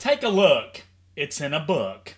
Take 0.00 0.22
a 0.22 0.30
look. 0.30 0.84
It's 1.14 1.42
in 1.42 1.52
a 1.52 1.60
book. 1.60 2.14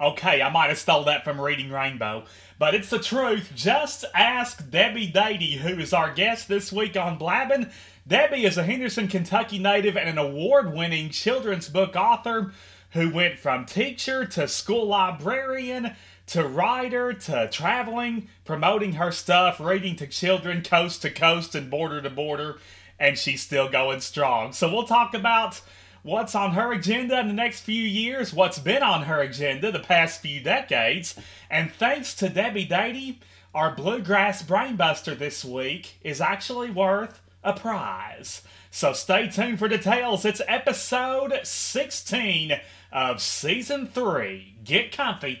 Okay, 0.00 0.40
I 0.40 0.48
might 0.48 0.70
have 0.70 0.78
stole 0.78 1.04
that 1.04 1.22
from 1.22 1.38
Reading 1.38 1.70
Rainbow, 1.70 2.24
but 2.58 2.74
it's 2.74 2.88
the 2.88 2.98
truth. 2.98 3.52
Just 3.54 4.06
ask 4.14 4.70
Debbie 4.70 5.12
Dadey, 5.12 5.58
who 5.58 5.78
is 5.78 5.92
our 5.92 6.14
guest 6.14 6.48
this 6.48 6.72
week 6.72 6.96
on 6.96 7.18
Blabbin'. 7.18 7.70
Debbie 8.08 8.46
is 8.46 8.56
a 8.56 8.62
Henderson, 8.62 9.06
Kentucky 9.06 9.58
native 9.58 9.98
and 9.98 10.08
an 10.08 10.16
award 10.16 10.72
winning 10.72 11.10
children's 11.10 11.68
book 11.68 11.94
author 11.94 12.52
who 12.92 13.12
went 13.12 13.38
from 13.38 13.66
teacher 13.66 14.24
to 14.24 14.48
school 14.48 14.86
librarian 14.86 15.94
to 16.28 16.42
writer 16.42 17.12
to 17.12 17.50
traveling, 17.52 18.28
promoting 18.46 18.94
her 18.94 19.12
stuff, 19.12 19.60
reading 19.60 19.94
to 19.96 20.06
children 20.06 20.62
coast 20.62 21.02
to 21.02 21.10
coast 21.10 21.54
and 21.54 21.70
border 21.70 22.00
to 22.00 22.08
border, 22.08 22.56
and 22.98 23.18
she's 23.18 23.42
still 23.42 23.68
going 23.68 24.00
strong. 24.00 24.54
So 24.54 24.72
we'll 24.72 24.86
talk 24.86 25.12
about 25.12 25.60
what's 26.06 26.36
on 26.36 26.52
her 26.52 26.72
agenda 26.72 27.18
in 27.18 27.26
the 27.26 27.34
next 27.34 27.62
few 27.62 27.82
years, 27.82 28.32
what's 28.32 28.60
been 28.60 28.82
on 28.82 29.02
her 29.02 29.20
agenda 29.20 29.72
the 29.72 29.80
past 29.80 30.20
few 30.20 30.40
decades, 30.40 31.16
and 31.50 31.72
thanks 31.72 32.14
to 32.14 32.28
Debbie 32.28 32.66
Dadey, 32.66 33.16
our 33.52 33.74
Bluegrass 33.74 34.44
Brainbuster 34.44 35.18
this 35.18 35.44
week 35.44 35.96
is 36.02 36.20
actually 36.20 36.70
worth 36.70 37.20
a 37.42 37.52
prize. 37.52 38.42
So 38.70 38.92
stay 38.92 39.28
tuned 39.28 39.58
for 39.58 39.66
details. 39.66 40.24
It's 40.24 40.42
episode 40.46 41.40
16 41.42 42.52
of 42.92 43.20
season 43.20 43.88
3. 43.88 44.58
Get 44.62 44.92
comfy. 44.92 45.40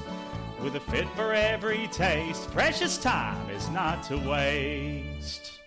With 0.63 0.75
a 0.75 0.79
fit 0.79 1.09
for 1.15 1.33
every 1.33 1.87
taste, 1.87 2.51
precious 2.51 2.99
time 2.99 3.49
is 3.49 3.67
not 3.69 4.03
to 4.03 4.17
waste. 4.17 5.59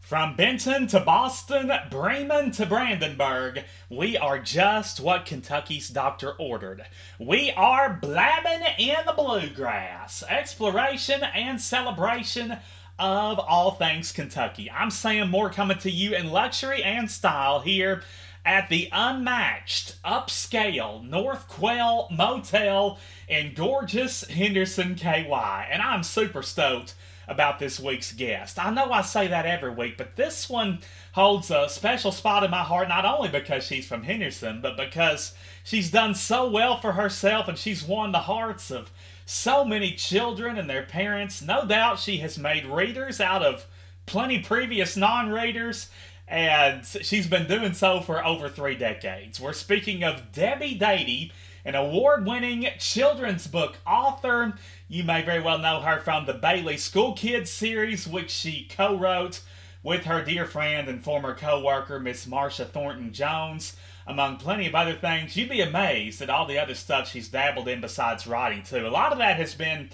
From 0.00 0.34
Benton 0.34 0.86
to 0.86 1.00
Boston, 1.00 1.70
Bremen 1.90 2.52
to 2.52 2.64
Brandenburg, 2.64 3.64
we 3.90 4.16
are 4.16 4.38
just 4.38 4.98
what 4.98 5.26
Kentucky's 5.26 5.90
doctor 5.90 6.32
ordered. 6.38 6.86
We 7.18 7.50
are 7.50 7.98
blabbing 8.00 8.66
in 8.78 8.96
the 9.04 9.12
bluegrass, 9.12 10.22
exploration 10.22 11.22
and 11.22 11.60
celebration 11.60 12.56
of 12.98 13.38
all 13.38 13.72
things 13.72 14.10
Kentucky. 14.10 14.70
I'm 14.70 14.90
Sam 14.90 15.30
Moore 15.30 15.50
coming 15.50 15.78
to 15.80 15.90
you 15.90 16.14
in 16.14 16.30
luxury 16.30 16.82
and 16.82 17.10
style 17.10 17.60
here 17.60 18.02
at 18.44 18.68
the 18.68 18.88
unmatched, 18.92 20.02
upscale 20.02 21.06
North 21.06 21.48
Quail 21.48 22.08
Motel 22.10 22.98
in 23.28 23.54
gorgeous 23.54 24.24
Henderson, 24.28 24.94
KY. 24.94 25.66
And 25.70 25.82
I'm 25.82 26.02
super 26.02 26.42
stoked 26.42 26.94
about 27.28 27.58
this 27.60 27.78
week's 27.78 28.12
guest. 28.12 28.58
I 28.58 28.70
know 28.70 28.90
I 28.90 29.02
say 29.02 29.28
that 29.28 29.46
every 29.46 29.70
week, 29.70 29.96
but 29.96 30.16
this 30.16 30.50
one 30.50 30.80
holds 31.12 31.50
a 31.50 31.68
special 31.68 32.10
spot 32.10 32.42
in 32.42 32.50
my 32.50 32.62
heart, 32.62 32.88
not 32.88 33.04
only 33.04 33.28
because 33.28 33.64
she's 33.64 33.86
from 33.86 34.02
Henderson, 34.02 34.60
but 34.60 34.76
because 34.76 35.34
she's 35.62 35.90
done 35.90 36.14
so 36.14 36.50
well 36.50 36.80
for 36.80 36.92
herself 36.92 37.46
and 37.46 37.56
she's 37.56 37.84
won 37.84 38.10
the 38.10 38.18
hearts 38.18 38.70
of 38.72 38.90
so 39.26 39.64
many 39.64 39.92
children 39.92 40.58
and 40.58 40.68
their 40.68 40.82
parents. 40.82 41.40
No 41.40 41.64
doubt 41.64 42.00
she 42.00 42.16
has 42.16 42.36
made 42.36 42.66
readers 42.66 43.20
out 43.20 43.44
of 43.44 43.64
plenty 44.06 44.40
previous 44.40 44.96
non 44.96 45.30
readers, 45.30 45.88
and 46.30 46.86
she's 46.86 47.26
been 47.26 47.46
doing 47.46 47.74
so 47.74 48.00
for 48.00 48.24
over 48.24 48.48
three 48.48 48.76
decades. 48.76 49.38
We're 49.40 49.52
speaking 49.52 50.04
of 50.04 50.32
Debbie 50.32 50.78
Dadey 50.78 51.32
an 51.64 51.74
award 51.74 52.26
winning 52.26 52.66
children's 52.78 53.46
book 53.46 53.76
author. 53.86 54.54
You 54.88 55.04
may 55.04 55.22
very 55.22 55.40
well 55.40 55.58
know 55.58 55.80
her 55.80 56.00
from 56.00 56.26
the 56.26 56.34
Bailey 56.34 56.76
School 56.76 57.12
Kids 57.12 57.50
series, 57.50 58.06
which 58.06 58.30
she 58.30 58.66
co 58.70 58.96
wrote 58.96 59.40
with 59.82 60.04
her 60.04 60.24
dear 60.24 60.46
friend 60.46 60.88
and 60.88 61.02
former 61.02 61.34
co 61.34 61.62
worker, 61.62 62.00
Miss 62.00 62.26
Marcia 62.26 62.64
Thornton 62.64 63.12
Jones, 63.12 63.76
among 64.06 64.38
plenty 64.38 64.66
of 64.66 64.74
other 64.74 64.94
things. 64.94 65.36
You'd 65.36 65.50
be 65.50 65.60
amazed 65.60 66.22
at 66.22 66.30
all 66.30 66.46
the 66.46 66.58
other 66.58 66.74
stuff 66.74 67.08
she's 67.10 67.28
dabbled 67.28 67.68
in 67.68 67.80
besides 67.80 68.26
writing, 68.26 68.62
too. 68.62 68.86
A 68.86 68.88
lot 68.88 69.12
of 69.12 69.18
that 69.18 69.36
has 69.36 69.54
been 69.54 69.90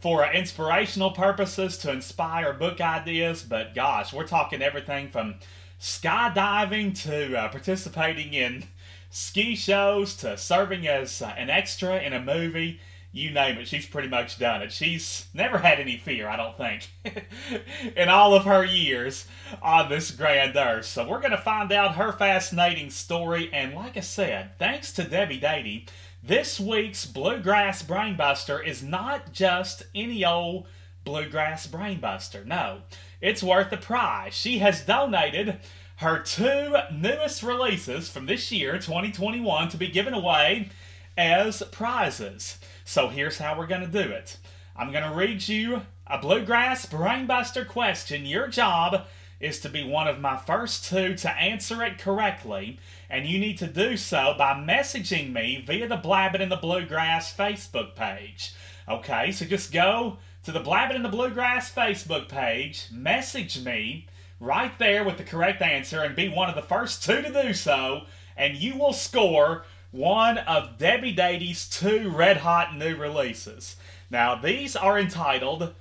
for 0.00 0.24
inspirational 0.30 1.10
purposes 1.10 1.76
to 1.78 1.90
inspire 1.90 2.52
book 2.52 2.80
ideas, 2.80 3.42
but 3.42 3.74
gosh, 3.74 4.12
we're 4.12 4.26
talking 4.26 4.62
everything 4.62 5.08
from 5.08 5.34
skydiving 5.80 7.00
to 7.04 7.36
uh, 7.36 7.48
participating 7.48 8.34
in 8.34 8.64
ski 9.10 9.54
shows 9.54 10.16
to 10.16 10.36
serving 10.36 10.86
as 10.86 11.22
uh, 11.22 11.34
an 11.36 11.50
extra 11.50 11.98
in 11.98 12.12
a 12.12 12.20
movie. 12.20 12.80
You 13.10 13.30
name 13.30 13.56
it, 13.56 13.66
she's 13.66 13.86
pretty 13.86 14.08
much 14.08 14.38
done 14.38 14.60
it. 14.60 14.70
She's 14.70 15.26
never 15.32 15.58
had 15.58 15.80
any 15.80 15.96
fear, 15.96 16.28
I 16.28 16.36
don't 16.36 16.56
think, 16.58 16.90
in 17.96 18.08
all 18.10 18.34
of 18.34 18.44
her 18.44 18.64
years 18.64 19.26
on 19.62 19.88
this 19.88 20.10
grand 20.10 20.54
earth. 20.56 20.84
So 20.84 21.08
we're 21.08 21.20
going 21.20 21.30
to 21.30 21.38
find 21.38 21.72
out 21.72 21.94
her 21.94 22.12
fascinating 22.12 22.90
story. 22.90 23.50
And 23.52 23.74
like 23.74 23.96
I 23.96 24.00
said, 24.00 24.58
thanks 24.58 24.92
to 24.92 25.04
Debbie 25.04 25.40
Dadey, 25.40 25.88
this 26.22 26.60
week's 26.60 27.06
Bluegrass 27.06 27.82
Brainbuster 27.82 28.64
is 28.64 28.82
not 28.82 29.32
just 29.32 29.84
any 29.94 30.24
old 30.24 30.66
Bluegrass 31.04 31.66
Brainbuster. 31.66 32.44
No, 32.44 32.82
it's 33.20 33.42
worth 33.42 33.70
the 33.70 33.76
prize. 33.76 34.34
She 34.34 34.58
has 34.58 34.82
donated 34.82 35.58
her 35.96 36.20
two 36.20 36.76
newest 36.92 37.42
releases 37.42 38.08
from 38.08 38.26
this 38.26 38.52
year, 38.52 38.74
2021, 38.74 39.68
to 39.70 39.76
be 39.76 39.88
given 39.88 40.14
away 40.14 40.70
as 41.16 41.62
prizes. 41.72 42.58
So 42.84 43.08
here's 43.08 43.38
how 43.38 43.58
we're 43.58 43.66
going 43.66 43.80
to 43.80 43.86
do 43.86 44.10
it 44.10 44.36
I'm 44.76 44.92
going 44.92 45.04
to 45.04 45.16
read 45.16 45.48
you 45.48 45.82
a 46.06 46.18
Bluegrass 46.18 46.86
Brainbuster 46.86 47.66
question. 47.66 48.24
Your 48.24 48.46
job 48.46 49.06
is 49.40 49.60
to 49.60 49.68
be 49.68 49.84
one 49.84 50.06
of 50.06 50.20
my 50.20 50.36
first 50.36 50.84
two 50.84 51.14
to 51.14 51.30
answer 51.30 51.82
it 51.82 51.98
correctly, 51.98 52.78
and 53.10 53.26
you 53.26 53.38
need 53.38 53.58
to 53.58 53.66
do 53.66 53.96
so 53.96 54.34
by 54.38 54.54
messaging 54.54 55.32
me 55.32 55.62
via 55.66 55.88
the 55.88 55.96
Blabbin' 55.96 56.40
in 56.40 56.48
the 56.48 56.56
Bluegrass 56.56 57.34
Facebook 57.36 57.94
page. 57.94 58.54
Okay, 58.88 59.32
so 59.32 59.44
just 59.44 59.72
go 59.72 60.18
to 60.48 60.52
the 60.52 60.60
Blabbin' 60.60 60.96
in 60.96 61.02
the 61.02 61.10
Bluegrass 61.10 61.70
Facebook 61.70 62.26
page, 62.26 62.86
message 62.90 63.62
me 63.62 64.06
right 64.40 64.78
there 64.78 65.04
with 65.04 65.18
the 65.18 65.22
correct 65.22 65.60
answer 65.60 66.00
and 66.00 66.16
be 66.16 66.30
one 66.30 66.48
of 66.48 66.54
the 66.54 66.62
first 66.62 67.04
two 67.04 67.20
to 67.20 67.42
do 67.42 67.52
so, 67.52 68.04
and 68.34 68.56
you 68.56 68.74
will 68.78 68.94
score 68.94 69.66
one 69.90 70.38
of 70.38 70.78
Debbie 70.78 71.14
Dadey's 71.14 71.68
two 71.68 72.08
red 72.08 72.38
hot 72.38 72.74
new 72.74 72.96
releases. 72.96 73.76
Now, 74.08 74.36
these 74.36 74.74
are 74.74 74.98
entitled 74.98 75.74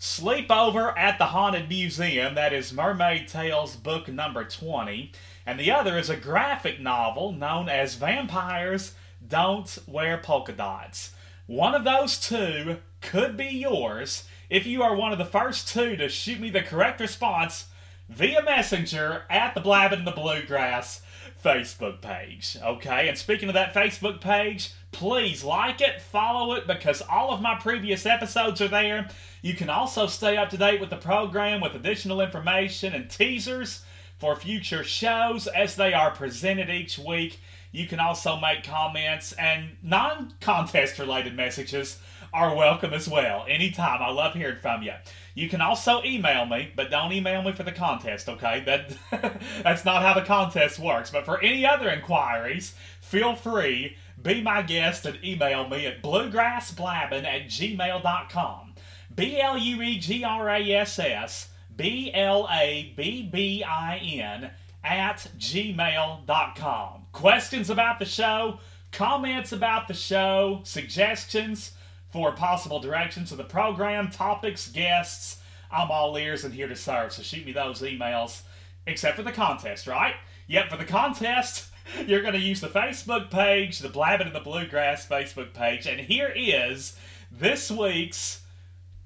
Sleepover 0.00 0.96
at 0.96 1.18
the 1.18 1.26
Haunted 1.26 1.68
Museum, 1.68 2.34
that 2.34 2.54
is 2.54 2.72
Mermaid 2.72 3.28
Tales 3.28 3.76
book 3.76 4.08
number 4.08 4.44
20, 4.44 5.12
and 5.44 5.60
the 5.60 5.70
other 5.70 5.98
is 5.98 6.08
a 6.08 6.16
graphic 6.16 6.80
novel 6.80 7.30
known 7.32 7.68
as 7.68 7.96
Vampires 7.96 8.94
Don't 9.28 9.76
Wear 9.86 10.16
Polka 10.16 10.52
Dots. 10.52 11.10
One 11.46 11.74
of 11.74 11.84
those 11.84 12.18
two 12.18 12.78
could 13.04 13.36
be 13.36 13.46
yours 13.46 14.24
if 14.50 14.66
you 14.66 14.82
are 14.82 14.96
one 14.96 15.12
of 15.12 15.18
the 15.18 15.24
first 15.24 15.68
two 15.68 15.96
to 15.96 16.08
shoot 16.08 16.40
me 16.40 16.50
the 16.50 16.62
correct 16.62 17.00
response 17.00 17.66
via 18.08 18.42
Messenger 18.42 19.24
at 19.30 19.54
the 19.54 19.60
Blabbin' 19.60 20.00
in 20.00 20.04
the 20.04 20.10
Bluegrass 20.10 21.02
Facebook 21.42 22.00
page. 22.00 22.56
Okay, 22.62 23.08
and 23.08 23.16
speaking 23.16 23.48
of 23.48 23.54
that 23.54 23.74
Facebook 23.74 24.20
page, 24.20 24.72
please 24.92 25.44
like 25.44 25.80
it, 25.80 26.00
follow 26.00 26.54
it, 26.54 26.66
because 26.66 27.02
all 27.02 27.32
of 27.32 27.40
my 27.40 27.54
previous 27.54 28.06
episodes 28.06 28.60
are 28.60 28.68
there. 28.68 29.08
You 29.42 29.54
can 29.54 29.68
also 29.68 30.06
stay 30.06 30.36
up 30.36 30.50
to 30.50 30.56
date 30.56 30.80
with 30.80 30.90
the 30.90 30.96
program 30.96 31.60
with 31.60 31.74
additional 31.74 32.20
information 32.20 32.94
and 32.94 33.10
teasers 33.10 33.84
for 34.18 34.36
future 34.36 34.84
shows 34.84 35.46
as 35.46 35.76
they 35.76 35.92
are 35.92 36.10
presented 36.10 36.70
each 36.70 36.98
week. 36.98 37.38
You 37.72 37.86
can 37.86 38.00
also 38.00 38.38
make 38.38 38.62
comments 38.62 39.32
and 39.32 39.76
non 39.82 40.34
contest 40.40 40.98
related 40.98 41.34
messages 41.34 41.98
are 42.34 42.54
welcome 42.56 42.92
as 42.92 43.08
well. 43.08 43.46
Anytime. 43.48 44.02
I 44.02 44.10
love 44.10 44.34
hearing 44.34 44.58
from 44.60 44.82
you. 44.82 44.92
You 45.34 45.48
can 45.48 45.60
also 45.60 46.02
email 46.02 46.44
me, 46.44 46.72
but 46.74 46.90
don't 46.90 47.12
email 47.12 47.42
me 47.42 47.52
for 47.52 47.62
the 47.62 47.72
contest, 47.72 48.28
okay? 48.28 48.62
That 48.66 49.40
that's 49.62 49.84
not 49.84 50.02
how 50.02 50.14
the 50.14 50.26
contest 50.26 50.80
works. 50.80 51.10
But 51.10 51.24
for 51.24 51.40
any 51.40 51.64
other 51.64 51.88
inquiries, 51.88 52.74
feel 53.00 53.36
free, 53.36 53.96
be 54.20 54.42
my 54.42 54.62
guest 54.62 55.06
and 55.06 55.24
email 55.24 55.68
me 55.68 55.86
at 55.86 56.02
bluegrassblabbin 56.02 57.24
at 57.24 57.46
gmail.com. 57.46 58.74
B 59.14 59.40
L 59.40 59.56
U 59.56 59.82
E 59.82 59.98
G 59.98 60.24
R 60.24 60.48
A 60.50 60.72
S 60.72 60.98
S 60.98 61.48
B 61.76 62.10
L 62.12 62.48
A 62.52 62.92
B 62.96 63.28
B 63.32 63.62
I 63.62 63.96
N 63.98 64.50
at 64.82 65.28
gmail.com. 65.38 67.06
Questions 67.12 67.70
about 67.70 68.00
the 68.00 68.04
show, 68.04 68.58
comments 68.90 69.52
about 69.52 69.86
the 69.86 69.94
show, 69.94 70.60
suggestions 70.64 71.72
for 72.14 72.30
possible 72.30 72.78
directions 72.78 73.32
of 73.32 73.38
the 73.38 73.42
program, 73.42 74.08
topics, 74.08 74.68
guests. 74.68 75.38
I'm 75.68 75.90
all 75.90 76.16
ears 76.16 76.44
and 76.44 76.54
here 76.54 76.68
to 76.68 76.76
serve, 76.76 77.12
so 77.12 77.24
shoot 77.24 77.44
me 77.44 77.50
those 77.50 77.82
emails. 77.82 78.42
Except 78.86 79.16
for 79.16 79.24
the 79.24 79.32
contest, 79.32 79.88
right? 79.88 80.14
Yep, 80.46 80.70
for 80.70 80.76
the 80.76 80.84
contest, 80.84 81.72
you're 82.06 82.22
going 82.22 82.34
to 82.34 82.38
use 82.38 82.60
the 82.60 82.68
Facebook 82.68 83.32
page, 83.32 83.80
the 83.80 83.88
Blabbing 83.88 84.28
in 84.28 84.32
the 84.32 84.38
Bluegrass 84.38 85.08
Facebook 85.08 85.54
page, 85.54 85.88
and 85.88 85.98
here 85.98 86.32
is 86.36 86.96
this 87.32 87.68
week's 87.68 88.42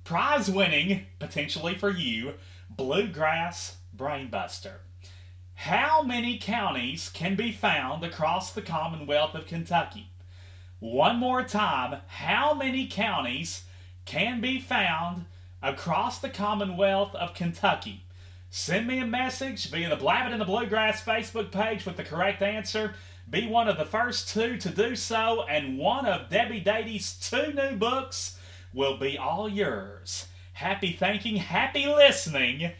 prize 0.04 0.50
winning, 0.50 1.06
potentially 1.18 1.76
for 1.76 1.88
you, 1.88 2.34
Bluegrass 2.68 3.78
Brainbuster. 3.96 4.80
How 5.54 6.02
many 6.02 6.36
counties 6.36 7.08
can 7.08 7.36
be 7.36 7.52
found 7.52 8.04
across 8.04 8.52
the 8.52 8.60
Commonwealth 8.60 9.34
of 9.34 9.46
Kentucky? 9.46 10.07
One 10.80 11.16
more 11.16 11.42
time, 11.42 12.02
how 12.06 12.54
many 12.54 12.86
counties 12.86 13.64
can 14.04 14.40
be 14.40 14.60
found 14.60 15.24
across 15.60 16.20
the 16.20 16.28
Commonwealth 16.28 17.16
of 17.16 17.34
Kentucky? 17.34 18.04
Send 18.48 18.86
me 18.86 19.00
a 19.00 19.06
message 19.06 19.70
via 19.70 19.88
the 19.88 19.96
Blabbing 19.96 20.34
in 20.34 20.38
the 20.38 20.44
Bluegrass 20.44 21.04
Facebook 21.04 21.50
page 21.50 21.84
with 21.84 21.96
the 21.96 22.04
correct 22.04 22.42
answer. 22.42 22.94
Be 23.28 23.48
one 23.48 23.66
of 23.66 23.76
the 23.76 23.84
first 23.84 24.28
two 24.28 24.56
to 24.58 24.68
do 24.70 24.94
so, 24.94 25.42
and 25.50 25.78
one 25.78 26.06
of 26.06 26.30
Debbie 26.30 26.62
Dadey's 26.62 27.12
two 27.14 27.52
new 27.52 27.76
books 27.76 28.38
will 28.72 28.96
be 28.96 29.18
all 29.18 29.48
yours. 29.48 30.28
Happy 30.52 30.92
thinking, 30.92 31.36
happy 31.38 31.88
listening, 31.88 32.70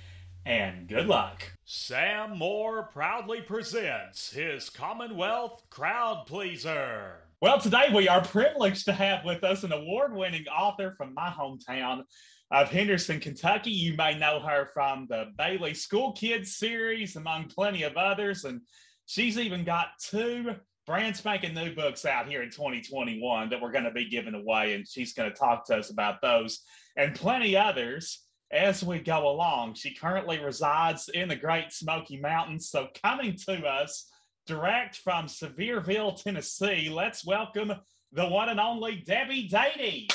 and 0.46 0.86
good 0.86 1.08
luck. 1.08 1.52
Sam 1.64 2.38
Moore 2.38 2.84
proudly 2.84 3.40
presents 3.40 4.30
his 4.30 4.70
Commonwealth 4.70 5.64
Crowd 5.68 6.26
Pleaser. 6.28 7.27
Well, 7.40 7.61
today 7.61 7.87
we 7.94 8.08
are 8.08 8.20
privileged 8.20 8.87
to 8.87 8.93
have 8.93 9.25
with 9.25 9.44
us 9.44 9.62
an 9.62 9.70
award 9.70 10.12
winning 10.12 10.49
author 10.49 10.94
from 10.96 11.14
my 11.14 11.29
hometown 11.29 12.02
of 12.50 12.69
Henderson, 12.69 13.20
Kentucky. 13.20 13.70
You 13.70 13.94
may 13.94 14.19
know 14.19 14.40
her 14.40 14.67
from 14.75 15.06
the 15.08 15.26
Bailey 15.38 15.73
School 15.73 16.11
Kids 16.14 16.56
series, 16.56 17.14
among 17.14 17.44
plenty 17.44 17.85
of 17.85 17.96
others. 17.96 18.44
And 18.44 18.62
she's 19.06 19.38
even 19.38 19.62
got 19.62 19.90
two 20.00 20.56
brand 20.85 21.14
spanking 21.14 21.55
new 21.55 21.73
books 21.76 22.05
out 22.05 22.29
here 22.29 22.43
in 22.43 22.50
2021 22.50 23.50
that 23.50 23.62
we're 23.62 23.70
going 23.70 23.84
to 23.84 23.93
be 23.93 24.11
giving 24.11 24.34
away. 24.34 24.75
And 24.75 24.84
she's 24.88 25.12
going 25.12 25.31
to 25.31 25.37
talk 25.37 25.64
to 25.67 25.76
us 25.76 25.91
about 25.91 26.20
those 26.20 26.64
and 26.96 27.14
plenty 27.14 27.56
others 27.56 28.25
as 28.50 28.82
we 28.82 28.99
go 28.99 29.29
along. 29.29 29.75
She 29.75 29.94
currently 29.94 30.41
resides 30.41 31.08
in 31.08 31.29
the 31.29 31.37
Great 31.37 31.73
Smoky 31.73 32.17
Mountains. 32.17 32.69
So, 32.69 32.88
coming 33.00 33.37
to 33.46 33.64
us 33.64 34.07
direct 34.48 34.96
from 34.96 35.26
Sevierville, 35.26 36.20
Tennessee, 36.20 36.88
let's 36.88 37.24
welcome 37.24 37.70
the 38.12 38.26
one 38.26 38.48
and 38.48 38.58
only 38.58 38.96
Debbie 39.06 39.46
Dadey. 39.46 40.10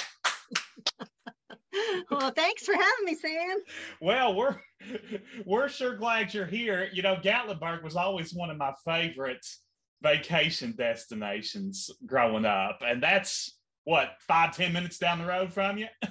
well, 2.12 2.32
thanks 2.32 2.64
for 2.64 2.74
having 2.74 3.06
me, 3.06 3.14
Sam. 3.14 3.60
Well, 4.02 4.34
we're 4.34 4.56
we're 5.46 5.70
sure 5.70 5.96
glad 5.96 6.34
you're 6.34 6.48
here. 6.48 6.90
You 6.92 7.04
know, 7.04 7.16
Gatlinburg 7.16 7.84
was 7.84 7.96
always 7.96 8.34
one 8.34 8.50
of 8.50 8.58
my 8.58 8.74
favorite 8.84 9.46
vacation 10.02 10.74
destinations 10.76 11.92
growing 12.08 12.46
up, 12.46 12.82
and 12.84 13.02
that's 13.04 13.60
what 13.84 14.16
five 14.28 14.58
ten 14.58 14.74
minutes 14.74 14.98
down 14.98 15.20
the 15.20 15.28
road 15.28 15.54
from 15.54 15.78
you. 15.78 15.88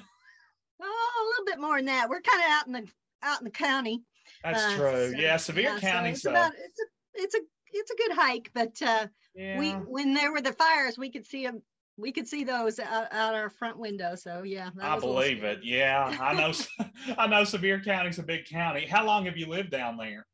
Oh, 0.84 0.88
a 0.90 1.24
little 1.30 1.44
bit 1.44 1.60
more 1.60 1.76
than 1.76 1.86
that. 1.86 2.10
We're 2.10 2.20
kind 2.22 2.42
of 2.42 2.50
out 2.50 2.66
in 2.66 2.72
the 2.72 2.88
out 3.22 3.38
in 3.38 3.44
the 3.44 3.52
county. 3.52 4.02
That's 4.42 4.64
uh, 4.64 4.76
true. 4.76 5.12
So, 5.12 5.16
yeah, 5.16 5.36
Sevier 5.36 5.74
yeah, 5.74 5.78
County. 5.78 6.12
So 6.16 6.30
it's, 6.30 6.36
about, 6.36 6.52
it's 6.54 6.80
a 6.80 6.84
it's 7.14 7.34
a 7.36 7.40
it's 7.72 7.90
a 7.90 7.96
good 7.96 8.12
hike, 8.16 8.50
but 8.54 8.80
uh, 8.82 9.06
yeah. 9.34 9.58
we 9.58 9.70
when 9.70 10.14
there 10.14 10.32
were 10.32 10.40
the 10.40 10.52
fires, 10.52 10.98
we 10.98 11.10
could 11.10 11.26
see 11.26 11.44
them. 11.44 11.62
We 11.98 12.10
could 12.10 12.26
see 12.26 12.44
those 12.44 12.78
out, 12.78 13.12
out 13.12 13.34
our 13.34 13.50
front 13.50 13.78
window. 13.78 14.14
So 14.14 14.42
yeah, 14.42 14.70
I 14.80 14.98
believe 14.98 15.44
it. 15.44 15.60
Yeah, 15.62 16.16
I 16.20 16.34
know. 16.34 16.52
I 17.18 17.26
know 17.26 17.44
Sevier 17.44 17.80
County's 17.80 18.18
a 18.18 18.22
big 18.22 18.46
county. 18.46 18.86
How 18.86 19.04
long 19.04 19.26
have 19.26 19.36
you 19.36 19.46
lived 19.46 19.70
down 19.70 19.96
there? 19.96 20.26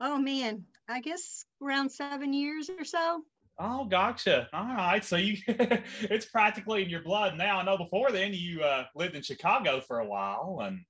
Oh 0.00 0.18
man, 0.18 0.64
I 0.88 1.00
guess 1.00 1.44
around 1.62 1.90
seven 1.90 2.32
years 2.32 2.68
or 2.68 2.84
so. 2.84 3.22
Oh, 3.58 3.84
gotcha. 3.84 4.48
All 4.52 4.64
right. 4.64 5.04
So 5.04 5.16
you, 5.16 5.36
it's 5.46 6.26
practically 6.26 6.82
in 6.82 6.88
your 6.88 7.02
blood 7.02 7.36
now. 7.36 7.58
I 7.58 7.64
know 7.64 7.76
before 7.76 8.10
then 8.10 8.32
you 8.34 8.62
uh, 8.62 8.84
lived 8.96 9.14
in 9.14 9.22
Chicago 9.22 9.80
for 9.80 10.00
a 10.00 10.06
while 10.06 10.60
and. 10.62 10.80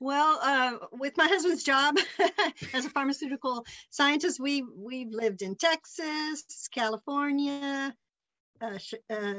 Well, 0.00 0.38
uh, 0.42 0.86
with 0.92 1.16
my 1.16 1.26
husband's 1.28 1.64
job 1.64 1.96
as 2.74 2.84
a 2.84 2.90
pharmaceutical 2.90 3.64
scientist, 3.90 4.40
we 4.40 4.62
we've 4.62 5.10
lived 5.10 5.42
in 5.42 5.56
Texas, 5.56 6.44
California, 6.72 7.94
uh, 8.60 8.78
uh, 9.10 9.34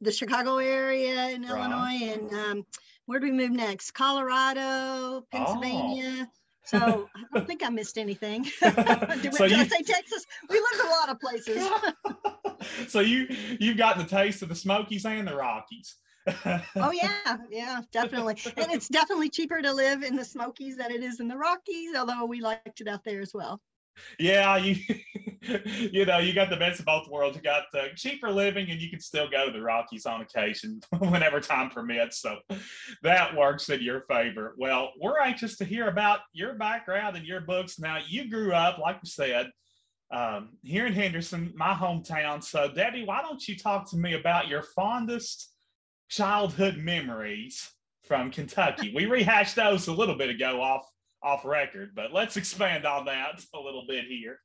the 0.00 0.12
Chicago 0.12 0.58
area 0.58 1.30
in 1.30 1.42
right. 1.42 1.50
Illinois, 1.50 2.12
and 2.12 2.32
um, 2.32 2.66
where 3.06 3.18
do 3.18 3.26
we 3.26 3.32
move 3.32 3.50
next? 3.50 3.92
Colorado, 3.92 5.26
Pennsylvania. 5.32 6.28
Oh. 6.28 6.32
So 6.64 7.08
I 7.16 7.20
don't 7.34 7.46
think 7.46 7.64
I 7.64 7.70
missed 7.70 7.96
anything. 7.96 8.42
did, 8.42 9.34
so 9.34 9.48
did 9.48 9.52
you, 9.52 9.56
I 9.56 9.66
say 9.66 9.82
Texas? 9.82 10.26
We 10.50 10.56
lived 10.56 10.84
a 10.84 10.90
lot 10.90 11.08
of 11.08 11.18
places. 11.18 11.66
so 12.88 13.00
you 13.00 13.26
you've 13.58 13.78
gotten 13.78 14.02
the 14.02 14.08
taste 14.08 14.42
of 14.42 14.48
the 14.48 14.54
Smokies 14.54 15.06
and 15.06 15.26
the 15.26 15.34
Rockies. 15.34 15.96
Oh 16.26 16.90
yeah, 16.92 17.36
yeah, 17.50 17.80
definitely. 17.92 18.36
And 18.56 18.70
it's 18.70 18.88
definitely 18.88 19.30
cheaper 19.30 19.62
to 19.62 19.72
live 19.72 20.02
in 20.02 20.16
the 20.16 20.24
Smokies 20.24 20.76
than 20.76 20.90
it 20.90 21.02
is 21.02 21.20
in 21.20 21.28
the 21.28 21.36
Rockies, 21.36 21.94
although 21.96 22.24
we 22.24 22.40
liked 22.40 22.80
it 22.80 22.88
out 22.88 23.04
there 23.04 23.20
as 23.20 23.32
well 23.34 23.60
yeah, 24.18 24.56
you 24.56 24.76
you 25.66 26.04
know, 26.04 26.18
you 26.18 26.32
got 26.34 26.50
the 26.50 26.56
best 26.56 26.80
of 26.80 26.86
both 26.86 27.08
worlds. 27.08 27.36
You 27.36 27.42
got 27.42 27.64
uh, 27.74 27.88
cheaper 27.94 28.30
living, 28.30 28.70
and 28.70 28.80
you 28.80 28.90
can 28.90 29.00
still 29.00 29.28
go 29.28 29.46
to 29.46 29.52
the 29.52 29.62
Rockies 29.62 30.06
on 30.06 30.20
occasion 30.20 30.80
whenever 30.98 31.40
time 31.40 31.70
permits. 31.70 32.20
So 32.20 32.38
that 33.02 33.36
works 33.36 33.68
in 33.68 33.82
your 33.82 34.02
favor. 34.02 34.54
Well, 34.58 34.92
we're 35.00 35.20
anxious 35.20 35.56
to 35.58 35.64
hear 35.64 35.88
about 35.88 36.20
your 36.32 36.54
background 36.54 37.16
and 37.16 37.26
your 37.26 37.40
books. 37.40 37.78
Now, 37.78 37.98
you 38.06 38.28
grew 38.28 38.52
up, 38.52 38.78
like 38.78 39.02
we 39.02 39.08
said, 39.08 39.50
um, 40.10 40.50
here 40.62 40.86
in 40.86 40.92
Henderson, 40.92 41.52
my 41.54 41.74
hometown. 41.74 42.42
So, 42.42 42.70
Debbie, 42.72 43.04
why 43.04 43.22
don't 43.22 43.46
you 43.46 43.56
talk 43.56 43.88
to 43.90 43.96
me 43.96 44.14
about 44.14 44.48
your 44.48 44.62
fondest 44.62 45.52
childhood 46.08 46.76
memories 46.78 47.70
from 48.04 48.30
Kentucky? 48.30 48.92
We 48.94 49.06
rehashed 49.06 49.56
those 49.56 49.88
a 49.88 49.92
little 49.92 50.16
bit 50.16 50.30
ago 50.30 50.60
off 50.60 50.88
off 51.22 51.44
record, 51.44 51.92
but 51.94 52.12
let's 52.12 52.36
expand 52.36 52.86
on 52.86 53.06
that 53.06 53.42
a 53.54 53.58
little 53.58 53.84
bit 53.88 54.04
here. 54.06 54.40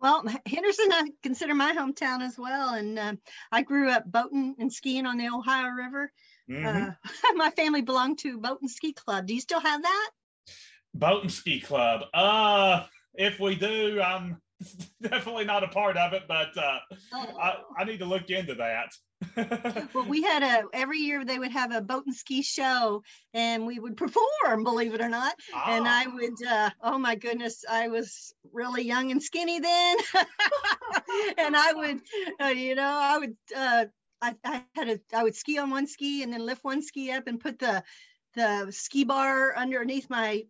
Well, 0.00 0.24
Henderson, 0.46 0.92
I 0.92 1.10
consider 1.22 1.54
my 1.54 1.72
hometown 1.72 2.22
as 2.22 2.38
well. 2.38 2.74
And 2.74 2.98
uh, 2.98 3.12
I 3.52 3.62
grew 3.62 3.90
up 3.90 4.10
boating 4.10 4.54
and 4.58 4.72
skiing 4.72 5.04
on 5.04 5.18
the 5.18 5.28
Ohio 5.28 5.68
River. 5.68 6.10
Mm-hmm. 6.50 6.88
Uh, 6.88 6.92
my 7.34 7.50
family 7.50 7.82
belonged 7.82 8.18
to 8.20 8.38
Boat 8.38 8.60
and 8.62 8.70
Ski 8.70 8.94
Club. 8.94 9.26
Do 9.26 9.34
you 9.34 9.40
still 9.40 9.60
have 9.60 9.82
that? 9.82 10.10
Boat 10.94 11.22
and 11.22 11.32
Ski 11.32 11.60
Club. 11.60 12.02
Uh, 12.14 12.84
if 13.14 13.38
we 13.38 13.54
do, 13.54 14.00
I'm 14.00 14.40
definitely 15.02 15.44
not 15.44 15.64
a 15.64 15.68
part 15.68 15.98
of 15.98 16.14
it, 16.14 16.22
but 16.26 16.56
uh, 16.56 16.78
oh. 17.12 17.36
I, 17.38 17.56
I 17.78 17.84
need 17.84 17.98
to 17.98 18.06
look 18.06 18.30
into 18.30 18.54
that. 18.54 18.94
Well, 19.36 20.06
we 20.08 20.22
had 20.22 20.42
a 20.42 20.64
every 20.72 20.98
year 20.98 21.24
they 21.24 21.38
would 21.38 21.52
have 21.52 21.72
a 21.72 21.80
boat 21.80 22.06
and 22.06 22.14
ski 22.14 22.42
show, 22.42 23.02
and 23.34 23.66
we 23.66 23.78
would 23.78 23.96
perform, 23.96 24.64
believe 24.64 24.94
it 24.94 25.00
or 25.00 25.08
not. 25.08 25.34
And 25.66 25.86
I 25.86 26.06
ah. 26.06 26.12
would, 26.14 26.46
uh, 26.46 26.70
oh 26.82 26.98
my 26.98 27.14
goodness, 27.14 27.64
I 27.68 27.88
was 27.88 28.34
really 28.52 28.82
young 28.82 29.10
and 29.10 29.22
skinny 29.22 29.60
then, 29.60 29.96
and 31.38 31.56
I 31.56 31.72
would, 31.74 32.00
uh, 32.40 32.46
you 32.46 32.74
know, 32.74 32.98
I 33.00 33.18
would, 33.18 33.36
uh, 33.56 33.84
I, 34.22 34.34
I 34.44 34.64
had 34.74 34.88
a, 34.88 35.00
I 35.14 35.22
would 35.22 35.36
ski 35.36 35.58
on 35.58 35.70
one 35.70 35.86
ski 35.86 36.22
and 36.22 36.32
then 36.32 36.44
lift 36.44 36.64
one 36.64 36.82
ski 36.82 37.10
up 37.12 37.26
and 37.26 37.40
put 37.40 37.58
the 37.58 37.82
the 38.34 38.68
ski 38.70 39.04
bar 39.04 39.56
underneath 39.56 40.08
my 40.08 40.44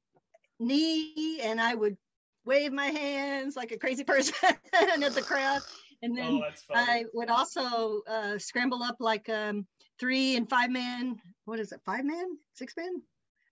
knee, 0.58 1.40
and 1.42 1.60
I 1.60 1.74
would 1.74 1.96
wave 2.44 2.72
my 2.72 2.86
hands 2.86 3.56
like 3.56 3.72
a 3.72 3.78
crazy 3.78 4.04
person 4.04 4.34
at 4.72 5.14
the 5.14 5.22
crowd 5.22 5.62
and 6.02 6.16
then 6.16 6.40
oh, 6.42 6.74
I 6.74 7.04
would 7.12 7.30
also 7.30 8.02
uh, 8.08 8.38
scramble 8.38 8.82
up 8.82 8.96
like 9.00 9.28
um, 9.28 9.66
three 9.98 10.36
and 10.36 10.48
five 10.48 10.70
man. 10.70 11.16
What 11.44 11.60
is 11.60 11.72
it? 11.72 11.80
Five 11.84 12.04
man? 12.04 12.26
Six 12.54 12.76
man? 12.76 13.02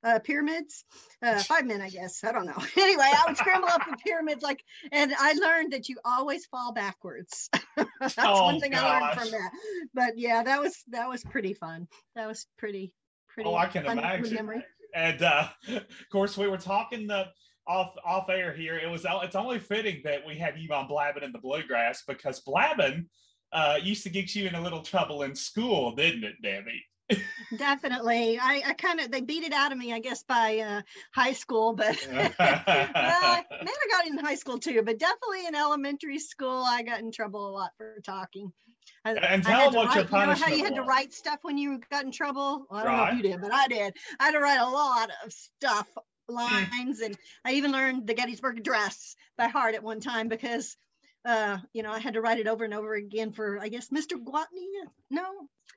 uh, 0.04 0.18
pyramids, 0.20 0.84
uh, 1.22 1.40
five 1.42 1.66
men, 1.66 1.80
I 1.80 1.88
guess. 1.88 2.22
I 2.24 2.32
don't 2.32 2.46
know. 2.46 2.56
anyway, 2.76 3.10
I 3.10 3.24
would 3.26 3.36
scramble 3.36 3.68
up 3.68 3.82
the 3.88 3.96
pyramids 3.96 4.42
like, 4.42 4.62
and 4.92 5.12
I 5.18 5.32
learned 5.32 5.72
that 5.72 5.88
you 5.88 5.96
always 6.04 6.46
fall 6.46 6.72
backwards. 6.72 7.50
That's 8.00 8.14
oh, 8.18 8.44
one 8.44 8.60
thing 8.60 8.72
gosh. 8.72 8.82
I 8.82 9.00
learned 9.00 9.20
from 9.20 9.30
that. 9.30 9.50
But 9.94 10.18
yeah, 10.18 10.42
that 10.42 10.60
was 10.60 10.76
that 10.88 11.08
was 11.08 11.24
pretty 11.24 11.54
fun. 11.54 11.88
That 12.14 12.28
was 12.28 12.46
pretty 12.58 12.92
pretty. 13.28 13.48
Oh, 13.48 13.56
I 13.56 13.66
can 13.66 13.86
imagine. 13.86 14.34
Memory. 14.34 14.64
And 14.94 15.22
uh, 15.22 15.48
of 15.68 15.84
course, 16.10 16.36
we 16.36 16.48
were 16.48 16.58
talking 16.58 17.06
the 17.06 17.26
off 17.68 17.94
off 18.04 18.28
air 18.28 18.52
here. 18.52 18.78
It 18.78 18.90
was 18.90 19.06
it's 19.22 19.36
only 19.36 19.58
fitting 19.58 20.00
that 20.04 20.26
we 20.26 20.36
have 20.38 20.56
you 20.56 20.72
on 20.72 20.88
Blabbing 20.88 21.22
in 21.22 21.32
the 21.32 21.38
Bluegrass 21.38 22.02
because 22.06 22.40
Blabbing 22.40 23.06
uh, 23.52 23.78
used 23.82 24.02
to 24.04 24.10
get 24.10 24.34
you 24.34 24.48
in 24.48 24.54
a 24.54 24.60
little 24.60 24.82
trouble 24.82 25.22
in 25.22 25.34
school, 25.34 25.94
didn't 25.94 26.24
it, 26.24 26.34
Debbie? 26.42 26.84
Definitely. 27.56 28.38
I, 28.38 28.62
I 28.66 28.72
kind 28.74 29.00
of 29.00 29.10
they 29.10 29.20
beat 29.20 29.42
it 29.42 29.52
out 29.52 29.72
of 29.72 29.78
me, 29.78 29.92
I 29.92 29.98
guess, 29.98 30.24
by 30.24 30.58
uh, 30.58 30.82
high 31.14 31.32
school, 31.32 31.72
but 31.72 31.96
uh, 32.12 32.30
I 32.38 33.44
got 33.90 34.06
in 34.06 34.18
high 34.18 34.34
school 34.34 34.58
too, 34.58 34.82
but 34.82 34.98
definitely 34.98 35.46
in 35.46 35.54
elementary 35.54 36.18
school, 36.18 36.64
I 36.66 36.82
got 36.82 37.00
in 37.00 37.10
trouble 37.10 37.48
a 37.48 37.52
lot 37.52 37.70
for 37.78 37.96
talking. 38.04 38.52
I, 39.04 39.12
and 39.12 39.42
tell 39.42 39.70
them 39.70 39.74
what 39.74 39.86
write, 39.88 39.96
your 39.96 40.04
punishment 40.04 40.38
you 40.38 40.40
know 40.40 40.46
how 40.46 40.56
you 40.56 40.64
had 40.64 40.72
was. 40.72 40.84
to 40.86 40.88
write 40.88 41.12
stuff 41.14 41.38
when 41.42 41.56
you 41.56 41.80
got 41.90 42.04
in 42.04 42.12
trouble? 42.12 42.66
Well, 42.70 42.80
I 42.80 42.84
don't 42.84 42.92
right. 42.92 43.12
know 43.12 43.18
if 43.18 43.24
you 43.24 43.30
did, 43.30 43.40
but 43.40 43.52
I 43.52 43.68
did. 43.68 43.94
I 44.20 44.24
had 44.24 44.32
to 44.32 44.40
write 44.40 44.60
a 44.60 44.68
lot 44.68 45.10
of 45.24 45.32
stuff, 45.32 45.86
lines, 46.28 47.00
and 47.00 47.16
I 47.44 47.52
even 47.52 47.72
learned 47.72 48.06
the 48.06 48.14
Gettysburg 48.14 48.58
Address 48.58 49.16
by 49.36 49.48
heart 49.48 49.74
at 49.74 49.82
one 49.82 50.00
time 50.00 50.28
because 50.28 50.76
uh, 51.24 51.58
you 51.72 51.82
know, 51.82 51.92
I 51.92 51.98
had 51.98 52.14
to 52.14 52.20
write 52.20 52.38
it 52.38 52.46
over 52.46 52.64
and 52.64 52.74
over 52.74 52.94
again 52.94 53.32
for, 53.32 53.58
I 53.60 53.68
guess, 53.68 53.88
Mr. 53.90 54.12
Gwatney. 54.12 54.66
No, 55.10 55.24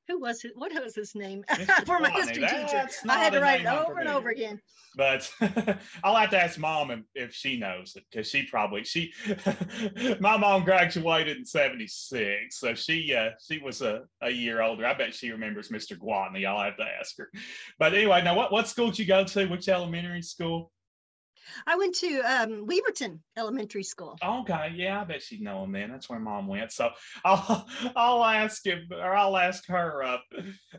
who 0.07 0.19
was 0.19 0.43
it? 0.43 0.51
What 0.55 0.73
was 0.73 0.95
his 0.95 1.15
name 1.15 1.43
for 1.85 1.99
my 1.99 2.09
history 2.09 2.43
teacher? 2.43 2.87
I 3.07 3.17
had 3.17 3.33
to 3.33 3.39
write 3.39 3.61
it 3.61 3.67
over 3.67 3.99
and 3.99 4.09
over 4.09 4.29
again. 4.29 4.59
But 4.95 5.31
I'll 6.03 6.15
have 6.15 6.31
to 6.31 6.41
ask 6.41 6.59
mom 6.59 7.05
if, 7.15 7.33
she 7.33 7.57
knows 7.57 7.95
it 7.95 8.03
because 8.11 8.27
she 8.27 8.43
probably 8.43 8.83
she 8.83 9.13
my 10.19 10.37
mom 10.37 10.63
graduated 10.63 11.37
in 11.37 11.45
'76, 11.45 12.57
so 12.57 12.75
she 12.75 13.13
uh, 13.15 13.29
she 13.47 13.59
was 13.59 13.81
a, 13.81 14.01
a 14.21 14.29
year 14.29 14.61
older. 14.61 14.85
I 14.85 14.93
bet 14.93 15.13
she 15.13 15.31
remembers 15.31 15.69
Mr. 15.69 15.97
Gwatney. 15.97 16.45
I'll 16.45 16.63
have 16.63 16.77
to 16.77 16.85
ask 16.99 17.17
her. 17.17 17.31
But 17.79 17.93
anyway, 17.93 18.21
now 18.21 18.35
what 18.35 18.51
what 18.51 18.67
school 18.67 18.87
did 18.87 18.99
you 18.99 19.05
go 19.05 19.23
to? 19.23 19.45
Which 19.45 19.69
elementary 19.69 20.21
school? 20.21 20.71
I 21.67 21.75
went 21.75 21.95
to 21.95 22.19
um, 22.21 22.67
Weaverton 22.67 23.19
Elementary 23.37 23.83
School. 23.83 24.17
Okay, 24.23 24.73
yeah, 24.75 25.01
I 25.01 25.03
bet 25.03 25.21
she'd 25.21 25.41
know 25.41 25.63
him 25.63 25.71
then. 25.71 25.91
That's 25.91 26.09
where 26.09 26.19
mom 26.19 26.47
went. 26.47 26.71
So 26.71 26.89
I'll 27.25 27.67
I'll 27.95 28.23
ask 28.23 28.65
him 28.65 28.87
or 28.91 29.15
I'll 29.15 29.37
ask 29.37 29.67
her 29.67 30.03
uh, 30.03 30.17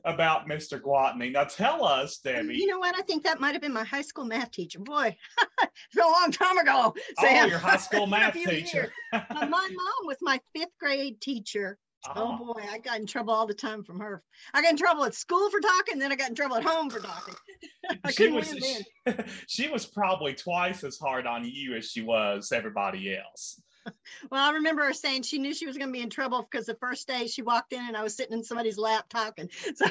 about 0.05 0.49
Mr. 0.49 0.81
Gwatney. 0.81 1.33
Now 1.33 1.45
tell 1.45 1.85
us, 1.85 2.19
Debbie. 2.19 2.57
You 2.57 2.67
know 2.67 2.79
what? 2.79 2.97
I 2.97 3.02
think 3.02 3.25
that 3.25 3.41
might 3.41 3.52
have 3.52 3.62
been 3.62 3.73
my 3.73 3.85
high 3.85 4.02
school 4.02 4.25
math 4.25 4.50
teacher. 4.50 4.81
Boy, 4.81 5.17
it's 5.61 5.97
a 5.97 6.00
long 6.00 6.31
time 6.31 6.59
ago. 6.59 6.95
Sam. 7.21 7.45
Oh, 7.45 7.49
your 7.49 7.59
high 7.59 7.76
school 7.76 8.07
math 8.09 8.35
teacher. 8.35 8.93
my 9.12 9.29
mom 9.41 10.07
was 10.07 10.19
my 10.21 10.41
fifth 10.55 10.76
grade 10.79 11.21
teacher 11.21 11.79
Oh. 12.09 12.39
oh. 12.41 12.53
boy, 12.55 12.63
I 12.71 12.79
got 12.79 12.99
in 12.99 13.07
trouble 13.07 13.33
all 13.33 13.47
the 13.47 13.55
time 13.55 13.85
from 13.85 14.01
her. 14.01 14.23
I 14.55 14.63
got 14.63 14.73
in 14.73 14.77
trouble 14.77 15.05
at 15.05 15.15
school 15.15 15.51
for 15.51 15.61
talking, 15.61 15.99
then 15.99 16.13
I 16.13 16.17
got 16.17 16.31
in 16.31 16.35
trouble 16.35 16.57
at 16.57 16.65
home 16.65 16.91
for 16.91 17.01
talking. 17.01 17.35
I 18.05 18.11
she 18.11 18.17
couldn't 18.17 18.35
was, 18.35 18.49
she, 18.49 18.85
she 19.47 19.69
was 19.69 19.87
probably 19.87 20.35
twice 20.35 20.85
as 20.85 20.99
hard 20.99 21.27
on 21.27 21.45
you 21.45 21.77
as 21.77 21.91
she 21.91 22.03
was 22.03 22.53
everybody 22.53 23.17
else. 23.17 23.61
well, 24.31 24.51
I 24.51 24.55
remember 24.55 24.85
her 24.85 24.93
saying 24.93 25.23
she 25.23 25.39
knew 25.39 25.55
she 25.55 25.67
was 25.67 25.77
going 25.77 25.89
to 25.89 25.93
be 25.93 26.03
in 26.03 26.11
trouble 26.11 26.47
because 26.51 26.67
the 26.67 26.75
first 26.75 27.07
day 27.07 27.27
she 27.27 27.43
walked 27.43 27.73
in 27.73 27.81
and 27.81 27.97
I 27.97 28.03
was 28.03 28.17
sitting 28.17 28.37
in 28.37 28.45
somebody's 28.45 28.79
lap 28.79 29.07
talking. 29.09 29.49
So 29.75 29.87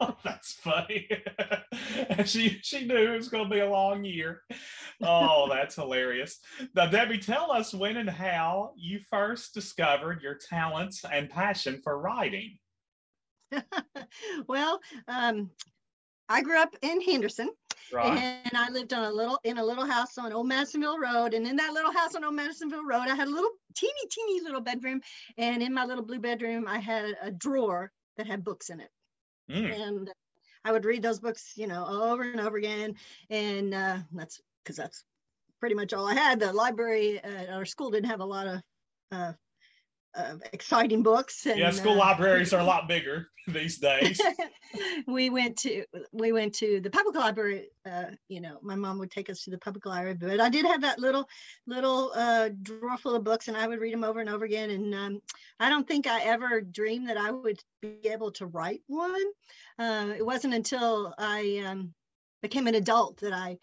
oh, 0.00 0.16
that's 0.24 0.54
funny. 0.54 1.08
she 2.24 2.58
she 2.62 2.86
knew 2.86 3.12
it 3.12 3.16
was 3.16 3.28
going 3.28 3.44
to 3.44 3.54
be 3.54 3.60
a 3.60 3.70
long 3.70 4.04
year. 4.04 4.42
Oh, 5.02 5.48
that's 5.48 5.76
hilarious. 5.76 6.38
Now, 6.74 6.86
Debbie, 6.86 7.18
tell 7.18 7.52
us 7.52 7.72
when 7.72 7.96
and 7.96 8.10
how 8.10 8.72
you 8.76 9.00
first 9.10 9.54
discovered 9.54 10.22
your 10.22 10.34
talents 10.34 11.04
and 11.10 11.30
passion 11.30 11.80
for 11.82 11.98
writing. 11.98 12.58
well, 14.48 14.80
um, 15.08 15.50
I 16.28 16.42
grew 16.42 16.60
up 16.60 16.74
in 16.82 17.00
Henderson. 17.00 17.50
Right. 17.92 18.18
And 18.18 18.56
I 18.56 18.68
lived 18.70 18.92
on 18.92 19.04
a 19.04 19.12
little 19.12 19.38
in 19.44 19.58
a 19.58 19.64
little 19.64 19.86
house 19.86 20.18
on 20.18 20.32
Old 20.32 20.48
Madisonville 20.48 20.98
Road. 20.98 21.34
And 21.34 21.46
in 21.46 21.56
that 21.56 21.72
little 21.72 21.92
house 21.92 22.14
on 22.14 22.24
Old 22.24 22.34
Madisonville 22.34 22.84
Road, 22.84 23.08
I 23.08 23.14
had 23.14 23.28
a 23.28 23.30
little 23.30 23.50
teeny, 23.74 23.92
teeny 24.10 24.40
little 24.42 24.60
bedroom. 24.60 25.00
And 25.38 25.62
in 25.62 25.72
my 25.72 25.84
little 25.84 26.04
blue 26.04 26.18
bedroom, 26.18 26.66
I 26.66 26.78
had 26.78 27.16
a 27.22 27.30
drawer 27.30 27.92
that 28.16 28.26
had 28.26 28.44
books 28.44 28.70
in 28.70 28.80
it. 28.80 28.90
Mm. 29.50 29.80
And 29.80 30.10
I 30.64 30.72
would 30.72 30.84
read 30.84 31.02
those 31.02 31.20
books, 31.20 31.52
you 31.56 31.66
know, 31.66 31.86
over 31.86 32.22
and 32.22 32.40
over 32.40 32.56
again. 32.56 32.96
And 33.30 33.72
uh, 33.72 33.98
that's 34.12 34.40
because 34.64 34.76
that's 34.76 35.04
pretty 35.60 35.74
much 35.74 35.92
all 35.92 36.06
I 36.06 36.14
had. 36.14 36.40
The 36.40 36.52
library 36.52 37.22
at 37.22 37.50
our 37.50 37.64
school 37.64 37.90
didn't 37.90 38.10
have 38.10 38.20
a 38.20 38.24
lot 38.24 38.46
of 38.46 38.62
uh, 39.12 39.32
uh, 40.16 40.36
exciting 40.52 41.02
books. 41.02 41.46
And, 41.46 41.58
yeah, 41.58 41.70
school 41.70 41.92
uh, 41.92 42.06
libraries 42.06 42.52
are 42.52 42.60
a 42.60 42.64
lot 42.74 42.88
bigger 42.88 43.28
these 43.48 43.78
days. 43.78 44.20
we 45.06 45.30
went 45.30 45.56
to 45.58 45.84
we 46.12 46.32
went 46.32 46.54
to 46.54 46.80
the 46.80 46.90
public 46.90 47.14
library. 47.14 47.68
Uh, 47.84 48.06
you 48.28 48.40
know, 48.40 48.58
my 48.62 48.74
mom 48.74 48.98
would 48.98 49.10
take 49.10 49.30
us 49.30 49.42
to 49.44 49.50
the 49.50 49.58
public 49.58 49.86
library, 49.86 50.14
but 50.14 50.40
I 50.40 50.48
did 50.48 50.64
have 50.66 50.80
that 50.82 50.98
little 50.98 51.28
little 51.66 52.12
uh, 52.14 52.50
drawer 52.62 52.96
full 52.96 53.14
of 53.14 53.24
books, 53.24 53.48
and 53.48 53.56
I 53.56 53.66
would 53.66 53.80
read 53.80 53.92
them 53.92 54.04
over 54.04 54.20
and 54.20 54.28
over 54.28 54.44
again. 54.44 54.70
And 54.70 54.94
um, 54.94 55.22
I 55.60 55.68
don't 55.68 55.86
think 55.86 56.06
I 56.06 56.22
ever 56.22 56.60
dreamed 56.60 57.08
that 57.08 57.16
I 57.16 57.30
would 57.30 57.60
be 57.82 57.98
able 58.04 58.32
to 58.32 58.46
write 58.46 58.82
one. 58.86 59.24
Uh, 59.78 60.14
it 60.16 60.24
wasn't 60.24 60.54
until 60.54 61.14
I 61.18 61.62
um, 61.66 61.92
became 62.42 62.66
an 62.66 62.74
adult 62.74 63.18
that 63.18 63.32
I 63.32 63.58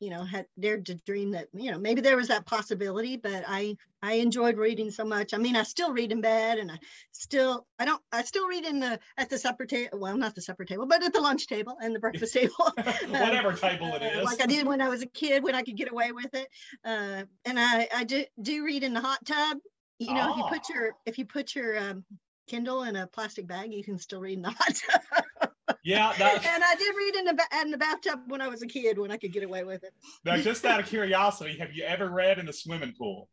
you 0.00 0.10
know 0.10 0.22
had 0.22 0.46
dared 0.58 0.86
to 0.86 0.94
dream 0.94 1.30
that 1.30 1.48
you 1.54 1.70
know 1.70 1.78
maybe 1.78 2.00
there 2.00 2.16
was 2.16 2.28
that 2.28 2.44
possibility 2.46 3.16
but 3.16 3.44
i 3.48 3.76
i 4.02 4.14
enjoyed 4.14 4.58
reading 4.58 4.90
so 4.90 5.04
much. 5.04 5.32
I 5.32 5.38
mean 5.38 5.56
i 5.56 5.62
still 5.62 5.92
read 5.92 6.12
in 6.12 6.20
bed 6.20 6.58
and 6.58 6.70
i 6.70 6.78
still 7.12 7.66
i 7.78 7.84
don't 7.84 8.00
i 8.12 8.22
still 8.22 8.46
read 8.46 8.64
in 8.64 8.80
the 8.80 8.98
at 9.16 9.30
the 9.30 9.38
supper 9.38 9.64
table 9.64 9.98
well 9.98 10.16
not 10.16 10.34
the 10.34 10.42
supper 10.42 10.64
table 10.64 10.86
but 10.86 11.02
at 11.02 11.12
the 11.12 11.20
lunch 11.20 11.46
table 11.46 11.76
and 11.80 11.94
the 11.94 12.00
breakfast 12.00 12.34
table. 12.34 12.54
Whatever 13.08 13.50
uh, 13.50 13.56
table 13.56 13.94
it 13.94 14.02
is. 14.02 14.24
like 14.24 14.42
i 14.42 14.46
did 14.46 14.66
when 14.66 14.80
i 14.80 14.88
was 14.88 15.02
a 15.02 15.06
kid 15.06 15.42
when 15.42 15.54
i 15.54 15.62
could 15.62 15.76
get 15.76 15.90
away 15.90 16.12
with 16.12 16.34
it. 16.34 16.48
Uh, 16.84 17.22
and 17.44 17.58
i 17.58 17.88
i 17.94 18.04
do, 18.04 18.24
do 18.40 18.64
read 18.64 18.82
in 18.82 18.94
the 18.94 19.00
hot 19.00 19.24
tub. 19.24 19.58
You 19.98 20.12
know 20.12 20.26
oh. 20.26 20.30
if 20.30 20.36
you 20.36 20.44
put 20.44 20.62
ah. 20.70 20.74
your 20.74 20.92
if 21.06 21.18
you 21.18 21.24
put 21.24 21.54
your 21.54 21.78
um, 21.78 22.04
kindle 22.46 22.84
in 22.84 22.96
a 22.96 23.06
plastic 23.06 23.46
bag 23.46 23.72
you 23.72 23.82
can 23.82 23.98
still 23.98 24.20
read 24.20 24.36
in 24.36 24.42
the 24.42 24.50
hot 24.50 24.74
tub 24.74 25.24
yeah, 25.84 26.10
and 26.14 26.64
I 26.64 26.74
did 26.76 26.94
read 26.96 27.14
in 27.16 27.24
the 27.24 27.44
in 27.62 27.70
the 27.70 27.78
bathtub 27.78 28.20
when 28.28 28.40
I 28.40 28.48
was 28.48 28.62
a 28.62 28.66
kid 28.66 28.98
when 28.98 29.10
I 29.10 29.16
could 29.16 29.32
get 29.32 29.42
away 29.42 29.64
with 29.64 29.84
it. 29.84 29.92
Now, 30.24 30.36
just 30.42 30.64
out 30.64 30.80
of 30.80 30.86
curiosity, 30.86 31.58
have 31.58 31.72
you 31.72 31.84
ever 31.84 32.08
read 32.08 32.38
in 32.38 32.48
a 32.48 32.52
swimming 32.52 32.94
pool? 32.96 33.28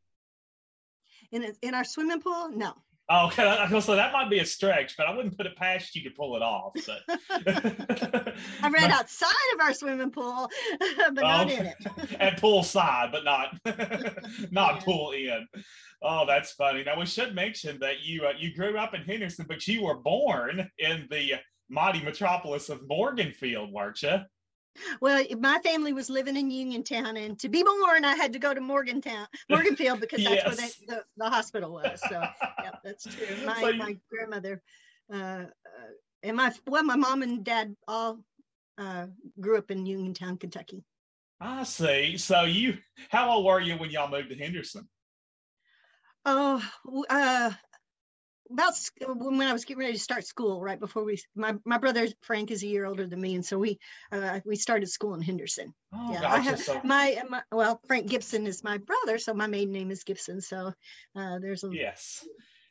In 1.31 1.43
a, 1.43 1.51
in 1.61 1.73
our 1.73 1.83
swimming 1.83 2.21
pool, 2.21 2.49
no. 2.49 2.73
Oh, 3.09 3.27
okay. 3.27 3.79
So 3.81 3.95
that 3.95 4.13
might 4.13 4.29
be 4.29 4.39
a 4.39 4.45
stretch, 4.45 4.95
but 4.95 5.07
I 5.07 5.15
wouldn't 5.15 5.35
put 5.35 5.45
it 5.45 5.57
past 5.57 5.93
you 5.93 6.03
to 6.03 6.09
pull 6.11 6.37
it 6.37 6.41
off. 6.41 6.73
But 6.85 7.01
I 8.61 8.69
read 8.69 8.91
outside 8.91 9.29
of 9.53 9.59
our 9.59 9.73
swimming 9.73 10.09
pool, 10.09 10.49
but 10.79 11.15
not 11.15 11.51
in 11.51 11.65
it. 11.65 11.75
At 12.19 12.39
pool 12.39 12.63
side, 12.63 13.09
but 13.11 13.25
not 13.25 13.57
not 14.51 14.75
yeah. 14.75 14.81
pool 14.85 15.11
in. 15.11 15.47
Oh, 16.01 16.25
that's 16.25 16.53
funny. 16.53 16.83
Now 16.83 16.97
we 16.97 17.05
should 17.05 17.35
mention 17.35 17.77
that 17.79 18.03
you 18.03 18.25
uh, 18.25 18.33
you 18.37 18.55
grew 18.55 18.77
up 18.77 18.93
in 18.93 19.01
Henderson, 19.01 19.45
but 19.49 19.67
you 19.67 19.83
were 19.83 19.97
born 19.97 20.69
in 20.79 21.07
the 21.09 21.33
mighty 21.73 22.01
metropolis 22.01 22.69
of 22.69 22.81
Morganfield, 22.81 23.71
weren't 23.71 24.01
you? 24.01 24.19
Well, 25.01 25.23
my 25.39 25.59
family 25.59 25.93
was 25.93 26.09
living 26.09 26.35
in 26.35 26.49
Uniontown, 26.49 27.17
and 27.17 27.37
to 27.39 27.49
be 27.49 27.63
born, 27.63 28.05
I 28.05 28.15
had 28.15 28.33
to 28.33 28.39
go 28.39 28.53
to 28.53 28.61
Morgantown, 28.61 29.27
Morganfield, 29.51 29.99
because 29.99 30.23
that's 30.23 30.35
yes. 30.45 30.45
where 30.45 30.55
they, 30.55 30.71
the, 30.87 31.03
the 31.17 31.29
hospital 31.29 31.73
was. 31.73 32.01
So, 32.09 32.23
yeah, 32.63 32.71
that's 32.83 33.03
true. 33.03 33.27
My, 33.45 33.61
so 33.61 33.67
you, 33.69 33.77
my 33.77 33.97
grandmother 34.11 34.61
uh, 35.11 35.15
uh, 35.15 35.47
and 36.23 36.37
my 36.37 36.51
well, 36.65 36.83
my 36.83 36.95
mom 36.95 37.21
and 37.21 37.43
dad 37.43 37.75
all 37.87 38.23
uh, 38.77 39.07
grew 39.39 39.57
up 39.57 39.71
in 39.71 39.85
Uniontown, 39.85 40.37
Kentucky. 40.37 40.83
I 41.39 41.63
see. 41.63 42.17
So 42.17 42.43
you, 42.43 42.77
how 43.09 43.29
old 43.29 43.45
were 43.45 43.59
you 43.59 43.75
when 43.75 43.91
y'all 43.91 44.09
moved 44.09 44.29
to 44.29 44.35
Henderson? 44.35 44.87
Oh, 46.25 46.63
uh, 47.09 47.51
about 48.51 48.73
when 49.05 49.41
I 49.41 49.53
was 49.53 49.65
getting 49.65 49.79
ready 49.79 49.93
to 49.93 49.99
start 49.99 50.25
school, 50.25 50.61
right 50.61 50.79
before 50.79 51.03
we, 51.03 51.21
my, 51.35 51.55
my 51.65 51.77
brother 51.77 52.07
Frank 52.21 52.51
is 52.51 52.63
a 52.63 52.67
year 52.67 52.85
older 52.85 53.07
than 53.07 53.21
me, 53.21 53.35
and 53.35 53.45
so 53.45 53.57
we 53.57 53.79
uh, 54.11 54.39
we 54.45 54.55
started 54.55 54.89
school 54.89 55.13
in 55.13 55.21
Henderson. 55.21 55.73
Oh, 55.93 56.11
yeah, 56.11 56.21
gotcha. 56.21 56.33
I 56.33 56.39
have 56.39 56.59
so, 56.59 56.81
my, 56.83 57.21
my 57.29 57.41
well, 57.51 57.79
Frank 57.87 58.07
Gibson 58.07 58.47
is 58.47 58.63
my 58.63 58.77
brother, 58.77 59.17
so 59.17 59.33
my 59.33 59.47
maiden 59.47 59.73
name 59.73 59.91
is 59.91 60.03
Gibson. 60.03 60.41
So 60.41 60.73
uh, 61.15 61.39
there's 61.39 61.63
a 61.63 61.69
yes. 61.71 62.25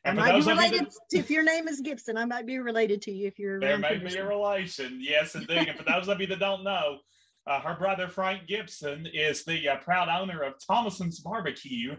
And 0.05 0.19
I 0.19 0.33
might 0.33 0.39
be 0.41 0.51
related. 0.51 0.85
That, 0.85 1.19
if 1.19 1.31
your 1.31 1.43
name 1.43 1.67
is 1.67 1.79
Gibson, 1.79 2.17
I 2.17 2.25
might 2.25 2.45
be 2.45 2.59
related 2.59 3.01
to 3.03 3.11
you. 3.11 3.27
If 3.27 3.39
you're 3.39 3.59
there, 3.59 3.77
may 3.77 3.97
be 3.97 4.15
a 4.15 4.27
relation. 4.27 4.99
Yes, 5.01 5.35
indeed. 5.35 5.69
and 5.69 5.77
for 5.77 5.83
those 5.83 6.09
of 6.09 6.19
you 6.19 6.27
that 6.27 6.39
don't 6.39 6.63
know, 6.63 6.97
uh, 7.47 7.61
her 7.61 7.75
brother 7.75 8.07
Frank 8.09 8.47
Gibson 8.47 9.07
is 9.13 9.45
the 9.45 9.69
uh, 9.69 9.77
proud 9.77 10.09
owner 10.09 10.41
of 10.41 10.55
Thomason's 10.65 11.19
Barbecue 11.21 11.95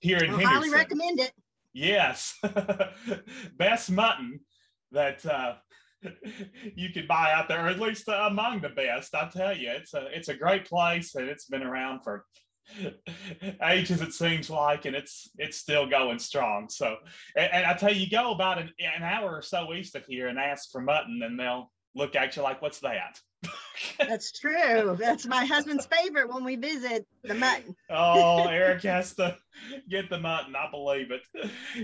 here 0.00 0.18
in 0.18 0.30
Henderson. 0.30 0.46
Highly 0.46 0.70
recommend 0.70 1.20
it. 1.20 1.32
Yes, 1.74 2.38
best 3.58 3.90
mutton 3.90 4.40
that 4.92 5.26
uh, 5.26 5.54
you 6.76 6.90
could 6.90 7.08
buy 7.08 7.32
out 7.32 7.48
there, 7.48 7.66
or 7.66 7.68
at 7.68 7.80
least 7.80 8.08
among 8.08 8.60
the 8.60 8.68
best. 8.68 9.14
I 9.14 9.28
tell 9.28 9.56
you, 9.56 9.70
it's 9.70 9.92
a 9.92 10.06
it's 10.16 10.28
a 10.28 10.36
great 10.36 10.66
place, 10.66 11.16
and 11.16 11.28
it's 11.28 11.46
been 11.46 11.64
around 11.64 12.02
for 12.04 12.24
ages 13.64 14.00
it 14.00 14.12
seems 14.14 14.48
like 14.48 14.86
and 14.86 14.96
it's 14.96 15.28
it's 15.36 15.58
still 15.58 15.86
going 15.86 16.18
strong. 16.18 16.68
So 16.70 16.96
and, 17.36 17.52
and, 17.52 17.66
i 17.66 17.74
tell 17.74 17.92
you 17.92 18.00
you 18.00 18.10
go 18.10 18.32
about 18.32 18.58
an, 18.58 18.70
an 18.78 19.02
hour 19.02 19.34
or 19.34 19.42
so 19.42 19.74
east 19.74 19.94
of 19.96 20.06
here 20.06 20.28
and 20.28 20.38
ask 20.38 20.70
for 20.70 20.80
mutton 20.80 21.20
and 21.22 21.38
they'll 21.38 21.70
look 21.94 22.16
at 22.16 22.36
you 22.36 22.42
like 22.42 22.62
what's 22.62 22.80
that 22.80 23.18
that's 23.98 24.32
true 24.32 24.96
that's 24.98 25.26
my 25.26 25.44
husband's 25.44 25.86
favorite 25.86 26.32
when 26.32 26.44
we 26.44 26.56
visit 26.56 27.06
the 27.22 27.34
mutton 27.34 27.74
oh 27.90 28.46
eric 28.48 28.82
has 28.82 29.14
to 29.14 29.36
get 29.88 30.08
the 30.10 30.18
mutton 30.18 30.54
i 30.56 30.70
believe 30.70 31.10
it 31.10 31.22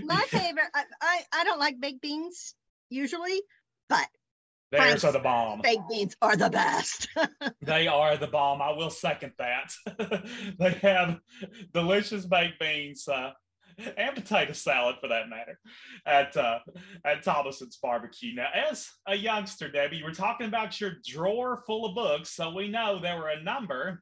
my 0.03 0.21
favorite 0.27 0.69
I, 0.73 0.83
I 1.01 1.21
i 1.33 1.43
don't 1.43 1.59
like 1.59 1.79
baked 1.79 2.01
beans 2.01 2.55
usually 2.89 3.41
but 3.89 4.07
there's 4.71 5.03
are 5.03 5.11
the 5.11 5.19
bomb. 5.19 5.61
Baked 5.61 5.89
beans 5.89 6.15
are 6.21 6.37
the 6.37 6.49
best. 6.49 7.09
they 7.61 7.87
are 7.87 8.15
the 8.15 8.27
bomb. 8.27 8.61
I 8.61 8.71
will 8.71 8.89
second 8.89 9.33
that. 9.37 9.73
they 10.59 10.71
have 10.81 11.19
delicious 11.73 12.25
baked 12.25 12.57
beans 12.59 13.05
uh, 13.07 13.31
and 13.97 14.15
potato 14.15 14.53
salad, 14.53 14.95
for 15.01 15.07
that 15.07 15.29
matter, 15.29 15.59
at 16.05 16.35
uh, 16.37 16.59
at 17.05 17.23
Thomason's 17.23 17.77
Barbecue. 17.81 18.33
Now, 18.35 18.47
as 18.53 18.89
a 19.07 19.15
youngster, 19.15 19.69
Debbie, 19.69 19.97
you 19.97 20.05
were 20.05 20.13
talking 20.13 20.47
about 20.47 20.79
your 20.79 20.93
drawer 21.07 21.63
full 21.65 21.85
of 21.85 21.95
books, 21.95 22.31
so 22.31 22.53
we 22.53 22.67
know 22.67 22.99
there 22.99 23.17
were 23.17 23.29
a 23.29 23.43
number 23.43 24.01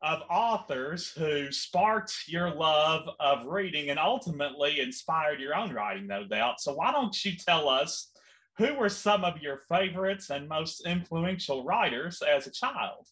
of 0.00 0.22
authors 0.30 1.10
who 1.10 1.50
sparked 1.50 2.14
your 2.28 2.54
love 2.54 3.08
of 3.18 3.46
reading 3.46 3.90
and 3.90 3.98
ultimately 3.98 4.80
inspired 4.80 5.40
your 5.40 5.56
own 5.56 5.72
writing, 5.72 6.06
no 6.06 6.24
doubt. 6.24 6.60
So, 6.60 6.74
why 6.74 6.92
don't 6.92 7.24
you 7.24 7.32
tell 7.36 7.68
us? 7.68 8.12
who 8.58 8.74
were 8.74 8.88
some 8.88 9.24
of 9.24 9.40
your 9.40 9.56
favorites 9.68 10.30
and 10.30 10.48
most 10.48 10.84
influential 10.84 11.64
writers 11.64 12.20
as 12.22 12.46
a 12.46 12.50
child? 12.50 13.06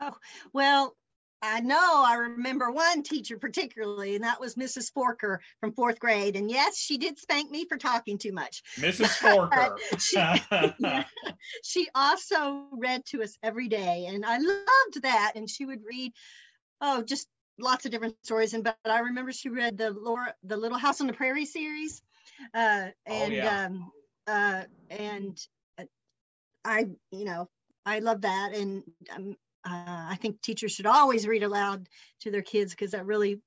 Oh, 0.00 0.14
well, 0.54 0.94
I 1.42 1.60
know 1.60 2.04
I 2.06 2.14
remember 2.14 2.70
one 2.70 3.02
teacher 3.02 3.38
particularly, 3.38 4.14
and 4.14 4.24
that 4.24 4.40
was 4.40 4.56
Mrs. 4.56 4.92
Forker 4.92 5.38
from 5.58 5.72
fourth 5.72 5.98
grade. 5.98 6.36
And 6.36 6.50
yes, 6.50 6.76
she 6.76 6.98
did 6.98 7.18
spank 7.18 7.50
me 7.50 7.64
for 7.66 7.78
talking 7.78 8.18
too 8.18 8.32
much. 8.32 8.62
Mrs. 8.76 9.06
Forker. 9.18 9.76
she, 9.98 11.04
she 11.64 11.88
also 11.94 12.66
read 12.72 13.04
to 13.06 13.22
us 13.22 13.38
every 13.42 13.68
day, 13.68 14.06
and 14.08 14.24
I 14.24 14.38
loved 14.38 15.02
that. 15.02 15.32
And 15.34 15.48
she 15.48 15.64
would 15.64 15.80
read, 15.84 16.12
oh, 16.80 17.02
just 17.02 17.26
lots 17.58 17.86
of 17.86 17.90
different 17.90 18.16
stories. 18.22 18.52
And 18.52 18.64
but 18.64 18.76
I 18.84 19.00
remember 19.00 19.32
she 19.32 19.48
read 19.48 19.78
the 19.78 19.90
Laura, 19.90 20.34
the 20.42 20.56
Little 20.56 20.78
House 20.78 21.00
on 21.00 21.06
the 21.06 21.12
Prairie 21.12 21.46
series, 21.46 22.02
uh, 22.54 22.88
oh, 22.88 22.90
and 23.06 23.32
oh, 23.32 23.36
yeah. 23.36 23.64
um, 23.64 23.92
uh, 24.26 24.62
and 24.90 25.38
uh, 25.78 25.84
I, 26.64 26.86
you 27.10 27.24
know, 27.24 27.48
I 27.86 28.00
love 28.00 28.22
that, 28.22 28.54
and 28.54 28.82
um, 29.14 29.36
uh, 29.64 30.06
I 30.10 30.16
think 30.20 30.40
teachers 30.40 30.72
should 30.72 30.86
always 30.86 31.26
read 31.26 31.42
aloud 31.42 31.88
to 32.20 32.30
their 32.30 32.42
kids 32.42 32.72
because 32.72 32.92
that 32.92 33.06
really 33.06 33.40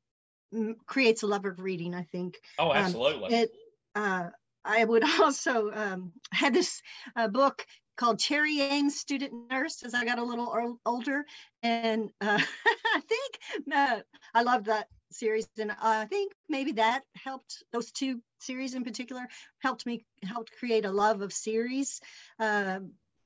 m- 0.53 0.75
creates 0.85 1.23
a 1.23 1.27
love 1.27 1.45
of 1.45 1.59
reading. 1.59 1.93
I 1.95 2.03
think. 2.03 2.39
Oh, 2.59 2.69
um, 2.71 2.77
absolutely. 2.77 3.25
Um, 3.25 3.41
it, 3.41 3.51
uh, 3.95 4.29
I 4.65 4.83
would 4.83 5.03
also 5.21 5.71
um, 5.71 6.11
had 6.31 6.53
this 6.53 6.81
uh, 7.15 7.27
book 7.27 7.65
called 7.95 8.19
Cherry 8.19 8.59
Ames 8.61 8.99
Student 8.99 9.33
Nurse 9.51 9.83
as 9.83 9.93
I 9.93 10.05
got 10.05 10.19
a 10.19 10.23
little 10.23 10.79
older, 10.85 11.25
and 11.61 12.09
uh, 12.21 12.39
I 12.95 13.01
think 13.01 13.65
uh, 13.73 13.99
I 14.33 14.43
loved 14.43 14.65
that 14.65 14.87
series, 15.11 15.47
and 15.59 15.71
I 15.81 16.05
think 16.05 16.33
maybe 16.49 16.73
that 16.73 17.01
helped. 17.15 17.63
Those 17.71 17.91
two 17.91 18.21
series 18.39 18.73
in 18.73 18.83
particular 18.83 19.27
helped 19.59 19.85
me 19.85 20.05
helped 20.23 20.51
create 20.57 20.85
a 20.85 20.91
love 20.91 21.21
of 21.21 21.31
series, 21.33 22.01
uh, 22.39 22.79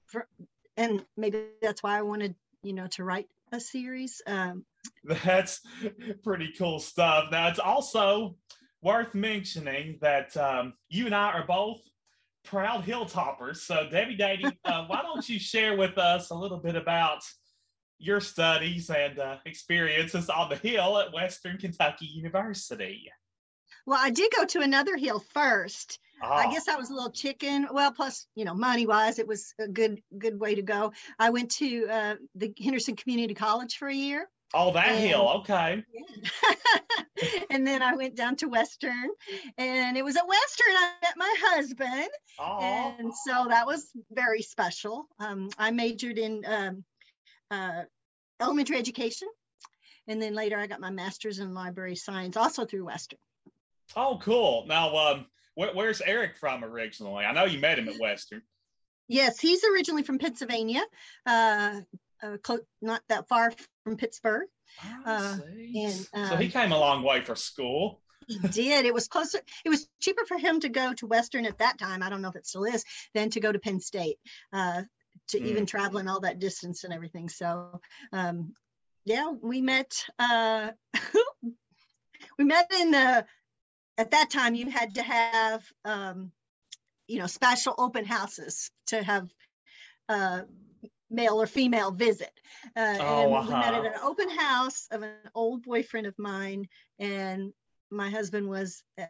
for, 0.08 0.28
and 0.76 1.04
maybe 1.16 1.46
that's 1.62 1.82
why 1.82 1.98
I 1.98 2.02
wanted 2.02 2.36
you 2.64 2.74
know 2.74 2.88
to 2.88 3.04
write 3.04 3.28
a 3.52 3.60
series. 3.60 4.22
Um, 4.28 4.66
that's 5.04 5.62
pretty 6.24 6.54
cool 6.58 6.80
stuff. 6.80 7.26
Now 7.32 7.48
it's 7.48 7.60
also 7.60 8.36
worth 8.82 9.14
mentioning 9.14 9.98
that 10.02 10.36
um, 10.38 10.74
you 10.90 11.06
and 11.06 11.16
I 11.16 11.32
are 11.34 11.46
both 11.46 11.80
proud 12.44 12.86
hilltoppers. 12.86 13.58
So 13.58 13.88
Debbie 13.90 14.18
Dadey, 14.18 14.52
uh, 14.66 14.86
why 14.88 15.02
don't 15.02 15.28
you 15.28 15.40
share 15.40 15.78
with 15.78 15.98
us 15.98 16.30
a 16.30 16.36
little 16.36 16.60
bit 16.60 16.76
about 16.76 17.22
your 18.00 18.22
studies 18.22 18.90
and 18.90 19.18
uh, 19.20 19.38
experiences 19.46 20.30
on 20.30 20.50
the 20.50 20.56
Hill 20.56 21.00
at 21.00 21.14
Western 21.14 21.58
Kentucky 21.58 22.06
University. 22.06 23.10
Well, 23.88 24.00
I 24.00 24.12
did 24.12 24.32
go 24.36 24.46
to 24.46 24.60
another 24.60 24.98
hill 24.98 25.24
first. 25.34 25.98
Oh. 26.22 26.28
I 26.28 26.46
ah. 26.46 26.52
guess 26.52 26.68
I 26.68 26.76
was 26.76 26.90
a 26.90 26.94
little 26.94 27.12
chicken. 27.12 27.68
Well, 27.72 27.92
plus, 27.92 28.28
you 28.36 28.44
know, 28.44 28.54
money 28.54 28.86
wise, 28.86 29.18
it 29.18 29.28
was 29.28 29.54
a 29.60 29.68
good 29.68 30.02
good 30.18 30.38
way 30.40 30.56
to 30.56 30.62
go. 30.62 30.92
I 31.18 31.30
went 31.30 31.52
to 31.52 31.88
uh, 31.90 32.16
the 32.36 32.54
Henderson 32.62 32.98
Community 32.98 33.34
College 33.34 33.78
for 33.78 33.88
a 33.88 33.94
year. 33.94 34.30
Oh, 34.54 34.74
that 34.74 34.90
and, 34.90 35.00
hill. 35.00 35.30
Okay. 35.40 35.84
Yeah. 35.94 37.24
and 37.50 37.66
then 37.66 37.82
I 37.82 37.96
went 37.96 38.16
down 38.16 38.36
to 38.38 38.48
Western, 38.48 39.10
and 39.58 39.98
it 39.98 40.04
was 40.04 40.18
at 40.18 40.28
Western 40.28 40.76
I 40.76 40.92
met 41.02 41.14
my 41.16 41.36
husband, 41.40 42.10
oh. 42.40 42.60
and 43.00 43.14
so 43.26 43.48
that 43.50 43.66
was 43.66 43.90
very 44.12 44.42
special. 44.42 45.08
Um, 45.20 45.50
I 45.58 45.72
majored 45.72 46.18
in 46.18 46.44
um, 46.46 46.84
uh, 47.52 47.84
elementary 48.42 48.78
education. 48.78 49.30
And 50.10 50.22
then 50.22 50.34
later 50.34 50.58
I 50.58 50.68
got 50.68 50.80
my 50.80 50.90
master's 50.90 51.40
in 51.40 51.54
library 51.54 51.98
science 51.98 52.38
also 52.38 52.66
through 52.66 52.86
Western. 52.86 53.20
Oh, 53.96 54.20
cool. 54.22 54.66
Now, 54.68 54.96
um, 54.96 55.26
wh- 55.56 55.76
where's 55.76 56.02
Eric 56.02 56.38
from 56.38 56.64
originally? 56.64 57.26
I 57.26 57.34
know 57.34 57.46
you 57.46 57.60
met 57.60 57.80
him 57.80 57.90
at 57.90 58.00
Western. 58.00 58.42
Yes, 59.08 59.40
he's 59.40 59.64
originally 59.64 60.04
from 60.04 60.20
Pennsylvania, 60.20 60.84
uh, 61.26 61.82
uh, 62.22 62.38
close, 62.44 62.60
not 62.82 63.02
that 63.08 63.28
far 63.30 63.54
from 63.84 63.96
Pittsburgh. 63.96 64.48
Uh, 65.06 65.38
and, 65.76 65.94
so 65.94 66.36
he 66.36 66.46
um, 66.46 66.52
came 66.52 66.72
a 66.74 66.78
long 66.78 67.04
way 67.04 67.24
for 67.24 67.36
school. 67.36 68.02
He 68.28 68.38
did. 68.40 68.86
It 68.86 68.94
was 68.94 69.08
closer. 69.08 69.40
It 69.64 69.70
was 69.70 69.88
cheaper 70.02 70.26
for 70.26 70.38
him 70.38 70.60
to 70.60 70.68
go 70.68 70.94
to 70.96 71.08
Western 71.08 71.46
at 71.46 71.60
that 71.60 71.78
time. 71.78 72.04
I 72.04 72.10
don't 72.10 72.22
know 72.22 72.28
if 72.28 72.36
it 72.36 72.46
still 72.46 72.66
is, 72.66 72.84
than 73.14 73.30
to 73.30 73.40
go 73.40 73.52
to 73.52 73.60
Penn 73.60 73.80
State. 73.80 74.18
Uh, 74.52 74.82
to 75.30 75.40
mm. 75.40 75.46
even 75.46 75.66
traveling 75.66 76.08
all 76.08 76.22
that 76.22 76.40
distance 76.40 76.84
and 76.84 76.94
everything. 76.94 77.30
So 77.30 77.82
um, 78.12 78.54
yeah, 79.06 79.32
we 79.42 79.62
met. 79.62 80.04
Uh, 80.20 80.72
we 82.38 82.44
met 82.44 82.72
in 82.80 82.92
the. 82.92 83.26
At 83.98 84.12
that 84.12 84.30
time, 84.30 84.56
you 84.56 84.70
had 84.70 84.96
to 84.96 85.04
have 85.04 85.64
um, 85.86 86.32
you 87.08 87.20
know 87.20 87.28
special 87.28 87.76
open 87.78 88.06
houses 88.06 88.72
to 88.88 89.02
have 89.02 89.30
uh, 90.10 90.42
male 91.10 91.42
or 91.42 91.48
female 91.48 91.92
visit. 91.92 92.32
Uh, 92.76 92.98
oh, 93.00 93.24
and 93.26 93.36
uh-huh. 93.36 93.46
we 93.46 93.50
met 93.50 93.74
at 93.74 93.74
uh-huh. 93.74 93.88
an 93.88 94.00
open 94.04 94.30
house 94.30 94.88
of 94.92 95.04
an 95.04 95.12
old 95.34 95.64
boyfriend 95.64 96.08
of 96.08 96.16
mine, 96.18 96.68
and 97.00 97.54
my 97.90 98.10
husband 98.10 98.48
was 98.48 98.84
uh, 99.00 99.06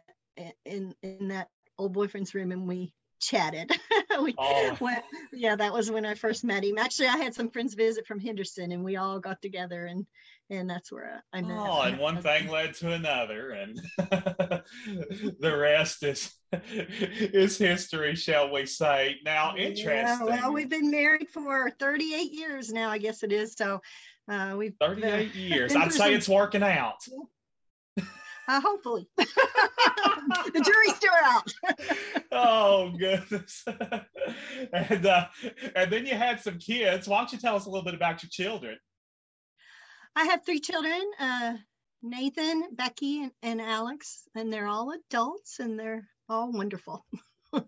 in 0.64 0.94
in 1.02 1.28
that 1.28 1.48
old 1.78 1.92
boyfriend's 1.92 2.34
room, 2.34 2.52
and 2.52 2.66
we 2.66 2.92
chatted. 3.20 3.70
we 4.22 4.34
oh. 4.38 4.76
went, 4.80 5.04
yeah, 5.32 5.56
that 5.56 5.72
was 5.72 5.90
when 5.90 6.06
I 6.06 6.14
first 6.14 6.44
met 6.44 6.64
him. 6.64 6.78
Actually, 6.78 7.08
I 7.08 7.16
had 7.16 7.34
some 7.34 7.50
friends 7.50 7.74
visit 7.74 8.06
from 8.06 8.20
Henderson, 8.20 8.72
and 8.72 8.84
we 8.84 8.96
all 8.96 9.18
got 9.18 9.42
together, 9.42 9.86
and 9.86 10.06
and 10.50 10.68
that's 10.68 10.90
where 10.90 11.22
I 11.32 11.42
met. 11.42 11.58
Oh, 11.58 11.82
and 11.82 11.98
one 11.98 12.22
thing 12.22 12.48
led 12.48 12.74
to 12.74 12.92
another, 12.92 13.50
and 13.50 13.78
the 13.98 15.56
rest 15.56 16.02
is 16.02 16.34
is 16.52 17.58
history, 17.58 18.14
shall 18.14 18.50
we 18.50 18.66
say? 18.66 19.16
Now, 19.24 19.54
interesting. 19.56 20.26
Yeah, 20.26 20.42
well, 20.42 20.52
we've 20.52 20.70
been 20.70 20.90
married 20.90 21.28
for 21.28 21.70
38 21.78 22.32
years 22.32 22.72
now, 22.72 22.88
I 22.88 22.98
guess 22.98 23.22
it 23.22 23.32
is. 23.32 23.54
So 23.54 23.80
uh, 24.30 24.54
we've 24.56 24.74
38 24.80 25.04
uh, 25.06 25.32
years. 25.38 25.76
I'd 25.76 25.92
say 25.92 26.14
it's 26.14 26.28
working 26.28 26.62
out. 26.62 27.04
Uh, 28.50 28.62
hopefully. 28.62 29.06
the 29.18 30.62
jury's 30.64 30.96
still 30.96 31.12
out. 31.22 31.52
oh 32.32 32.90
goodness. 32.98 33.62
and 34.72 35.04
uh, 35.04 35.26
and 35.76 35.92
then 35.92 36.06
you 36.06 36.14
had 36.14 36.40
some 36.40 36.58
kids. 36.58 37.06
Why 37.06 37.18
don't 37.18 37.30
you 37.30 37.38
tell 37.38 37.56
us 37.56 37.66
a 37.66 37.68
little 37.68 37.84
bit 37.84 37.92
about 37.92 38.22
your 38.22 38.30
children? 38.30 38.78
I 40.18 40.24
have 40.24 40.44
three 40.44 40.58
children, 40.58 41.00
uh, 41.20 41.54
Nathan, 42.02 42.64
Becky, 42.72 43.22
and, 43.22 43.32
and 43.40 43.60
Alex, 43.60 44.24
and 44.34 44.52
they're 44.52 44.66
all 44.66 44.90
adults 44.90 45.60
and 45.60 45.78
they're 45.78 46.08
all 46.28 46.50
wonderful. 46.50 47.06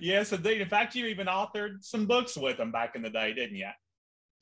yes, 0.00 0.32
indeed. 0.32 0.60
In 0.60 0.68
fact, 0.68 0.96
you 0.96 1.06
even 1.06 1.28
authored 1.28 1.84
some 1.84 2.06
books 2.06 2.36
with 2.36 2.56
them 2.56 2.72
back 2.72 2.96
in 2.96 3.02
the 3.02 3.10
day, 3.10 3.32
didn't 3.32 3.56
you? 3.56 3.68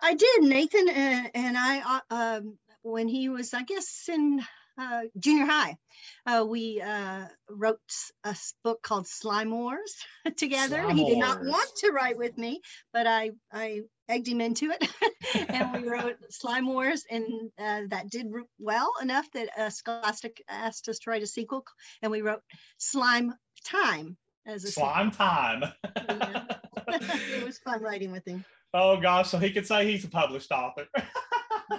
I 0.00 0.14
did. 0.14 0.44
Nathan 0.44 0.88
and, 0.88 1.30
and 1.34 1.58
I, 1.58 2.00
uh, 2.10 2.14
um, 2.14 2.58
when 2.80 3.06
he 3.06 3.28
was, 3.28 3.52
I 3.52 3.64
guess, 3.64 4.08
in 4.08 4.42
uh, 4.78 5.02
junior 5.18 5.44
high. 5.44 5.76
Uh, 6.24 6.46
we 6.48 6.80
uh, 6.80 7.26
wrote 7.50 7.78
a 8.24 8.34
book 8.64 8.82
called 8.82 9.06
Slime 9.06 9.50
Wars 9.50 9.94
together. 10.36 10.90
He 10.90 11.04
did 11.04 11.18
not 11.18 11.44
want 11.44 11.70
to 11.80 11.90
write 11.90 12.16
with 12.16 12.38
me, 12.38 12.62
but 12.94 13.06
I, 13.06 13.32
I 13.52 13.82
egged 14.08 14.28
him 14.28 14.40
into 14.40 14.70
it. 14.70 14.88
and 15.48 15.72
we 15.72 15.88
wrote 15.88 16.16
Slime 16.30 16.66
Wars, 16.66 17.04
and 17.10 17.24
uh, 17.58 17.82
that 17.88 18.10
did 18.10 18.26
well 18.58 18.92
enough 19.00 19.30
that 19.32 19.48
uh, 19.58 19.70
Scholastic 19.70 20.42
asked 20.48 20.88
us 20.88 20.98
to 21.00 21.10
write 21.10 21.22
a 21.22 21.26
sequel, 21.26 21.64
and 22.02 22.10
we 22.10 22.22
wrote 22.22 22.42
Slime 22.78 23.34
Time 23.66 24.16
as 24.46 24.64
a 24.64 24.70
Slime 24.70 25.12
sequel. 25.12 25.26
Time. 25.26 25.64
it 25.96 27.44
was 27.44 27.58
fun 27.58 27.82
writing 27.82 28.12
with 28.12 28.26
him. 28.26 28.44
Oh 28.74 29.00
gosh, 29.00 29.30
so 29.30 29.38
he 29.38 29.52
could 29.52 29.66
say 29.66 29.90
he's 29.90 30.04
a 30.04 30.08
published 30.08 30.50
author. 30.50 30.86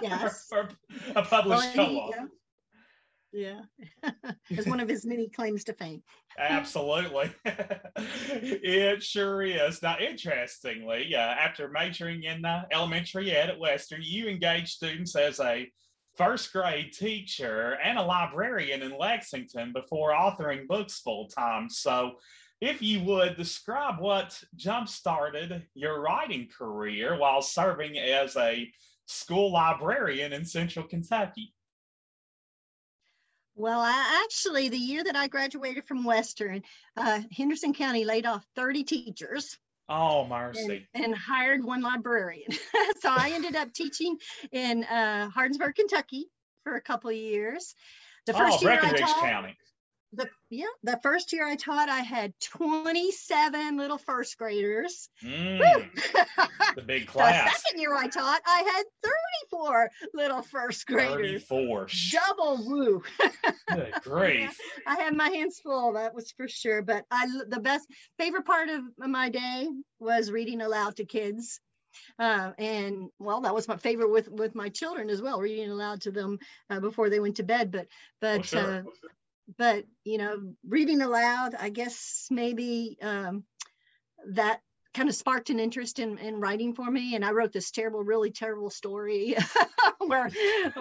Yes. 0.02 0.48
or 0.52 0.68
a 1.14 1.22
published 1.22 1.76
Well, 1.76 1.86
co-author. 1.86 2.28
Yeah. 3.34 3.60
As 4.56 4.66
one 4.66 4.80
of 4.80 4.88
his 4.88 5.04
many 5.04 5.28
claims 5.28 5.64
to 5.64 5.72
fame. 5.72 6.02
Absolutely. 6.38 7.30
it 7.44 9.02
sure 9.02 9.42
is. 9.42 9.82
Now, 9.82 9.96
interestingly, 9.98 11.14
uh, 11.14 11.18
after 11.18 11.68
majoring 11.68 12.22
in 12.22 12.44
uh, 12.44 12.64
elementary 12.72 13.32
ed 13.32 13.50
at 13.50 13.58
Western, 13.58 14.00
you 14.02 14.28
engaged 14.28 14.68
students 14.68 15.16
as 15.16 15.40
a 15.40 15.70
first 16.16 16.52
grade 16.52 16.92
teacher 16.92 17.76
and 17.82 17.98
a 17.98 18.02
librarian 18.02 18.82
in 18.82 18.96
Lexington 18.96 19.72
before 19.72 20.12
authoring 20.12 20.66
books 20.68 21.00
full 21.00 21.28
time. 21.28 21.68
So, 21.68 22.18
if 22.60 22.80
you 22.80 23.02
would 23.02 23.36
describe 23.36 24.00
what 24.00 24.40
jump 24.54 24.88
started 24.88 25.66
your 25.74 26.00
writing 26.00 26.48
career 26.56 27.18
while 27.18 27.42
serving 27.42 27.98
as 27.98 28.36
a 28.36 28.70
school 29.06 29.52
librarian 29.52 30.32
in 30.32 30.44
central 30.44 30.86
Kentucky. 30.86 31.52
Well, 33.56 33.80
I 33.80 34.22
actually, 34.24 34.68
the 34.68 34.76
year 34.76 35.04
that 35.04 35.16
I 35.16 35.28
graduated 35.28 35.86
from 35.86 36.04
Western, 36.04 36.62
uh, 36.96 37.20
Henderson 37.30 37.72
County 37.72 38.04
laid 38.04 38.26
off 38.26 38.44
30 38.56 38.84
teachers 38.84 39.58
Oh, 39.88 40.20
and, 40.22 40.30
mercy. 40.30 40.88
and 40.94 41.14
hired 41.14 41.62
one 41.62 41.82
librarian. 41.82 42.50
so 43.00 43.10
I 43.10 43.32
ended 43.34 43.54
up 43.54 43.72
teaching 43.72 44.16
in 44.50 44.84
uh, 44.84 45.28
Hardinsburg, 45.30 45.74
Kentucky 45.74 46.26
for 46.64 46.74
a 46.74 46.80
couple 46.80 47.10
of 47.10 47.16
years. 47.16 47.74
The 48.26 48.34
Oh, 48.34 48.38
first 48.38 48.62
year 48.62 48.78
I 48.82 48.92
taught, 48.92 49.20
County. 49.20 49.56
The, 50.16 50.28
yeah, 50.50 50.66
the 50.82 50.98
first 51.02 51.32
year 51.32 51.46
I 51.46 51.56
taught, 51.56 51.88
I 51.88 52.00
had 52.00 52.32
27 52.40 53.76
little 53.76 53.98
first 53.98 54.36
graders. 54.38 55.08
Mm, 55.22 55.58
the 56.76 56.82
big 56.82 57.06
class. 57.08 57.50
the 57.52 57.58
second 57.60 57.80
year 57.80 57.94
I 57.96 58.06
taught, 58.08 58.40
I 58.46 58.58
had 58.74 58.84
34 59.52 59.90
little 60.14 60.42
first 60.42 60.86
graders. 60.86 61.44
34. 61.44 61.88
Sh- 61.88 62.12
Double 62.12 62.64
woo. 62.66 63.02
Good 63.72 63.94
grief. 64.02 64.56
I 64.86 64.94
had 64.96 65.14
my 65.16 65.28
hands 65.28 65.60
full, 65.60 65.92
that 65.94 66.14
was 66.14 66.30
for 66.32 66.48
sure. 66.48 66.82
But 66.82 67.04
I 67.10 67.26
the 67.48 67.60
best 67.60 67.86
favorite 68.18 68.44
part 68.46 68.68
of 68.68 68.82
my 68.98 69.28
day 69.30 69.68
was 69.98 70.30
reading 70.30 70.60
aloud 70.60 70.96
to 70.96 71.04
kids. 71.04 71.60
Uh, 72.18 72.50
and 72.58 73.08
well, 73.20 73.40
that 73.42 73.54
was 73.54 73.68
my 73.68 73.76
favorite 73.76 74.10
with 74.10 74.28
with 74.28 74.54
my 74.54 74.68
children 74.68 75.08
as 75.10 75.22
well, 75.22 75.40
reading 75.40 75.70
aloud 75.70 76.00
to 76.02 76.10
them 76.10 76.38
uh, 76.68 76.80
before 76.80 77.08
they 77.08 77.20
went 77.20 77.36
to 77.36 77.44
bed. 77.44 77.70
But 77.70 77.86
but 78.20 78.40
Oh, 78.40 78.42
sure. 78.42 78.60
uh, 78.78 78.82
but 79.58 79.84
you 80.04 80.18
know, 80.18 80.54
reading 80.66 81.00
aloud, 81.00 81.54
I 81.58 81.68
guess 81.70 82.28
maybe 82.30 82.98
um, 83.02 83.44
that 84.28 84.60
kind 84.94 85.08
of 85.08 85.14
sparked 85.14 85.50
an 85.50 85.58
interest 85.58 85.98
in, 85.98 86.18
in 86.18 86.40
writing 86.40 86.72
for 86.72 86.88
me. 86.88 87.16
And 87.16 87.24
I 87.24 87.32
wrote 87.32 87.52
this 87.52 87.70
terrible, 87.70 88.02
really 88.02 88.30
terrible 88.30 88.70
story 88.70 89.36
where 89.98 90.30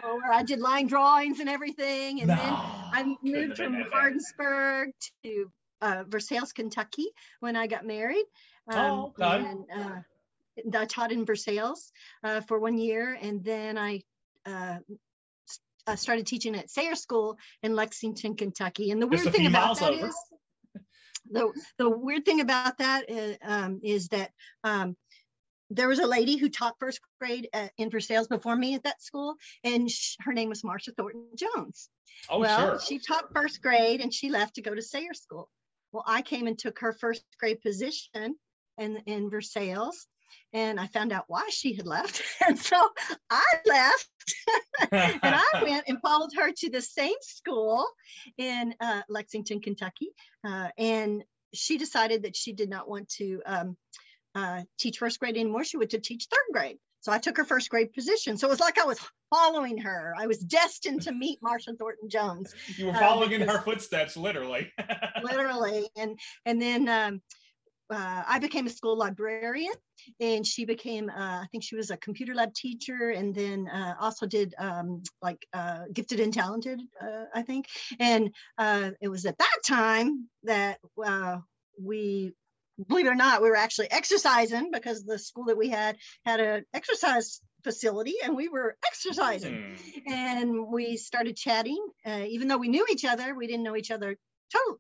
where 0.02 0.32
I 0.32 0.44
did 0.44 0.60
line 0.60 0.88
drawings 0.88 1.40
and 1.40 1.50
everything. 1.50 2.20
And 2.22 2.30
no, 2.30 2.36
then 2.36 2.54
I 2.54 3.16
moved 3.22 3.58
from. 3.58 3.74
Hardinsburg 3.92 4.92
to 5.24 5.52
uh, 5.82 6.04
Versailles, 6.08 6.52
Kentucky 6.54 7.08
when 7.40 7.56
I 7.56 7.68
got 7.68 7.86
married. 7.86 8.26
Oh, 8.72 9.14
okay. 9.20 9.46
And 9.46 9.66
uh, 9.76 10.78
I 10.80 10.86
taught 10.86 11.12
in 11.12 11.26
Versailles 11.26 11.92
uh, 12.24 12.42
for 12.42 12.60
one 12.60 12.78
year, 12.78 13.18
and 13.22 13.44
then 13.44 13.78
I 13.78 14.02
uh, 14.46 14.78
uh, 15.88 15.96
started 15.96 16.26
teaching 16.28 16.56
at 16.56 16.70
Sayre 16.70 16.96
School 16.96 17.38
in 17.62 17.76
Lexington, 17.76 18.36
Kentucky. 18.36 18.92
And 18.92 19.02
the 19.02 19.08
weird 19.08 19.32
thing 19.32 19.48
about 19.48 19.80
that 19.80 19.92
over. 19.94 20.08
is 20.08 20.16
the 21.30 21.52
the 21.78 21.90
weird 21.90 22.26
thing 22.26 22.42
about 22.42 22.78
that 22.80 23.10
is, 23.10 23.38
um, 23.44 23.80
is 23.84 24.10
that 24.10 24.32
um, 24.64 24.96
there 25.70 25.88
was 25.88 26.00
a 26.00 26.08
lady 26.08 26.38
who 26.38 26.50
taught 26.50 26.76
first 26.80 27.00
grade 27.20 27.48
at, 27.54 27.72
in 27.78 27.90
Versailles 27.90 28.28
before 28.30 28.56
me 28.56 28.76
at 28.76 28.84
that 28.84 29.02
school, 29.02 29.36
and 29.64 29.90
sh- 29.90 30.16
her 30.20 30.34
name 30.34 30.50
was 30.50 30.64
Marcia 30.64 30.92
Thornton 30.92 31.28
Jones 31.38 31.90
Oh, 32.30 32.40
well, 32.40 32.70
sure. 32.72 32.80
she 32.80 33.00
taught 33.00 33.34
first 33.34 33.62
grade 33.62 34.02
and 34.02 34.14
she 34.14 34.30
left 34.30 34.56
to 34.56 34.62
go 34.62 34.74
to 34.74 34.82
Sayre 34.82 35.14
School. 35.14 35.50
Well, 35.92 36.04
I 36.08 36.22
came 36.22 36.48
and 36.48 36.58
took 36.58 36.80
her 36.80 36.94
first 36.94 37.24
grade 37.40 37.62
position 37.62 38.36
in, 38.78 38.98
in 39.06 39.30
Versailles 39.30 40.06
and 40.54 40.80
I 40.80 40.88
found 40.88 41.12
out 41.12 41.26
why 41.28 41.50
she 41.50 41.74
had 41.74 41.88
left. 41.88 42.22
And 42.46 42.60
so 42.60 42.78
I 43.30 43.44
left 43.66 44.10
and 44.92 45.20
I 45.24 45.46
went 45.64 45.86
and 45.88 46.02
followed 46.02 46.32
her 46.36 46.52
to 46.52 46.70
the 46.70 46.82
same 46.82 47.16
school 47.22 47.86
in 48.38 48.76
uh, 48.80 49.02
Lexington, 49.10 49.62
Kentucky. 49.62 50.10
Uh, 50.46 50.70
and 50.78 51.24
she 51.54 51.78
decided 51.78 52.24
that 52.24 52.36
she 52.36 52.54
did 52.54 52.70
not 52.70 52.90
want 52.90 53.08
to 53.10 53.42
um, 53.46 53.78
uh, 54.36 54.62
teach 54.78 54.98
first 54.98 55.20
grade 55.20 55.38
anymore. 55.38 55.64
She 55.64 55.78
wanted 55.78 55.92
to 55.92 56.00
teach 56.00 56.28
third 56.30 56.52
grade. 56.52 56.78
So 57.00 57.12
I 57.12 57.18
took 57.18 57.38
her 57.38 57.46
first 57.46 57.70
grade 57.70 57.94
position. 57.94 58.38
So 58.38 58.48
it 58.48 58.52
was 58.52 58.60
like 58.60 58.78
I 58.78 58.86
was 58.86 59.00
following 59.30 59.78
her. 59.80 60.14
I 60.18 60.28
was 60.28 60.40
destined 60.40 61.04
to 61.04 61.12
meet 61.12 61.40
Marcia 61.42 61.74
Thornton 61.74 62.10
Jones, 62.10 62.54
you 62.78 62.88
were 62.88 62.92
uh, 62.92 63.00
following 63.00 63.34
in 63.34 63.42
her 63.48 63.60
footsteps, 63.60 64.16
literally. 64.16 64.72
literally. 65.24 65.90
And 65.98 66.20
and 66.46 66.62
then 66.62 66.88
um, 66.88 67.22
uh, 67.94 68.24
I 68.28 68.40
became 68.40 68.68
a 68.68 68.70
school 68.70 68.98
librarian, 68.98 69.74
and 70.20 70.46
she 70.46 70.66
became 70.66 71.10
uh, 71.10 71.42
I 71.44 71.48
think 71.52 71.64
she 71.64 71.76
was 71.76 71.92
a 71.92 71.98
computer 71.98 72.34
lab 72.36 72.54
teacher, 72.54 73.10
and 73.12 73.34
then 73.36 73.68
uh, 73.68 73.96
also 74.00 74.26
did 74.26 74.54
um, 74.58 75.04
like 75.22 75.46
uh, 75.54 75.84
gifted 75.94 76.20
and 76.20 76.34
talented, 76.34 76.82
uh, 77.02 77.26
I 77.34 77.44
think. 77.44 77.68
And 78.00 78.34
uh, 78.58 78.92
it 79.02 79.10
was 79.10 79.26
at 79.26 79.38
that 79.38 79.58
time 79.66 80.30
that 80.44 80.80
uh, 81.04 81.38
we 81.82 82.34
believe 82.88 83.06
it 83.06 83.10
or 83.12 83.16
not, 83.16 83.42
we 83.42 83.50
were 83.50 83.56
actually 83.56 83.92
exercising 83.92 84.72
because 84.72 85.04
the 85.06 85.20
school 85.20 85.46
that 85.46 85.58
we 85.58 85.70
had 85.70 85.98
had 86.26 86.40
an 86.40 86.66
exercise 86.74 87.42
facility 87.64 88.16
and 88.24 88.36
we 88.36 88.50
were 88.50 88.76
exercising 88.88 89.60
Hmm. 89.60 90.12
and 90.12 90.68
we 90.68 90.98
started 90.98 91.36
chatting. 91.38 91.86
Uh, 92.06 92.26
even 92.28 92.48
though 92.48 92.58
we 92.58 92.70
knew 92.70 92.86
each 92.92 93.06
other, 93.06 93.36
we 93.36 93.48
didn't 93.48 93.64
know 93.64 93.76
each 93.78 93.92
other 93.92 94.18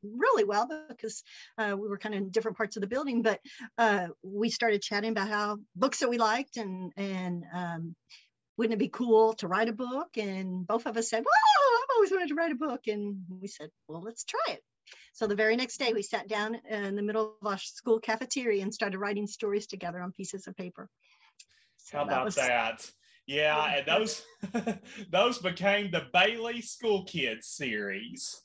really 0.03 0.43
well 0.43 0.69
because 0.89 1.23
uh, 1.57 1.75
we 1.77 1.87
were 1.87 1.97
kind 1.97 2.15
of 2.15 2.21
in 2.21 2.29
different 2.29 2.57
parts 2.57 2.75
of 2.77 2.81
the 2.81 2.87
building. 2.87 3.21
But 3.21 3.39
uh, 3.77 4.07
we 4.23 4.49
started 4.49 4.81
chatting 4.81 5.11
about 5.11 5.29
how 5.29 5.59
books 5.75 5.99
that 5.99 6.09
we 6.09 6.17
liked 6.17 6.57
and 6.57 6.91
and 6.97 7.43
um, 7.53 7.95
wouldn't 8.57 8.73
it 8.73 8.79
be 8.79 8.89
cool 8.89 9.33
to 9.35 9.47
write 9.47 9.69
a 9.69 9.73
book? 9.73 10.17
And 10.17 10.65
both 10.67 10.85
of 10.85 10.97
us 10.97 11.09
said, 11.09 11.23
"Well, 11.23 11.79
I've 11.81 11.95
always 11.95 12.11
wanted 12.11 12.29
to 12.29 12.35
write 12.35 12.51
a 12.51 12.55
book." 12.55 12.87
And 12.87 13.23
we 13.29 13.47
said, 13.47 13.69
"Well, 13.87 14.01
let's 14.01 14.23
try 14.23 14.53
it." 14.53 14.61
So 15.13 15.27
the 15.27 15.35
very 15.35 15.55
next 15.55 15.77
day, 15.77 15.93
we 15.93 16.01
sat 16.01 16.27
down 16.27 16.55
in 16.69 16.95
the 16.95 17.03
middle 17.03 17.35
of 17.41 17.47
our 17.47 17.57
school 17.57 17.99
cafeteria 17.99 18.63
and 18.63 18.73
started 18.73 18.97
writing 18.97 19.27
stories 19.27 19.67
together 19.67 20.01
on 20.01 20.11
pieces 20.11 20.47
of 20.47 20.55
paper. 20.55 20.89
So 21.77 21.97
How 21.97 22.03
about 22.03 22.25
was- 22.25 22.35
that? 22.35 22.89
Yeah, 23.25 23.77
and 23.77 23.85
those 23.87 24.21
those 25.11 25.37
became 25.37 25.91
the 25.91 26.07
Bailey 26.11 26.61
School 26.61 27.05
Kids 27.05 27.47
series. 27.47 28.42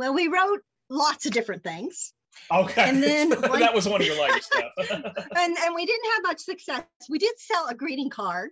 Well, 0.00 0.14
we 0.14 0.28
wrote 0.28 0.60
lots 0.88 1.26
of 1.26 1.32
different 1.32 1.62
things. 1.62 2.14
Okay, 2.50 2.88
And 2.88 3.02
then 3.02 3.30
one- 3.50 3.60
that 3.60 3.74
was 3.74 3.86
one 3.86 4.00
of 4.00 4.06
your 4.06 4.18
later 4.18 4.40
stuff. 4.50 4.72
and 4.88 5.58
and 5.58 5.74
we 5.74 5.84
didn't 5.84 6.10
have 6.14 6.22
much 6.22 6.40
success. 6.40 6.84
We 7.10 7.18
did 7.18 7.34
sell 7.38 7.66
a 7.68 7.74
greeting 7.74 8.08
card. 8.08 8.48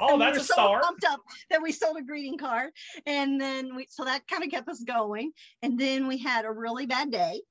oh, 0.00 0.14
we 0.14 0.18
that's 0.20 0.38
were 0.38 0.40
a 0.40 0.44
so 0.44 0.54
start. 0.54 0.82
Pumped 0.84 1.04
up 1.04 1.20
that 1.50 1.60
we 1.60 1.72
sold 1.72 1.98
a 1.98 2.02
greeting 2.02 2.38
card, 2.38 2.70
and 3.04 3.38
then 3.38 3.76
we 3.76 3.86
so 3.90 4.06
that 4.06 4.26
kind 4.28 4.42
of 4.42 4.50
kept 4.50 4.66
us 4.66 4.82
going. 4.82 5.32
And 5.60 5.78
then 5.78 6.08
we 6.08 6.16
had 6.16 6.46
a 6.46 6.50
really 6.50 6.86
bad 6.86 7.10
day 7.10 7.42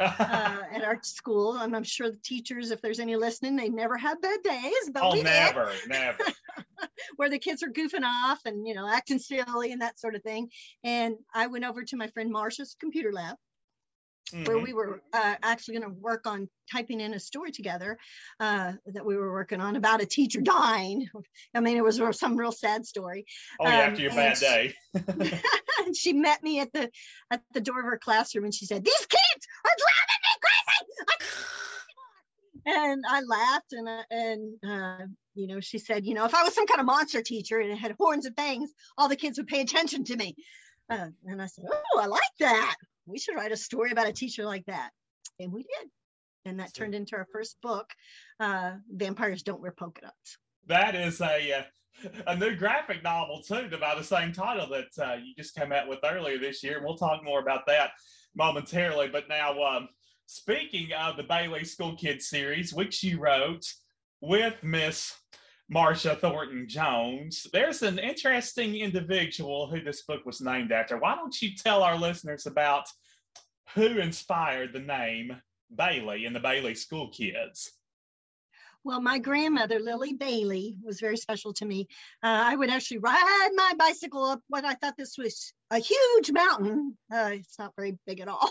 uh, 0.00 0.62
at 0.72 0.82
our 0.84 0.98
school, 1.02 1.58
and 1.58 1.76
I'm 1.76 1.84
sure 1.84 2.10
the 2.10 2.16
teachers, 2.16 2.70
if 2.70 2.80
there's 2.80 3.00
any 3.00 3.16
listening, 3.16 3.56
they 3.56 3.68
never 3.68 3.96
have 3.96 4.20
bad 4.20 4.42
days, 4.42 4.90
but 4.92 5.02
oh, 5.02 5.12
we 5.12 5.18
did, 5.18 5.26
never, 5.26 5.72
never. 5.88 6.24
where 7.16 7.30
the 7.30 7.38
kids 7.38 7.62
are 7.62 7.68
goofing 7.68 8.04
off 8.04 8.40
and 8.46 8.66
you 8.66 8.74
know 8.74 8.88
acting 8.88 9.18
silly 9.18 9.72
and 9.72 9.82
that 9.82 9.98
sort 10.00 10.14
of 10.14 10.22
thing. 10.22 10.48
And 10.82 11.16
I 11.34 11.46
went 11.46 11.64
over 11.64 11.82
to 11.84 11.96
my 11.96 12.08
friend 12.08 12.30
Marcia's 12.30 12.76
computer 12.78 13.12
lab 13.12 13.36
where 14.44 14.58
Mhm. 14.58 14.62
we 14.62 14.72
were 14.72 15.02
uh, 15.12 15.36
actually 15.42 15.78
going 15.78 15.92
to 15.92 16.00
work 16.00 16.26
on 16.26 16.48
typing 16.70 17.00
in 17.00 17.14
a 17.14 17.20
story 17.20 17.50
together 17.50 17.98
uh, 18.38 18.72
that 18.86 19.04
we 19.04 19.16
were 19.16 19.32
working 19.32 19.60
on 19.60 19.76
about 19.76 20.02
a 20.02 20.06
teacher 20.06 20.40
dying. 20.40 21.08
I 21.54 21.60
mean, 21.60 21.76
it 21.76 21.84
was 21.84 22.00
some 22.18 22.36
real 22.36 22.52
sad 22.52 22.86
story. 22.86 23.26
Oh, 23.58 23.68
yeah, 23.68 23.84
um, 23.84 23.90
after 23.90 24.02
your 24.02 24.10
bad 24.12 24.36
sh- 24.36 24.40
day. 24.40 24.74
and 25.84 25.96
she 25.96 26.12
met 26.12 26.42
me 26.42 26.60
at 26.60 26.72
the 26.72 26.90
at 27.30 27.42
the 27.52 27.60
door 27.60 27.80
of 27.80 27.86
her 27.86 27.98
classroom, 27.98 28.44
and 28.44 28.54
she 28.54 28.66
said, 28.66 28.84
"These 28.84 29.06
kids 29.06 29.46
are 29.64 29.76
driving 29.78 30.20
me 30.24 30.32
crazy." 30.42 31.36
And 32.66 33.04
I 33.08 33.20
laughed, 33.22 33.72
and 33.72 33.88
uh, 33.88 34.02
and 34.10 34.54
uh, 34.64 35.06
you 35.34 35.46
know, 35.46 35.60
she 35.60 35.78
said, 35.78 36.04
"You 36.04 36.14
know, 36.14 36.24
if 36.26 36.34
I 36.34 36.42
was 36.42 36.54
some 36.54 36.66
kind 36.66 36.80
of 36.80 36.86
monster 36.86 37.22
teacher 37.22 37.58
and 37.58 37.70
it 37.72 37.76
had 37.78 37.94
horns 37.98 38.26
and 38.26 38.36
fangs, 38.36 38.72
all 38.98 39.08
the 39.08 39.16
kids 39.16 39.38
would 39.38 39.46
pay 39.46 39.60
attention 39.60 40.04
to 40.04 40.16
me." 40.16 40.36
Uh, 40.88 41.08
and 41.24 41.40
I 41.40 41.46
said, 41.46 41.64
"Oh, 41.72 41.98
I 42.00 42.06
like 42.06 42.20
that. 42.40 42.76
We 43.06 43.18
should 43.18 43.34
write 43.34 43.52
a 43.52 43.56
story 43.56 43.90
about 43.90 44.08
a 44.08 44.12
teacher 44.12 44.44
like 44.44 44.66
that." 44.66 44.90
And 45.38 45.52
we 45.52 45.62
did. 45.62 45.90
And 46.44 46.60
that 46.60 46.74
turned 46.74 46.94
into 46.94 47.16
our 47.16 47.26
first 47.32 47.56
book, 47.60 47.86
uh, 48.38 48.72
Vampires 48.90 49.42
Don't 49.42 49.60
Wear 49.60 49.72
Polka 49.72 50.02
Dots. 50.02 50.38
That 50.66 50.94
is 50.94 51.20
a 51.20 51.52
uh, 51.52 51.62
a 52.26 52.36
new 52.36 52.56
graphic 52.56 53.02
novel 53.02 53.42
too, 53.42 53.68
by 53.80 53.94
the 53.94 54.04
same 54.04 54.32
title 54.32 54.66
that 54.68 55.04
uh, 55.04 55.14
you 55.14 55.34
just 55.36 55.54
came 55.54 55.72
out 55.72 55.88
with 55.88 55.98
earlier 56.04 56.38
this 56.38 56.62
year. 56.62 56.76
And 56.76 56.84
we'll 56.86 56.96
talk 56.96 57.22
more 57.24 57.40
about 57.40 57.66
that 57.66 57.90
momentarily. 58.34 59.08
But 59.08 59.28
now, 59.28 59.62
um, 59.62 59.88
speaking 60.26 60.92
of 60.92 61.16
the 61.16 61.24
Bailey 61.24 61.64
School 61.64 61.96
Kids 61.96 62.28
series, 62.28 62.72
which 62.72 63.02
you 63.02 63.18
wrote 63.18 63.64
with 64.20 64.54
Miss 64.62 65.14
Marcia 65.72 66.16
Thornton 66.16 66.66
Jones, 66.66 67.46
there's 67.52 67.82
an 67.82 68.00
interesting 68.00 68.74
individual 68.74 69.68
who 69.68 69.80
this 69.80 70.02
book 70.02 70.26
was 70.26 70.40
named 70.40 70.72
after. 70.72 70.98
Why 70.98 71.14
don't 71.14 71.40
you 71.40 71.54
tell 71.54 71.84
our 71.84 71.96
listeners 71.96 72.46
about 72.46 72.88
who 73.76 73.86
inspired 73.98 74.72
the 74.72 74.80
name 74.80 75.40
Bailey 75.72 76.24
and 76.24 76.34
the 76.34 76.40
Bailey 76.40 76.74
School 76.74 77.08
Kids? 77.10 77.70
Well, 78.82 79.00
my 79.00 79.20
grandmother, 79.20 79.78
Lily 79.78 80.14
Bailey, 80.14 80.76
was 80.82 80.98
very 80.98 81.16
special 81.16 81.52
to 81.52 81.64
me. 81.64 81.86
Uh, 82.20 82.42
I 82.46 82.56
would 82.56 82.70
actually 82.70 82.98
ride 82.98 83.50
my 83.54 83.72
bicycle 83.78 84.24
up 84.24 84.40
what 84.48 84.64
I 84.64 84.74
thought 84.74 84.96
this 84.96 85.16
was 85.16 85.52
a 85.70 85.78
huge 85.78 86.32
mountain. 86.32 86.96
Uh, 87.12 87.30
it's 87.32 87.58
not 87.58 87.72
very 87.76 87.96
big 88.06 88.20
at 88.20 88.28
all. 88.28 88.50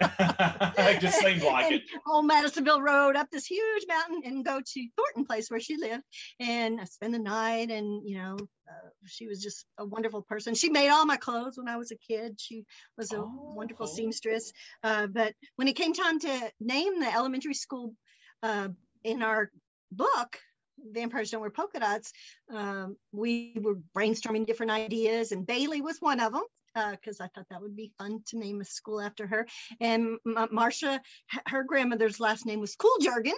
it 0.00 1.00
just 1.00 1.18
seemed 1.18 1.42
like 1.42 1.66
and 1.66 1.74
it. 1.76 1.82
Old 2.06 2.26
Madisonville 2.26 2.80
Road 2.80 3.16
up 3.16 3.28
this 3.30 3.46
huge 3.46 3.84
mountain 3.86 4.22
and 4.24 4.44
go 4.44 4.60
to 4.60 4.88
Thornton 4.96 5.26
Place 5.26 5.50
where 5.50 5.60
she 5.60 5.76
lived 5.76 6.02
and 6.40 6.80
I 6.80 6.84
spend 6.84 7.12
the 7.12 7.18
night. 7.18 7.70
And, 7.70 8.08
you 8.08 8.16
know, 8.16 8.36
uh, 8.68 8.88
she 9.06 9.26
was 9.26 9.42
just 9.42 9.66
a 9.78 9.84
wonderful 9.84 10.22
person. 10.22 10.54
She 10.54 10.70
made 10.70 10.88
all 10.88 11.04
my 11.04 11.16
clothes 11.16 11.58
when 11.58 11.68
I 11.68 11.76
was 11.76 11.90
a 11.90 11.96
kid. 11.96 12.40
She 12.40 12.64
was 12.96 13.12
a 13.12 13.18
oh, 13.18 13.52
wonderful 13.54 13.86
cool. 13.86 13.94
seamstress. 13.94 14.52
Uh, 14.82 15.06
but 15.06 15.34
when 15.56 15.68
it 15.68 15.76
came 15.76 15.92
time 15.92 16.18
to 16.20 16.50
name 16.60 16.98
the 16.98 17.12
elementary 17.12 17.54
school 17.54 17.94
uh, 18.42 18.68
in 19.02 19.22
our 19.22 19.50
book, 19.92 20.38
Vampires 20.78 21.30
Don't 21.30 21.40
Wear 21.40 21.50
Polka 21.50 21.80
Dots, 21.80 22.12
um, 22.50 22.96
we 23.12 23.54
were 23.60 23.76
brainstorming 23.96 24.46
different 24.46 24.72
ideas, 24.72 25.32
and 25.32 25.46
Bailey 25.46 25.80
was 25.80 25.98
one 26.00 26.20
of 26.20 26.32
them 26.32 26.44
because 26.90 27.20
uh, 27.20 27.24
I 27.24 27.28
thought 27.28 27.46
that 27.50 27.62
would 27.62 27.76
be 27.76 27.92
fun 27.98 28.20
to 28.28 28.38
name 28.38 28.60
a 28.60 28.64
school 28.64 29.00
after 29.00 29.26
her. 29.26 29.46
And 29.80 30.18
M- 30.26 30.48
Marcia, 30.50 31.00
her 31.46 31.62
grandmother's 31.62 32.20
last 32.20 32.46
name 32.46 32.60
was 32.60 32.74
Cool 32.74 32.96
Jargon. 33.00 33.34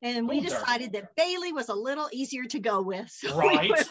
And 0.00 0.28
we 0.28 0.40
decided 0.40 0.92
that 0.92 1.14
Bailey 1.16 1.52
was 1.52 1.68
a 1.68 1.74
little 1.74 2.08
easier 2.12 2.44
to 2.44 2.58
go 2.58 2.80
with. 2.80 3.10
So 3.28 3.36
right. 3.36 3.62
We 3.62 3.70
went, 3.70 3.88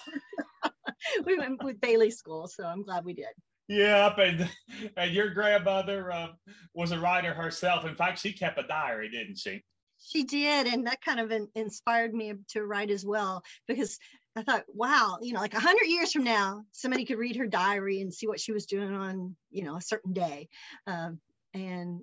we 1.26 1.38
went 1.38 1.64
with 1.64 1.82
Bailey 1.82 2.12
School. 2.12 2.48
So 2.48 2.66
I'm 2.66 2.84
glad 2.84 3.04
we 3.04 3.14
did. 3.14 3.28
Yep, 3.70 4.18
and 4.20 4.50
and 4.96 5.12
your 5.12 5.30
grandmother 5.32 6.10
uh, 6.10 6.28
was 6.74 6.92
a 6.92 7.00
writer 7.00 7.34
herself. 7.34 7.84
In 7.84 7.96
fact, 7.96 8.20
she 8.20 8.32
kept 8.32 8.58
a 8.58 8.64
diary, 8.64 9.10
didn't 9.10 9.38
she? 9.38 9.62
She 10.00 10.24
did, 10.24 10.68
and 10.68 10.88
that 10.88 11.02
kind 11.02 11.20
of 11.20 11.32
in, 11.32 11.48
inspired 11.56 12.14
me 12.14 12.34
to 12.50 12.64
write 12.64 12.92
as 12.92 13.06
well 13.06 13.44
because 13.68 14.00
I 14.36 14.44
thought, 14.44 14.66
wow, 14.68 15.18
you 15.22 15.34
know, 15.34 15.40
like 15.40 15.56
a 15.56 15.60
hundred 15.60 15.88
years 15.88 16.12
from 16.12 16.24
now, 16.24 16.64
somebody 16.72 17.06
could 17.06 17.18
read 17.18 17.38
her 17.38 17.48
diary 17.48 18.02
and 18.02 18.14
see 18.14 18.28
what 18.28 18.40
she 18.40 18.52
was 18.52 18.68
doing 18.68 18.94
on, 18.94 19.36
you 19.50 19.64
know, 19.64 19.76
a 19.76 19.82
certain 19.82 20.14
day, 20.14 20.50
um, 20.86 21.20
and 21.54 22.02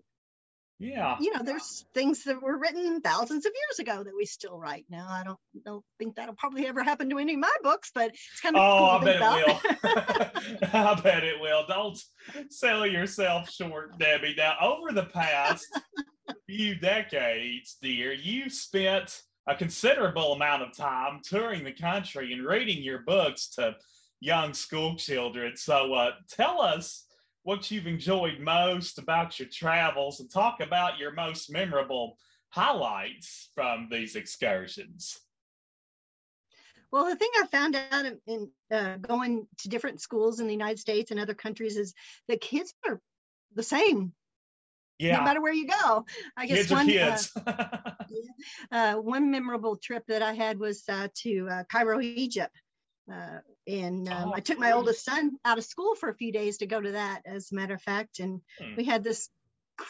yeah, 0.80 1.16
you 1.20 1.33
know, 1.33 1.42
there's 1.42 1.87
things 1.94 2.24
that 2.24 2.42
were 2.42 2.59
written 2.59 3.00
thousands 3.00 3.46
of 3.46 3.52
years 3.54 3.78
ago 3.78 4.02
that 4.02 4.12
we 4.16 4.26
still 4.26 4.59
write 4.59 4.85
now. 4.90 5.07
I 5.09 5.22
don't 5.22 5.38
don't 5.64 5.85
think 5.98 6.16
that'll 6.16 6.35
probably 6.35 6.66
ever 6.66 6.83
happen 6.83 7.09
to 7.11 7.18
any 7.18 7.35
of 7.35 7.40
my 7.40 7.54
books, 7.62 7.92
but 7.94 8.11
it's 8.11 8.40
kind 8.40 8.57
of 8.57 8.62
oh, 8.62 8.98
cool 8.98 9.09
I 9.09 9.12
bet 9.12 9.38
it 9.38 9.46
will. 9.83 10.68
I 10.72 11.00
bet 11.00 11.24
it 11.24 11.40
will. 11.40 11.64
Don't 11.68 11.98
sell 12.50 12.85
yourself 12.85 13.50
short, 13.50 13.96
Debbie. 13.98 14.35
Now, 14.37 14.57
over 14.61 14.90
the 14.90 15.04
past 15.04 15.66
few 16.46 16.74
decades, 16.74 17.76
dear, 17.80 18.12
you've 18.12 18.52
spent 18.52 19.22
a 19.46 19.54
considerable 19.54 20.32
amount 20.32 20.62
of 20.62 20.76
time 20.76 21.20
touring 21.22 21.64
the 21.64 21.72
country 21.72 22.32
and 22.32 22.44
reading 22.44 22.82
your 22.82 23.00
books 23.00 23.48
to 23.50 23.76
young 24.20 24.54
school 24.54 24.96
children. 24.96 25.56
So, 25.56 25.92
uh, 25.94 26.12
tell 26.30 26.60
us 26.62 27.06
what 27.42 27.70
you've 27.70 27.87
enjoyed 27.87 28.40
most 28.40 28.98
about 28.98 29.38
your 29.38 29.48
travels 29.48 30.20
and 30.20 30.30
talk 30.30 30.60
about 30.60 30.98
your 30.98 31.12
most 31.12 31.52
memorable 31.52 32.16
highlights 32.48 33.50
from 33.54 33.88
these 33.90 34.16
excursions. 34.16 35.18
Well, 36.90 37.06
the 37.06 37.16
thing 37.16 37.30
I 37.37 37.46
found 37.48 37.76
out 37.90 38.06
in, 38.26 38.50
uh, 38.70 38.96
going 38.98 39.48
to 39.58 39.68
different 39.68 40.00
schools 40.00 40.40
in 40.40 40.46
the 40.46 40.52
United 40.52 40.78
States 40.78 41.10
and 41.10 41.18
other 41.18 41.34
countries 41.34 41.76
is 41.76 41.92
that 42.28 42.40
kids 42.40 42.72
are 42.87 43.00
the 43.54 43.64
same 43.64 44.12
yeah. 44.98 45.16
no 45.18 45.24
matter 45.24 45.40
where 45.40 45.52
you 45.52 45.66
go. 45.66 46.04
I 46.37 46.46
guess 46.46 46.59
kids 46.59 46.70
one 46.70 46.87
kids. 46.87 47.33
uh, 47.46 47.66
uh, 48.70 48.94
one 48.94 49.30
memorable 49.30 49.76
trip 49.76 50.04
that 50.09 50.22
I 50.22 50.33
had 50.33 50.59
was 50.59 50.85
uh, 50.88 51.09
to 51.22 51.48
uh, 51.50 51.64
Cairo, 51.70 52.00
Egypt. 52.00 52.54
Uh, 53.12 53.38
and 53.66 54.09
um, 54.09 54.30
oh, 54.30 54.33
I 54.35 54.40
took 54.40 54.59
my 54.59 54.72
oldest 54.72 55.04
son 55.04 55.33
out 55.44 55.59
of 55.59 55.64
school 55.64 55.94
for 55.94 56.09
a 56.09 56.14
few 56.14 56.33
days 56.33 56.59
to 56.59 56.66
go 56.66 56.80
to 56.80 56.92
that, 56.92 57.22
as 57.26 57.52
a 57.52 57.54
matter 57.54 57.74
of 57.74 57.83
fact. 57.83 58.20
And 58.20 58.40
hmm. 58.59 58.76
we 58.76 58.85
had 58.85 59.04
this 59.04 59.28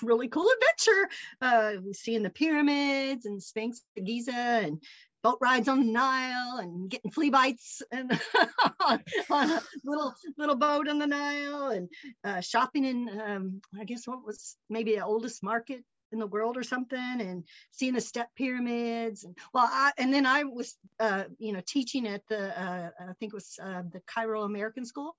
really 0.03 0.29
cool 0.29 0.49
adventure, 0.61 1.09
uh, 1.41 1.73
seeing 1.93 2.23
the 2.23 2.31
pyramids 2.31 3.27
and 3.27 3.43
Sphinx 3.43 3.83
Giza 4.03 4.33
and 4.33 4.83
boat 5.25 5.39
rides 5.41 5.69
on 5.69 5.81
the 5.81 5.91
Nile 5.91 6.59
and 6.59 6.91
getting 6.91 7.11
flea 7.11 7.31
bites 7.31 7.83
and 7.91 8.13
on 8.81 9.51
a 9.51 9.63
little 9.83 10.15
little 10.37 10.55
boat 10.55 10.87
on 10.87 10.99
the 10.99 11.07
Nile 11.07 11.69
and 11.69 11.89
uh, 12.23 12.43
shopping 12.43 12.85
in 12.85 13.21
um, 13.21 13.63
I 13.81 13.85
guess 13.85 14.07
what 14.07 14.25
was 14.25 14.57
maybe 14.69 14.95
the 14.95 15.05
oldest 15.05 15.43
market 15.43 15.83
in 16.13 16.19
the 16.19 16.27
world 16.27 16.59
or 16.59 16.63
something 16.63 16.99
and 16.99 17.43
seeing 17.73 17.95
the 17.95 18.03
step 18.03 18.29
pyramids 18.37 19.25
and 19.25 19.37
well 19.55 19.67
I, 19.67 19.93
and 19.97 20.13
then 20.13 20.27
I 20.27 20.45
was 20.45 20.77
uh, 21.01 21.25
you 21.39 21.55
know 21.55 21.63
teaching 21.67 22.07
at 22.07 22.23
the 22.29 22.61
uh, 22.61 22.91
I 23.01 23.13
think 23.19 23.33
it 23.33 23.37
was 23.37 23.59
uh, 23.61 23.83
the 23.91 24.03
Cairo 24.07 24.43
American 24.43 24.85
School 24.85 25.17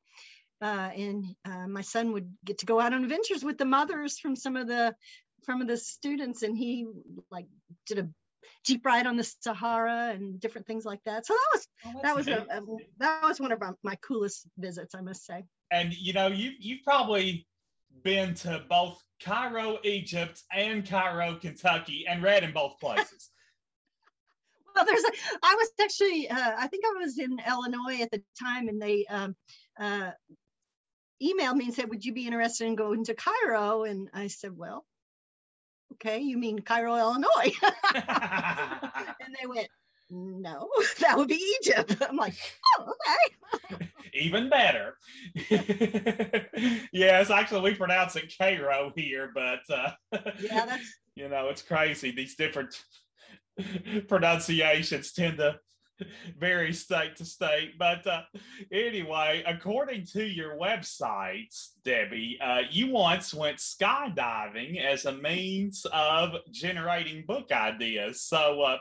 uh, 0.62 0.92
and 0.96 1.26
uh, 1.46 1.68
my 1.68 1.82
son 1.82 2.14
would 2.14 2.32
get 2.46 2.60
to 2.60 2.68
go 2.68 2.80
out 2.80 2.94
on 2.94 3.04
adventures 3.04 3.44
with 3.44 3.58
the 3.58 3.66
mothers 3.66 4.20
from 4.20 4.36
some 4.36 4.56
of 4.56 4.68
the 4.68 4.96
from 5.44 5.66
the 5.66 5.78
students 5.78 6.44
and 6.44 6.56
he 6.56 6.86
like 7.32 7.48
did 7.88 7.98
a 7.98 8.10
jeep 8.66 8.86
ride 8.86 9.08
on 9.08 9.18
the 9.18 9.24
Sahara 9.24 10.12
and 10.14 10.40
different 10.40 10.68
things 10.68 10.86
like 10.86 11.00
that. 11.06 11.26
So 11.26 11.34
that 11.34 11.50
was 11.54 11.68
oh, 11.86 12.00
that 12.04 12.16
was 12.16 12.28
a, 12.28 12.46
a, 12.50 12.62
that 13.00 13.24
was 13.24 13.40
one 13.40 13.52
of 13.52 13.62
my 13.84 13.96
coolest 13.96 14.48
visits, 14.58 14.96
I 14.96 15.02
must 15.02 15.26
say. 15.26 15.44
And 15.72 15.94
you 15.94 16.14
know, 16.14 16.28
you 16.28 16.52
you've 16.60 16.84
probably 16.84 17.48
been 18.04 18.34
to 18.36 18.64
both 18.70 19.02
Cairo, 19.24 19.80
Egypt, 19.84 20.44
and 20.52 20.88
Cairo, 20.88 21.36
Kentucky, 21.36 22.06
and 22.08 22.22
read 22.22 22.44
in 22.44 22.52
both 22.52 22.80
places. 22.80 23.32
well, 24.76 24.86
there's 24.86 25.04
a. 25.04 25.12
I 25.42 25.56
was 25.56 25.70
actually, 25.82 26.30
uh, 26.30 26.54
I 26.58 26.68
think 26.68 26.84
I 26.86 27.00
was 27.00 27.18
in 27.18 27.40
Illinois 27.48 28.02
at 28.02 28.12
the 28.12 28.22
time, 28.42 28.68
and 28.68 28.82
they 28.82 29.06
um, 29.06 29.36
uh, 29.80 30.12
emailed 31.24 31.56
me 31.56 31.66
and 31.66 31.74
said, 31.74 31.90
"Would 31.90 32.04
you 32.04 32.14
be 32.14 32.26
interested 32.26 32.68
in 32.68 32.76
going 32.76 33.06
to 33.06 33.16
Cairo?" 33.16 33.84
And 33.84 34.10
I 34.14 34.28
said, 34.28 34.58
"Well, 34.58 34.86
okay, 35.96 36.20
you 36.20 36.38
mean 36.38 36.60
Cairo, 36.60 36.96
Illinois? 36.96 37.52
and 37.96 39.36
they 39.40 39.48
went, 39.48 39.68
no, 40.10 40.70
that 41.00 41.18
would 41.18 41.28
be 41.28 41.58
Egypt. 41.62 41.98
I'm 42.10 42.16
like, 42.16 42.36
oh, 42.80 42.94
okay. 43.72 43.90
Even 44.14 44.50
better. 44.50 44.98
yes, 46.94 47.30
actually, 47.30 47.72
we 47.72 47.76
pronounce 47.76 48.16
it 48.16 48.34
Cairo 48.38 48.94
here, 48.96 49.32
but 49.34 49.60
uh, 49.70 49.92
yeah, 50.40 50.66
that's 50.66 51.00
you 51.16 51.28
know, 51.28 51.50
it's 51.50 51.62
crazy. 51.62 52.12
These 52.12 52.36
different 52.36 52.82
pronunciations 54.08 55.12
tend 55.12 55.38
to 55.38 55.60
vary 56.40 56.74
state 56.74 57.16
to 57.18 57.26
state. 57.26 57.78
But 57.78 58.06
uh, 58.08 58.24
anyway, 58.72 59.44
according 59.46 60.06
to 60.08 60.24
your 60.24 60.58
website, 60.58 61.56
Debbie, 61.84 62.38
uh, 62.42 62.62
you 62.70 62.92
once 62.92 63.34
went 63.34 63.58
skydiving 63.58 64.84
as 64.84 65.06
a 65.06 65.14
means 65.14 65.86
of 65.94 66.36
generating 66.52 67.26
book 67.26 67.52
ideas. 67.52 68.22
So, 68.22 68.62
uh, 68.62 68.78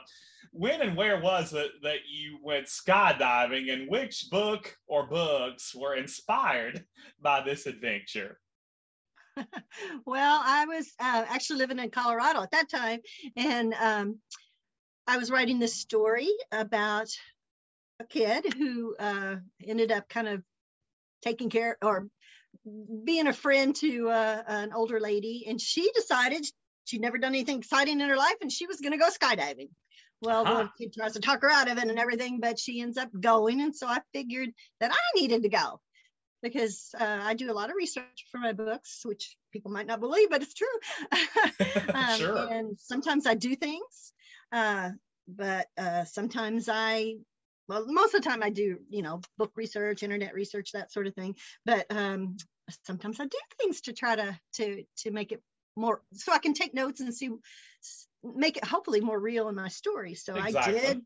when 0.51 0.81
and 0.81 0.95
where 0.95 1.19
was 1.19 1.53
it 1.53 1.71
that 1.83 2.07
you 2.09 2.37
went 2.41 2.67
skydiving, 2.67 3.73
and 3.73 3.89
which 3.89 4.29
book 4.31 4.77
or 4.87 5.05
books 5.05 5.75
were 5.75 5.95
inspired 5.95 6.85
by 7.21 7.41
this 7.41 7.65
adventure? 7.65 8.39
well, 10.05 10.41
I 10.45 10.65
was 10.65 10.93
uh, 10.99 11.25
actually 11.27 11.59
living 11.59 11.79
in 11.79 11.89
Colorado 11.89 12.41
at 12.41 12.51
that 12.51 12.69
time, 12.69 12.99
and 13.35 13.73
um, 13.73 14.19
I 15.07 15.17
was 15.17 15.29
writing 15.29 15.59
this 15.59 15.75
story 15.75 16.29
about 16.51 17.09
a 17.99 18.05
kid 18.05 18.53
who 18.53 18.95
uh, 18.97 19.35
ended 19.63 19.91
up 19.91 20.09
kind 20.09 20.27
of 20.27 20.43
taking 21.21 21.49
care 21.49 21.77
or 21.81 22.07
being 23.03 23.27
a 23.27 23.33
friend 23.33 23.75
to 23.75 24.09
uh, 24.09 24.43
an 24.47 24.73
older 24.73 24.99
lady, 24.99 25.45
and 25.47 25.61
she 25.61 25.91
decided 25.93 26.45
she'd 26.85 27.01
never 27.01 27.17
done 27.17 27.33
anything 27.33 27.59
exciting 27.59 28.01
in 28.01 28.09
her 28.09 28.17
life, 28.17 28.37
and 28.41 28.51
she 28.51 28.67
was 28.67 28.81
going 28.81 28.93
to 28.93 28.97
go 28.97 29.09
skydiving. 29.09 29.69
Well, 30.21 30.47
uh-huh. 30.47 30.63
the 30.63 30.85
kid 30.85 30.93
tries 30.93 31.13
to 31.13 31.19
talk 31.19 31.41
her 31.41 31.51
out 31.51 31.69
of 31.69 31.77
it 31.77 31.87
and 31.87 31.99
everything, 31.99 32.39
but 32.39 32.59
she 32.59 32.81
ends 32.81 32.97
up 32.97 33.09
going, 33.19 33.61
and 33.61 33.75
so 33.75 33.87
I 33.87 33.99
figured 34.13 34.49
that 34.79 34.91
I 34.91 35.19
needed 35.19 35.43
to 35.43 35.49
go 35.49 35.81
because 36.41 36.89
uh, 36.99 37.19
I 37.23 37.33
do 37.33 37.51
a 37.51 37.53
lot 37.53 37.69
of 37.69 37.75
research 37.75 38.25
for 38.31 38.39
my 38.39 38.53
books, 38.53 39.01
which 39.03 39.35
people 39.51 39.71
might 39.71 39.87
not 39.87 39.99
believe, 39.99 40.29
but 40.29 40.41
it's 40.41 40.53
true. 40.53 40.67
um, 41.93 42.17
sure. 42.17 42.47
And 42.51 42.77
sometimes 42.79 43.25
I 43.25 43.35
do 43.35 43.55
things 43.55 44.13
uh, 44.55 44.91
but 45.27 45.67
uh, 45.77 46.05
sometimes 46.05 46.69
I, 46.71 47.15
well, 47.67 47.85
most 47.87 48.13
of 48.13 48.23
the 48.23 48.29
time 48.29 48.41
I 48.41 48.51
do, 48.51 48.77
you 48.89 49.01
know, 49.01 49.19
book 49.37 49.51
research, 49.55 50.01
internet 50.01 50.33
research, 50.33 50.71
that 50.71 50.93
sort 50.93 51.07
of 51.07 51.13
thing. 51.13 51.35
But 51.65 51.85
um, 51.89 52.37
sometimes 52.85 53.19
I 53.19 53.25
do 53.25 53.37
things 53.59 53.81
to 53.81 53.93
try 53.93 54.15
to 54.15 54.39
to 54.53 54.83
to 54.99 55.11
make 55.11 55.31
it 55.31 55.41
more 55.75 56.01
so 56.13 56.31
I 56.31 56.37
can 56.37 56.53
take 56.53 56.73
notes 56.73 57.01
and 57.01 57.13
see 57.13 57.29
make 58.23 58.57
it 58.57 58.65
hopefully 58.65 59.01
more 59.01 59.19
real 59.19 59.49
in 59.49 59.55
my 59.55 59.67
story. 59.67 60.15
So 60.15 60.35
exactly. 60.35 60.79
I 60.79 60.79
did 60.79 61.01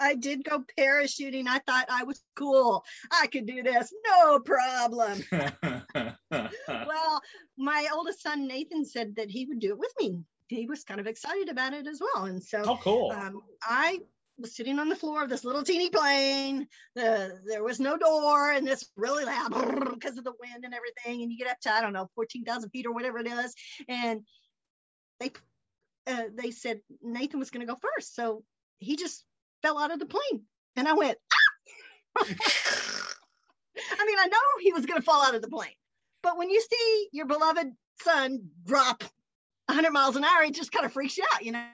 I 0.00 0.14
did 0.14 0.44
go 0.44 0.64
parachuting. 0.78 1.46
I 1.48 1.58
thought 1.58 1.86
I 1.90 2.04
was 2.04 2.22
cool. 2.36 2.84
I 3.12 3.26
could 3.26 3.46
do 3.46 3.62
this, 3.62 3.92
no 4.08 4.40
problem. 4.40 5.22
well, 6.30 7.22
my 7.58 7.88
oldest 7.92 8.22
son 8.22 8.46
Nathan 8.46 8.84
said 8.84 9.16
that 9.16 9.30
he 9.30 9.44
would 9.44 9.60
do 9.60 9.70
it 9.70 9.78
with 9.78 9.92
me. 10.00 10.24
He 10.50 10.66
was 10.66 10.82
kind 10.82 10.98
of 10.98 11.06
excited 11.06 11.48
about 11.48 11.74
it 11.74 11.86
as 11.86 12.00
well. 12.00 12.24
And 12.24 12.42
so 12.42 12.62
oh, 12.66 12.78
cool. 12.82 13.12
Um, 13.12 13.40
I 13.62 14.00
was 14.36 14.56
sitting 14.56 14.80
on 14.80 14.88
the 14.88 14.96
floor 14.96 15.22
of 15.22 15.30
this 15.30 15.44
little 15.44 15.62
teeny 15.62 15.90
plane. 15.90 16.66
The, 16.96 17.38
there 17.46 17.62
was 17.62 17.78
no 17.78 17.96
door 17.96 18.50
and 18.50 18.68
it's 18.68 18.90
really 18.96 19.24
loud 19.24 19.52
because 19.90 20.18
of 20.18 20.24
the 20.24 20.32
wind 20.40 20.64
and 20.64 20.74
everything. 20.74 21.22
And 21.22 21.30
you 21.30 21.38
get 21.38 21.50
up 21.50 21.60
to, 21.60 21.72
I 21.72 21.80
don't 21.80 21.92
know, 21.92 22.10
14,000 22.16 22.70
feet 22.70 22.86
or 22.86 22.92
whatever 22.92 23.18
it 23.18 23.28
is. 23.28 23.54
And 23.88 24.22
they, 25.20 25.30
uh, 26.08 26.24
they 26.34 26.50
said 26.50 26.80
Nathan 27.00 27.38
was 27.38 27.50
going 27.50 27.64
to 27.64 27.72
go 27.72 27.78
first. 27.80 28.16
So 28.16 28.42
he 28.80 28.96
just 28.96 29.24
fell 29.62 29.78
out 29.78 29.92
of 29.92 30.00
the 30.00 30.06
plane. 30.06 30.42
And 30.74 30.88
I 30.88 30.94
went, 30.94 31.16
ah! 32.18 32.24
I 32.26 34.04
mean, 34.04 34.18
I 34.18 34.26
know 34.26 34.38
he 34.60 34.72
was 34.72 34.84
going 34.84 34.98
to 34.98 35.04
fall 35.04 35.22
out 35.22 35.36
of 35.36 35.42
the 35.42 35.48
plane. 35.48 35.70
But 36.22 36.36
when 36.36 36.50
you 36.50 36.60
see 36.60 37.08
your 37.12 37.26
beloved 37.26 37.68
son 38.02 38.50
drop 38.64 39.04
100 39.70 39.90
miles 39.90 40.16
an 40.16 40.24
hour, 40.24 40.42
it 40.42 40.54
just 40.54 40.72
kind 40.72 40.84
of 40.84 40.92
freaks 40.92 41.16
you 41.16 41.24
out, 41.34 41.44
you 41.44 41.52
know? 41.52 41.66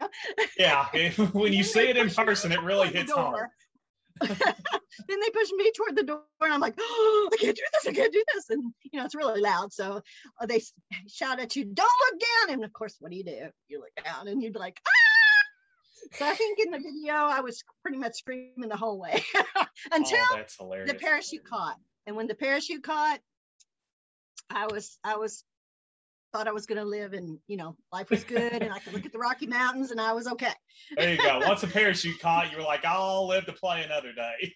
Yeah. 0.58 0.86
when 1.32 1.52
you 1.52 1.62
see 1.62 1.88
it 1.88 1.96
in 1.96 2.10
person, 2.10 2.52
it 2.52 2.62
really 2.62 2.88
hits 2.88 3.12
home. 3.12 3.34
then 4.20 4.28
they 5.20 5.30
push 5.30 5.50
me 5.52 5.70
toward 5.76 5.94
the 5.94 6.02
door 6.02 6.22
and 6.40 6.52
I'm 6.52 6.60
like, 6.60 6.74
oh, 6.78 7.30
I 7.34 7.36
can't 7.36 7.56
do 7.56 7.62
this. 7.72 7.86
I 7.86 7.92
can't 7.92 8.12
do 8.12 8.24
this. 8.34 8.50
And, 8.50 8.72
you 8.90 8.98
know, 8.98 9.04
it's 9.04 9.14
really 9.14 9.40
loud. 9.40 9.72
So 9.72 10.00
uh, 10.40 10.46
they 10.46 10.62
shout 11.08 11.40
at 11.40 11.54
you, 11.56 11.64
don't 11.64 11.76
look 11.76 12.20
down. 12.20 12.54
And 12.54 12.64
of 12.64 12.72
course, 12.72 12.96
what 13.00 13.10
do 13.10 13.16
you 13.16 13.24
do? 13.24 13.48
You 13.68 13.80
look 13.80 14.04
down 14.04 14.28
and 14.28 14.42
you'd 14.42 14.54
be 14.54 14.58
like, 14.58 14.80
ah! 14.86 14.90
So 16.12 16.26
I 16.26 16.34
think 16.34 16.58
in 16.60 16.70
the 16.70 16.78
video, 16.78 17.14
I 17.14 17.40
was 17.40 17.62
pretty 17.82 17.98
much 17.98 18.14
screaming 18.14 18.68
the 18.68 18.76
whole 18.76 18.98
way 18.98 19.22
until 19.92 20.18
oh, 20.60 20.84
the 20.86 20.94
parachute 20.94 21.44
caught. 21.44 21.76
And 22.06 22.16
when 22.16 22.28
the 22.28 22.34
parachute 22.34 22.84
caught, 22.84 23.18
I 24.48 24.66
was 24.66 24.96
I 25.02 25.16
was 25.16 25.42
thought 26.32 26.48
I 26.48 26.52
was 26.52 26.66
going 26.66 26.78
to 26.78 26.84
live 26.84 27.12
and, 27.12 27.38
you 27.46 27.56
know, 27.56 27.76
life 27.92 28.10
was 28.10 28.24
good 28.24 28.62
and 28.62 28.72
I 28.72 28.78
could 28.78 28.92
look 28.92 29.06
at 29.06 29.12
the 29.12 29.18
Rocky 29.18 29.46
Mountains 29.46 29.90
and 29.90 30.00
I 30.00 30.12
was 30.12 30.26
okay. 30.26 30.52
There 30.96 31.14
you 31.14 31.18
go. 31.18 31.38
Once 31.46 31.62
a 31.62 31.66
parachute 31.66 32.20
caught, 32.20 32.50
you 32.50 32.58
were 32.58 32.64
like, 32.64 32.84
I'll 32.84 33.26
live 33.26 33.46
to 33.46 33.52
play 33.52 33.82
another 33.82 34.12
day. 34.12 34.54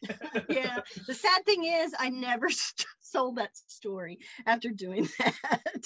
yeah. 0.48 0.78
The 1.06 1.14
sad 1.14 1.44
thing 1.44 1.64
is, 1.64 1.94
I 1.98 2.10
never 2.10 2.48
sold 3.00 3.36
that 3.36 3.50
story 3.68 4.18
after 4.46 4.70
doing 4.70 5.08
that. 5.18 5.84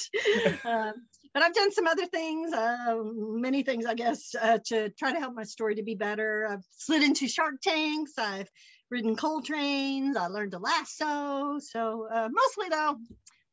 um, 0.65 0.95
but 1.33 1.43
I've 1.43 1.55
done 1.55 1.73
some 1.73 1.87
other 1.87 2.07
things, 2.07 2.53
uh, 2.53 2.97
many 3.03 3.63
things, 3.63 3.87
I 3.87 3.95
guess, 3.95 4.35
uh, 4.41 4.59
to 4.67 4.91
try 4.91 5.13
to 5.13 5.19
help 5.19 5.35
my 5.35 5.45
story 5.45 5.77
to 5.77 5.83
be 5.83 5.95
better. 5.97 6.47
I've 6.49 6.65
slid 6.71 7.03
into 7.03 7.29
Shark 7.29 7.61
Tanks. 7.63 8.13
I've 8.19 8.49
ridden 8.91 9.17
coal 9.17 9.43
trains. 9.43 10.17
I 10.17 10.29
learned 10.29 10.53
to 10.53 10.59
lasso. 10.59 11.59
So 11.59 12.07
uh, 12.13 12.29
mostly, 12.31 12.69
though, 12.71 12.97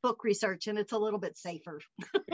book 0.01 0.23
research 0.23 0.67
and 0.67 0.77
it's 0.77 0.91
a 0.91 0.97
little 0.97 1.19
bit 1.19 1.37
safer. 1.37 1.79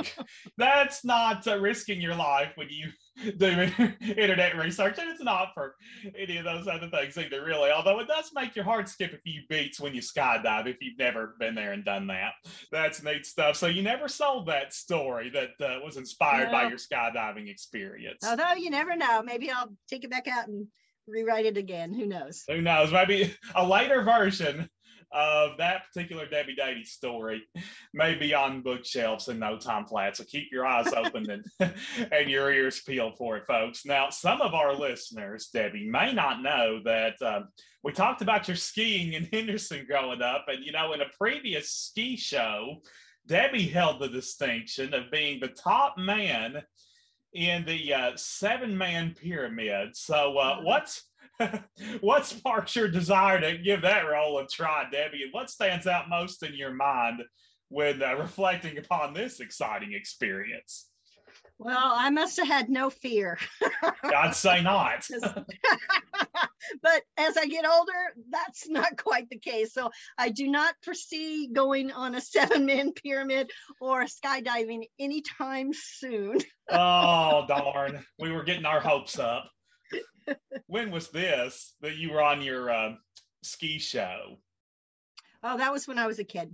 That's 0.57 1.03
not 1.03 1.47
uh, 1.47 1.59
risking 1.59 2.01
your 2.01 2.15
life 2.15 2.51
when 2.55 2.69
you 2.69 2.91
do 3.37 3.47
internet 4.01 4.55
research, 4.57 4.97
and 4.99 5.09
it's 5.09 5.23
not 5.23 5.49
for 5.53 5.75
any 6.17 6.37
of 6.37 6.45
those 6.45 6.67
other 6.67 6.89
things 6.89 7.17
either, 7.17 7.43
really. 7.43 7.71
Although 7.71 7.99
it 7.99 8.07
does 8.07 8.31
make 8.33 8.55
your 8.55 8.65
heart 8.65 8.87
skip 8.89 9.13
a 9.13 9.17
few 9.17 9.41
beats 9.49 9.79
when 9.79 9.93
you 9.93 10.01
skydive 10.01 10.67
if 10.67 10.77
you've 10.81 10.99
never 10.99 11.35
been 11.39 11.55
there 11.55 11.73
and 11.73 11.83
done 11.83 12.07
that. 12.07 12.33
That's 12.71 13.03
neat 13.03 13.25
stuff. 13.25 13.55
So 13.55 13.67
you 13.67 13.81
never 13.81 14.07
sold 14.07 14.47
that 14.47 14.73
story 14.73 15.31
that 15.31 15.65
uh, 15.65 15.79
was 15.83 15.97
inspired 15.97 16.51
by 16.51 16.67
your 16.67 16.77
skydiving 16.77 17.49
experience. 17.49 18.23
Although 18.25 18.53
you 18.53 18.69
never 18.69 18.95
know, 18.95 19.21
maybe 19.23 19.49
I'll 19.49 19.73
take 19.89 20.03
it 20.03 20.11
back 20.11 20.27
out 20.27 20.47
and 20.47 20.67
rewrite 21.07 21.45
it 21.45 21.57
again. 21.57 21.93
Who 21.93 22.05
knows? 22.05 22.43
Who 22.47 22.61
knows? 22.61 22.91
Maybe 22.91 23.33
a 23.55 23.65
later 23.65 24.03
version 24.03 24.69
of 25.11 25.57
that 25.57 25.83
particular 25.87 26.27
Debbie 26.27 26.55
Dadey 26.55 26.85
story 26.85 27.43
may 27.93 28.15
be 28.15 28.33
on 28.33 28.61
bookshelves 28.61 29.27
in 29.29 29.39
no 29.39 29.57
time 29.57 29.85
flat. 29.85 30.17
So 30.17 30.23
keep 30.25 30.51
your 30.51 30.65
eyes 30.65 30.91
open 30.93 31.29
and, 31.29 31.45
and 32.11 32.29
your 32.29 32.51
ears 32.51 32.81
peeled 32.81 33.17
for 33.17 33.37
it, 33.37 33.45
folks. 33.47 33.85
Now, 33.85 34.09
some 34.09 34.41
of 34.41 34.53
our 34.53 34.75
listeners, 34.75 35.49
Debbie, 35.53 35.89
may 35.89 36.13
not 36.13 36.41
know 36.41 36.81
that 36.83 37.21
um, 37.21 37.47
we 37.83 37.93
talked 37.93 38.21
about 38.21 38.47
your 38.47 38.57
skiing 38.57 39.13
in 39.13 39.29
Henderson 39.33 39.85
growing 39.87 40.21
up. 40.21 40.45
And, 40.47 40.63
you 40.63 40.71
know, 40.71 40.93
in 40.93 41.01
a 41.01 41.09
previous 41.17 41.71
ski 41.71 42.17
show, 42.17 42.81
Debbie 43.25 43.67
held 43.67 43.99
the 44.01 44.09
distinction 44.09 44.93
of 44.93 45.11
being 45.11 45.39
the 45.39 45.49
top 45.49 45.97
man 45.97 46.61
in 47.33 47.65
the 47.65 47.93
uh, 47.93 48.11
seven 48.15 48.77
man 48.77 49.15
pyramid. 49.19 49.95
So, 49.95 50.37
uh, 50.37 50.61
what's 50.61 51.03
what 52.01 52.25
sparks 52.25 52.75
your 52.75 52.87
desire 52.87 53.39
to 53.39 53.57
give 53.57 53.81
that 53.81 54.07
role 54.07 54.39
a 54.39 54.47
try, 54.47 54.85
Debbie? 54.91 55.23
And 55.23 55.33
what 55.33 55.49
stands 55.49 55.87
out 55.87 56.09
most 56.09 56.43
in 56.43 56.53
your 56.53 56.73
mind 56.73 57.21
when 57.69 58.01
uh, 58.01 58.15
reflecting 58.15 58.77
upon 58.77 59.13
this 59.13 59.39
exciting 59.39 59.93
experience? 59.93 60.89
Well, 61.59 61.93
I 61.95 62.09
must 62.11 62.37
have 62.37 62.47
had 62.47 62.69
no 62.69 62.89
fear. 62.89 63.37
I'd 64.03 64.35
say 64.35 64.61
not. 64.61 65.07
but 66.83 67.03
as 67.17 67.35
I 67.35 67.47
get 67.47 67.65
older, 67.67 68.13
that's 68.29 68.69
not 68.69 68.95
quite 68.97 69.29
the 69.29 69.39
case. 69.39 69.73
So 69.73 69.89
I 70.19 70.29
do 70.29 70.47
not 70.47 70.75
foresee 70.83 71.49
going 71.51 71.91
on 71.91 72.13
a 72.13 72.21
seven 72.21 72.65
man 72.65 72.93
pyramid 72.93 73.49
or 73.81 74.05
skydiving 74.05 74.83
anytime 74.99 75.71
soon. 75.73 76.37
oh, 76.69 77.45
darn. 77.47 78.05
We 78.19 78.31
were 78.31 78.43
getting 78.43 78.65
our 78.65 78.79
hopes 78.79 79.17
up 79.17 79.49
when 80.67 80.91
was 80.91 81.09
this 81.09 81.75
that 81.81 81.97
you 81.97 82.11
were 82.11 82.21
on 82.21 82.41
your 82.41 82.69
uh, 82.69 82.93
ski 83.43 83.79
show? 83.79 84.37
Oh, 85.43 85.57
that 85.57 85.71
was 85.71 85.87
when 85.87 85.99
I 85.99 86.07
was 86.07 86.19
a 86.19 86.23
kid. 86.23 86.53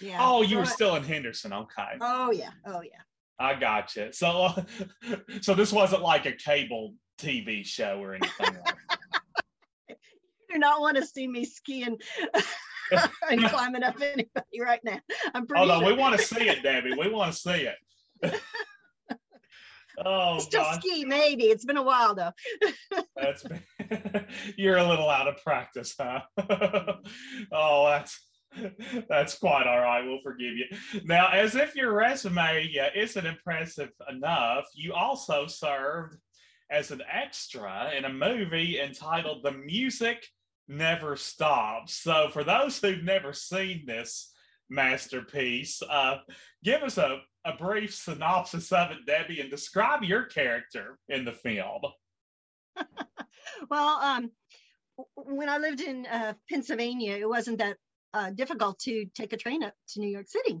Yeah. 0.00 0.18
Oh, 0.20 0.42
you 0.42 0.50
so 0.50 0.56
were 0.56 0.62
I, 0.62 0.68
still 0.68 0.96
in 0.96 1.04
Henderson. 1.04 1.52
Okay. 1.52 1.96
Oh 2.00 2.30
yeah. 2.30 2.50
Oh 2.66 2.82
yeah. 2.82 3.00
I 3.38 3.54
got 3.54 3.94
you. 3.96 4.12
So, 4.12 4.28
uh, 4.28 4.62
so 5.40 5.54
this 5.54 5.72
wasn't 5.72 6.02
like 6.02 6.26
a 6.26 6.32
cable 6.32 6.94
TV 7.18 7.64
show 7.64 8.00
or 8.00 8.14
anything. 8.14 8.56
like 8.56 8.76
you 9.88 9.96
do 10.52 10.58
not 10.58 10.80
want 10.80 10.96
to 10.96 11.04
see 11.04 11.26
me 11.26 11.44
skiing 11.44 11.98
and 13.30 13.44
climbing 13.44 13.82
up 13.82 13.96
anybody 14.00 14.60
right 14.60 14.80
now. 14.84 15.00
I'm 15.34 15.46
pretty. 15.46 15.60
Although 15.60 15.80
sure. 15.80 15.94
we 15.94 15.98
want 15.98 16.18
to 16.18 16.24
see 16.24 16.48
it, 16.48 16.62
Debbie. 16.62 16.94
We 16.98 17.08
want 17.08 17.32
to 17.32 17.38
see 17.38 17.68
it. 17.68 18.40
Oh, 20.04 20.38
still 20.38 20.62
God. 20.62 20.80
ski, 20.80 21.04
maybe. 21.04 21.44
It's 21.44 21.64
been 21.64 21.76
a 21.76 21.82
while 21.82 22.14
though. 22.14 22.32
that's 23.16 23.42
been, 23.42 23.62
you're 24.56 24.78
a 24.78 24.88
little 24.88 25.08
out 25.08 25.28
of 25.28 25.42
practice, 25.42 25.94
huh? 25.98 26.20
oh, 27.52 27.86
that's 27.86 28.20
that's 29.08 29.36
quite 29.38 29.66
all 29.66 29.80
right. 29.80 30.04
We'll 30.04 30.20
forgive 30.22 30.54
you. 30.56 30.66
Now, 31.04 31.30
as 31.32 31.56
if 31.56 31.74
your 31.74 31.92
resume 31.92 32.72
isn't 32.94 33.26
impressive 33.26 33.90
enough, 34.08 34.64
you 34.74 34.94
also 34.94 35.46
served 35.46 36.16
as 36.70 36.90
an 36.90 37.02
extra 37.10 37.90
in 37.96 38.04
a 38.04 38.12
movie 38.12 38.80
entitled 38.80 39.42
"The 39.42 39.52
Music 39.52 40.24
Never 40.68 41.16
Stops." 41.16 41.94
So, 41.94 42.28
for 42.32 42.44
those 42.44 42.80
who've 42.80 43.02
never 43.02 43.32
seen 43.32 43.84
this 43.86 44.33
masterpiece, 44.70 45.82
uh, 45.88 46.18
give 46.62 46.82
us 46.82 46.98
a 46.98 47.20
a 47.44 47.56
brief 47.56 47.94
synopsis 47.94 48.72
of 48.72 48.90
it, 48.90 49.06
Debbie, 49.06 49.40
and 49.40 49.50
describe 49.50 50.02
your 50.02 50.22
character 50.24 50.98
in 51.08 51.24
the 51.24 51.32
film. 51.32 51.82
well, 53.70 54.00
um, 54.00 54.30
when 55.14 55.48
I 55.48 55.58
lived 55.58 55.80
in 55.80 56.06
uh, 56.06 56.34
Pennsylvania, 56.48 57.16
it 57.16 57.28
wasn't 57.28 57.58
that 57.58 57.76
uh, 58.14 58.30
difficult 58.30 58.78
to 58.80 59.06
take 59.14 59.32
a 59.32 59.36
train 59.36 59.62
up 59.62 59.74
to 59.88 60.00
New 60.00 60.08
York 60.08 60.26
City. 60.28 60.60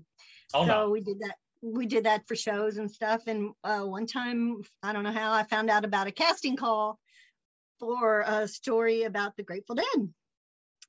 Oh, 0.52 0.66
so 0.66 0.66
no. 0.66 0.90
we 0.90 1.00
did 1.00 1.20
that. 1.20 1.36
We 1.62 1.86
did 1.86 2.04
that 2.04 2.28
for 2.28 2.36
shows 2.36 2.76
and 2.76 2.90
stuff. 2.90 3.22
And 3.26 3.52
uh, 3.64 3.80
one 3.80 4.06
time, 4.06 4.60
I 4.82 4.92
don't 4.92 5.04
know 5.04 5.12
how, 5.12 5.32
I 5.32 5.44
found 5.44 5.70
out 5.70 5.86
about 5.86 6.06
a 6.06 6.12
casting 6.12 6.56
call 6.56 6.98
for 7.80 8.20
a 8.26 8.46
story 8.46 9.04
about 9.04 9.34
the 9.36 9.44
Grateful 9.44 9.76
Dead, 9.76 10.08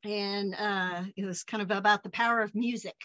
and 0.06 0.56
uh, 0.56 1.04
it 1.16 1.26
was 1.26 1.44
kind 1.44 1.64
of 1.64 1.72
about 1.72 2.04
the 2.04 2.10
power 2.10 2.42
of 2.42 2.56
music 2.56 2.96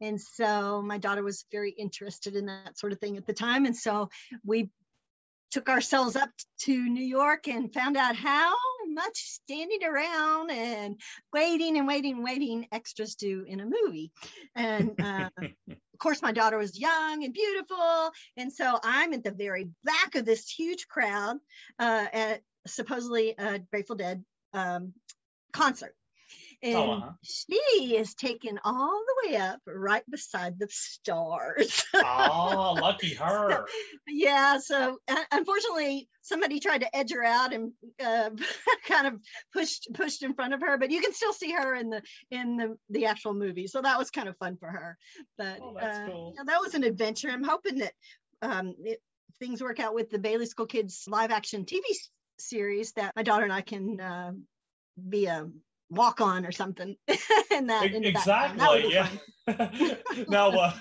and 0.00 0.20
so 0.20 0.82
my 0.82 0.98
daughter 0.98 1.22
was 1.22 1.44
very 1.50 1.70
interested 1.70 2.36
in 2.36 2.46
that 2.46 2.78
sort 2.78 2.92
of 2.92 3.00
thing 3.00 3.16
at 3.16 3.26
the 3.26 3.32
time. 3.32 3.66
And 3.66 3.76
so 3.76 4.10
we 4.44 4.70
took 5.50 5.68
ourselves 5.68 6.14
up 6.14 6.30
to 6.60 6.88
New 6.88 7.04
York 7.04 7.48
and 7.48 7.72
found 7.72 7.96
out 7.96 8.14
how 8.14 8.54
much 8.86 9.16
standing 9.16 9.82
around 9.82 10.50
and 10.50 11.00
waiting 11.32 11.78
and 11.78 11.86
waiting 11.86 12.16
and 12.16 12.24
waiting 12.24 12.66
extras 12.70 13.14
do 13.14 13.44
in 13.48 13.60
a 13.60 13.66
movie. 13.66 14.12
And 14.54 14.94
uh, 15.00 15.30
of 15.70 15.98
course, 15.98 16.22
my 16.22 16.32
daughter 16.32 16.58
was 16.58 16.78
young 16.78 17.24
and 17.24 17.32
beautiful. 17.32 18.10
And 18.36 18.52
so 18.52 18.78
I'm 18.82 19.14
at 19.14 19.24
the 19.24 19.32
very 19.32 19.70
back 19.84 20.14
of 20.14 20.24
this 20.24 20.48
huge 20.48 20.86
crowd 20.86 21.38
uh, 21.78 22.06
at 22.12 22.42
supposedly 22.66 23.34
a 23.38 23.58
Grateful 23.58 23.96
Dead 23.96 24.22
um, 24.52 24.92
concert. 25.52 25.94
And 26.62 26.74
oh, 26.74 26.92
uh-huh. 26.92 27.10
she 27.22 27.96
is 27.96 28.14
taken 28.14 28.58
all 28.64 29.00
the 29.06 29.30
way 29.30 29.36
up 29.36 29.60
right 29.66 30.02
beside 30.10 30.58
the 30.58 30.66
stars. 30.70 31.84
oh, 31.94 32.76
lucky 32.80 33.14
her. 33.14 33.50
So, 33.50 33.64
yeah. 34.08 34.58
So 34.58 34.98
uh, 35.06 35.24
unfortunately, 35.30 36.08
somebody 36.22 36.58
tried 36.58 36.80
to 36.80 36.96
edge 36.96 37.12
her 37.12 37.22
out 37.22 37.52
and 37.52 37.72
uh, 38.04 38.30
kind 38.88 39.06
of 39.06 39.20
pushed 39.52 39.88
pushed 39.94 40.24
in 40.24 40.34
front 40.34 40.52
of 40.52 40.60
her, 40.60 40.78
but 40.78 40.90
you 40.90 41.00
can 41.00 41.12
still 41.12 41.32
see 41.32 41.52
her 41.52 41.74
in 41.76 41.90
the 41.90 42.02
in 42.30 42.56
the 42.56 42.76
the 42.90 43.06
actual 43.06 43.34
movie. 43.34 43.68
So 43.68 43.80
that 43.80 43.98
was 43.98 44.10
kind 44.10 44.28
of 44.28 44.36
fun 44.38 44.56
for 44.56 44.68
her. 44.68 44.98
But 45.36 45.60
oh, 45.62 45.76
uh, 45.76 46.06
cool. 46.06 46.34
that 46.44 46.60
was 46.60 46.74
an 46.74 46.82
adventure. 46.82 47.30
I'm 47.30 47.44
hoping 47.44 47.78
that 47.78 47.92
um, 48.42 48.74
it, 48.84 49.00
things 49.38 49.62
work 49.62 49.78
out 49.78 49.94
with 49.94 50.10
the 50.10 50.18
Bailey 50.18 50.46
School 50.46 50.66
Kids 50.66 51.04
live 51.06 51.30
action 51.30 51.64
TV 51.64 51.82
series 52.40 52.92
that 52.92 53.14
my 53.14 53.22
daughter 53.22 53.44
and 53.44 53.52
I 53.52 53.60
can 53.60 54.00
uh, 54.00 54.32
be 55.08 55.26
a 55.26 55.48
walk 55.90 56.20
on 56.20 56.46
or 56.46 56.52
something. 56.52 56.96
In 57.50 57.66
that 57.66 57.92
in 57.92 58.04
exactly 58.04 58.92
that 58.92 59.16
yeah. 59.48 59.96
now 60.28 60.50
uh, 60.50 60.72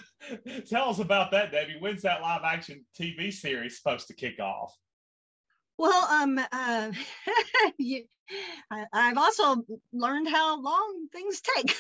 tell 0.70 0.90
us 0.90 1.00
about 1.00 1.32
that 1.32 1.52
debbie. 1.52 1.78
When's 1.80 2.04
that 2.04 2.22
live 2.22 2.42
action 2.44 2.86
tv 3.00 3.34
series 3.34 3.78
supposed 3.78 4.08
to 4.08 4.14
kick 4.14 4.40
off? 4.40 4.76
Well 5.78 6.08
um 6.12 6.40
uh, 6.52 6.92
you, 7.78 8.04
I, 8.70 8.86
have 8.94 9.18
also 9.18 9.64
learned 9.92 10.28
how 10.28 10.62
long 10.62 11.08
things 11.12 11.42
take. 11.42 11.76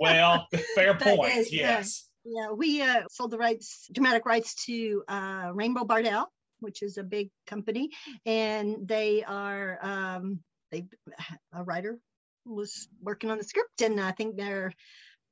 Well 0.00 0.48
fair 0.74 0.94
point 0.94 1.52
yes. 1.52 2.08
Uh, 2.26 2.30
yeah 2.32 2.52
we 2.52 2.82
uh, 2.82 3.02
sold 3.10 3.30
the 3.30 3.38
rights 3.38 3.86
dramatic 3.92 4.26
rights 4.26 4.64
to 4.66 5.04
uh, 5.06 5.50
rainbow 5.54 5.84
bardell 5.84 6.32
which 6.60 6.82
is 6.82 6.98
a 6.98 7.02
big 7.02 7.30
company. 7.46 7.90
And 8.24 8.86
they 8.86 9.24
are 9.24 9.78
um, 9.82 10.40
they 10.70 10.86
a 11.52 11.64
writer 11.64 11.98
was 12.50 12.88
working 13.02 13.30
on 13.30 13.38
the 13.38 13.44
script 13.44 13.82
and 13.82 14.00
I 14.00 14.12
think 14.12 14.36
they're 14.36 14.72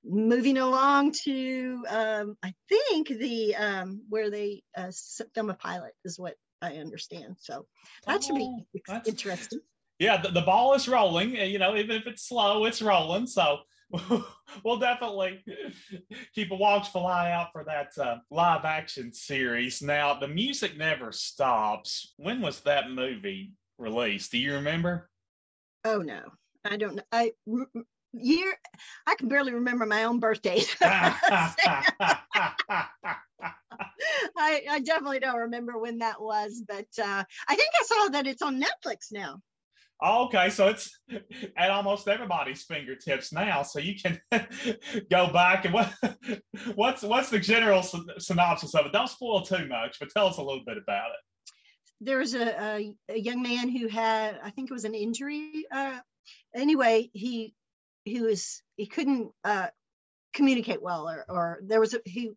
moving 0.04 0.58
along 0.58 1.12
to 1.24 1.84
um, 1.88 2.36
I 2.42 2.54
think 2.68 3.08
the 3.08 3.56
um, 3.56 4.02
where 4.08 4.30
they 4.30 4.62
uh, 4.76 4.90
film 5.34 5.50
a 5.50 5.54
pilot 5.54 5.92
is 6.04 6.18
what 6.18 6.34
I 6.62 6.76
understand. 6.76 7.36
So 7.38 7.66
that 8.06 8.22
should 8.22 8.36
be 8.36 8.64
oh, 8.88 9.00
interesting. 9.06 9.60
Yeah, 9.98 10.20
the, 10.20 10.30
the 10.30 10.42
ball 10.42 10.74
is 10.74 10.88
rolling. 10.88 11.34
You 11.34 11.58
know, 11.58 11.76
even 11.76 11.96
if 11.96 12.06
it's 12.06 12.28
slow, 12.28 12.64
it's 12.64 12.82
rolling. 12.82 13.26
So 13.26 13.58
we'll 14.64 14.78
definitely 14.78 15.44
keep 16.34 16.50
a 16.50 16.56
watchful 16.56 17.06
eye 17.06 17.32
out 17.32 17.48
for 17.52 17.64
that 17.64 17.90
uh, 17.98 18.18
live 18.30 18.64
action 18.64 19.12
series. 19.12 19.82
Now, 19.82 20.18
the 20.18 20.28
music 20.28 20.76
never 20.76 21.10
stops. 21.10 22.14
When 22.16 22.40
was 22.40 22.60
that 22.60 22.90
movie 22.90 23.52
released? 23.78 24.32
Do 24.32 24.38
you 24.38 24.54
remember? 24.54 25.10
Oh 25.84 25.98
no, 25.98 26.22
I 26.70 26.76
don't 26.76 26.96
know. 26.96 27.02
I 27.10 27.32
year 28.12 28.54
I 29.06 29.14
can 29.14 29.28
barely 29.28 29.52
remember 29.52 29.86
my 29.86 30.04
own 30.04 30.18
birthday. 30.18 30.62
I, 30.80 31.54
I 34.70 34.80
definitely 34.80 35.20
don't 35.20 35.38
remember 35.38 35.78
when 35.78 35.98
that 35.98 36.20
was, 36.20 36.62
but 36.66 36.86
uh, 37.02 37.24
I 37.48 37.56
think 37.56 37.70
I 37.80 37.84
saw 37.84 38.08
that 38.10 38.26
it's 38.26 38.42
on 38.42 38.62
Netflix 38.62 39.12
now. 39.12 39.40
okay, 40.04 40.50
so 40.50 40.68
it's 40.68 40.90
at 41.56 41.70
almost 41.70 42.08
everybody's 42.08 42.64
fingertips 42.64 43.32
now, 43.32 43.62
so 43.62 43.78
you 43.78 43.94
can 43.94 44.20
go 45.10 45.32
back 45.32 45.64
and 45.64 45.74
what 45.74 45.92
what's 46.74 47.02
what's 47.02 47.30
the 47.30 47.38
general 47.38 47.82
synopsis 48.18 48.74
of 48.74 48.86
it? 48.86 48.92
Don't 48.92 49.08
spoil 49.08 49.42
too 49.42 49.66
much, 49.66 49.98
but 49.98 50.10
tell 50.10 50.26
us 50.26 50.38
a 50.38 50.42
little 50.42 50.64
bit 50.66 50.78
about 50.78 51.10
it. 51.10 51.20
There 52.00 52.18
was 52.18 52.34
a, 52.34 52.46
a, 52.46 52.94
a 53.08 53.18
young 53.18 53.42
man 53.42 53.68
who 53.68 53.88
had, 53.88 54.38
I 54.42 54.50
think 54.50 54.70
it 54.70 54.74
was 54.74 54.84
an 54.84 54.94
injury 54.94 55.66
uh, 55.70 55.98
anyway, 56.54 57.10
he 57.12 57.54
he 58.04 58.20
was 58.20 58.62
he 58.76 58.86
couldn't 58.86 59.32
uh, 59.44 59.68
communicate 60.32 60.82
well, 60.82 61.08
or 61.08 61.24
or 61.28 61.60
there 61.62 61.80
was 61.80 61.94
a, 61.94 62.00
he 62.04 62.32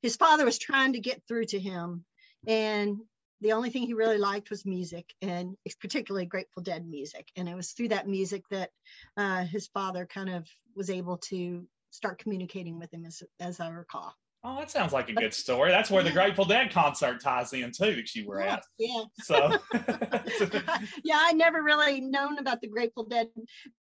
his 0.00 0.16
father 0.16 0.44
was 0.44 0.58
trying 0.58 0.94
to 0.94 1.00
get 1.00 1.22
through 1.26 1.46
to 1.46 1.60
him, 1.60 2.04
and 2.46 2.98
the 3.40 3.52
only 3.52 3.70
thing 3.70 3.82
he 3.82 3.94
really 3.94 4.18
liked 4.18 4.50
was 4.50 4.64
music, 4.64 5.12
and 5.20 5.56
particularly 5.80 6.26
Grateful 6.26 6.62
Dead 6.62 6.86
music. 6.86 7.28
And 7.36 7.48
it 7.48 7.56
was 7.56 7.72
through 7.72 7.88
that 7.88 8.08
music 8.08 8.44
that 8.50 8.70
uh, 9.16 9.44
his 9.44 9.66
father 9.68 10.06
kind 10.06 10.30
of 10.30 10.46
was 10.76 10.90
able 10.90 11.18
to 11.18 11.66
start 11.90 12.18
communicating 12.18 12.78
with 12.78 12.92
him, 12.92 13.04
as 13.04 13.22
as 13.40 13.60
I 13.60 13.68
recall. 13.68 14.14
Oh, 14.44 14.56
that 14.58 14.72
sounds 14.72 14.92
like 14.92 15.08
a 15.08 15.12
good 15.12 15.32
story. 15.32 15.70
That's 15.70 15.88
where 15.88 16.02
the 16.02 16.10
Grateful 16.10 16.44
Dead 16.44 16.72
concert 16.72 17.20
ties 17.20 17.52
in 17.52 17.70
too 17.70 17.94
that 17.94 18.12
you 18.12 18.26
were 18.26 18.40
yeah, 18.40 18.54
at. 18.54 18.64
Yeah. 18.76 19.04
So 19.20 19.36
yeah, 21.04 21.18
I 21.20 21.32
never 21.32 21.62
really 21.62 22.00
known 22.00 22.38
about 22.38 22.60
the 22.60 22.66
Grateful 22.66 23.04
Dead 23.04 23.28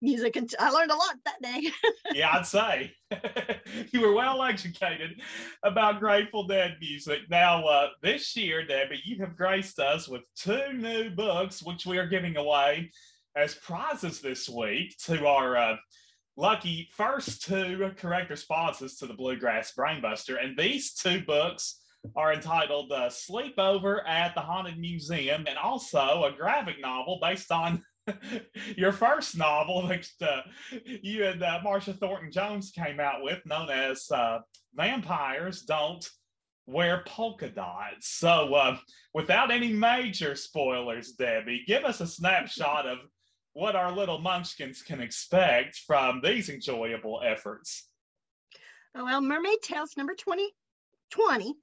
music 0.03 0.35
and 0.35 0.53
I 0.59 0.69
learned 0.69 0.91
a 0.91 0.95
lot 0.95 1.15
that 1.25 1.41
day. 1.41 1.71
yeah, 2.13 2.29
I'd 2.33 2.45
say 2.45 2.93
you 3.91 4.01
were 4.01 4.13
well 4.13 4.43
educated 4.43 5.19
about 5.63 5.99
Grateful 5.99 6.45
Dead 6.45 6.77
music. 6.79 7.21
Now, 7.27 7.65
uh, 7.65 7.89
this 8.03 8.35
year, 8.35 8.63
Debbie, 8.63 9.01
you 9.03 9.17
have 9.21 9.35
graced 9.35 9.79
us 9.79 10.07
with 10.07 10.21
two 10.35 10.73
new 10.73 11.09
books, 11.09 11.63
which 11.63 11.87
we 11.87 11.97
are 11.97 12.07
giving 12.07 12.37
away 12.37 12.91
as 13.35 13.55
prizes 13.55 14.21
this 14.21 14.47
week 14.47 14.95
to 15.05 15.25
our 15.25 15.57
uh, 15.57 15.75
lucky 16.37 16.89
first 16.93 17.43
two 17.43 17.91
correct 17.97 18.29
responses 18.29 18.97
to 18.97 19.05
the 19.05 19.13
Bluegrass 19.13 19.73
Brainbuster. 19.77 20.43
And 20.43 20.57
these 20.57 20.93
two 20.93 21.21
books 21.21 21.79
are 22.15 22.33
entitled 22.33 22.91
uh, 22.91 23.09
Sleepover 23.09 24.07
at 24.07 24.33
the 24.33 24.41
Haunted 24.41 24.79
Museum 24.79 25.45
and 25.47 25.57
also 25.57 26.23
a 26.23 26.35
graphic 26.35 26.81
novel 26.81 27.19
based 27.21 27.51
on 27.51 27.83
your 28.77 28.91
first 28.91 29.37
novel 29.37 29.87
that 29.87 30.07
uh, 30.21 30.41
you 30.85 31.25
and 31.25 31.43
uh, 31.43 31.59
Marcia 31.63 31.93
Thornton 31.93 32.31
Jones 32.31 32.71
came 32.71 32.99
out 32.99 33.21
with, 33.21 33.39
known 33.45 33.69
as 33.69 34.09
uh, 34.11 34.39
Vampires 34.73 35.61
Don't 35.61 36.07
Wear 36.65 37.03
Polka 37.05 37.49
Dots. 37.49 38.07
So, 38.07 38.53
uh, 38.55 38.77
without 39.13 39.51
any 39.51 39.71
major 39.71 40.35
spoilers, 40.35 41.11
Debbie, 41.11 41.63
give 41.67 41.85
us 41.85 42.01
a 42.01 42.07
snapshot 42.07 42.87
of 42.87 42.97
what 43.53 43.75
our 43.75 43.91
little 43.91 44.19
munchkins 44.19 44.81
can 44.81 45.01
expect 45.01 45.77
from 45.85 46.21
these 46.23 46.49
enjoyable 46.49 47.21
efforts. 47.23 47.89
Oh, 48.95 49.05
well, 49.05 49.21
Mermaid 49.21 49.61
Tales 49.61 49.95
number 49.97 50.15
20, 50.15 50.49
20 51.11 51.53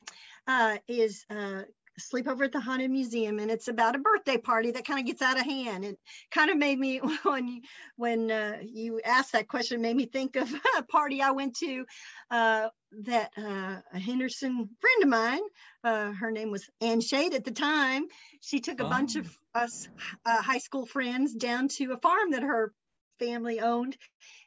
uh, 0.47 0.77
is 0.87 1.25
uh, 1.31 1.63
Sleepover 1.99 2.45
at 2.45 2.53
the 2.53 2.61
Haunted 2.61 2.91
Museum, 2.91 3.39
and 3.39 3.51
it's 3.51 3.69
about 3.69 3.97
a 3.97 3.99
birthday 3.99 4.39
party 4.39 4.71
that 4.71 4.87
kind 4.87 5.01
of 5.01 5.07
gets 5.07 5.21
out 5.21 5.39
of 5.39 5.45
hand. 5.45 5.85
It 5.85 5.99
kind 6.31 6.51
of 6.51 6.57
made 6.57 6.79
me, 6.79 6.99
when 7.23 7.49
you, 7.49 7.61
when 7.97 8.31
uh, 8.31 8.59
you 8.63 9.01
asked 9.05 9.33
that 9.33 9.49
question, 9.49 9.83
made 9.83 9.97
me 9.97 10.07
think 10.07 10.37
of 10.37 10.51
a 10.79 10.83
party 10.83 11.21
I 11.21 11.33
went 11.33 11.57
to 11.57 11.85
uh, 12.31 12.69
that 13.05 13.31
uh, 13.37 13.77
a 13.93 13.99
Henderson 13.99 14.69
friend 14.81 15.03
of 15.03 15.09
mine, 15.09 15.43
uh, 15.85 16.13
her 16.13 16.31
name 16.31 16.51
was 16.51 16.69
Ann 16.81 17.01
Shade 17.01 17.35
at 17.35 17.45
the 17.45 17.51
time, 17.51 18.07
she 18.41 18.61
took 18.61 18.81
a 18.81 18.87
oh. 18.87 18.89
bunch 18.89 19.17
of 19.17 19.31
us 19.55 19.89
uh, 20.25 20.43
high 20.43 20.59
school 20.59 20.87
friends 20.87 21.35
down 21.35 21.69
to 21.69 21.93
a 21.93 21.99
farm 21.99 22.33
that 22.33 22.43
her 22.43 22.73
family 23.19 23.61
owned, 23.61 23.97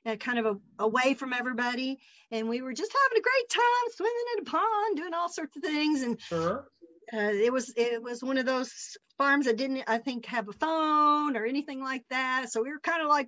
uh, 0.05 0.15
kind 0.15 0.39
of 0.39 0.45
a, 0.45 0.83
away 0.83 1.13
from 1.13 1.33
everybody. 1.33 1.99
And 2.31 2.47
we 2.47 2.61
were 2.61 2.73
just 2.73 2.91
having 2.91 3.19
a 3.19 3.21
great 3.21 3.49
time 3.49 3.91
swimming 3.91 4.25
in 4.37 4.47
a 4.47 4.49
pond, 4.49 4.97
doing 4.97 5.13
all 5.13 5.29
sorts 5.29 5.55
of 5.57 5.63
things. 5.63 6.01
And 6.01 6.19
sure. 6.21 6.67
Uh, 7.13 7.31
it 7.33 7.51
was 7.51 7.73
it 7.75 8.01
was 8.01 8.23
one 8.23 8.37
of 8.37 8.45
those 8.45 8.71
farms 9.17 9.45
that 9.45 9.57
didn't 9.57 9.83
I 9.85 9.97
think 9.97 10.25
have 10.27 10.47
a 10.47 10.53
phone 10.53 11.35
or 11.35 11.45
anything 11.45 11.81
like 11.81 12.03
that. 12.09 12.45
So 12.49 12.63
we 12.63 12.69
were 12.69 12.79
kind 12.79 13.01
of 13.01 13.09
like 13.09 13.27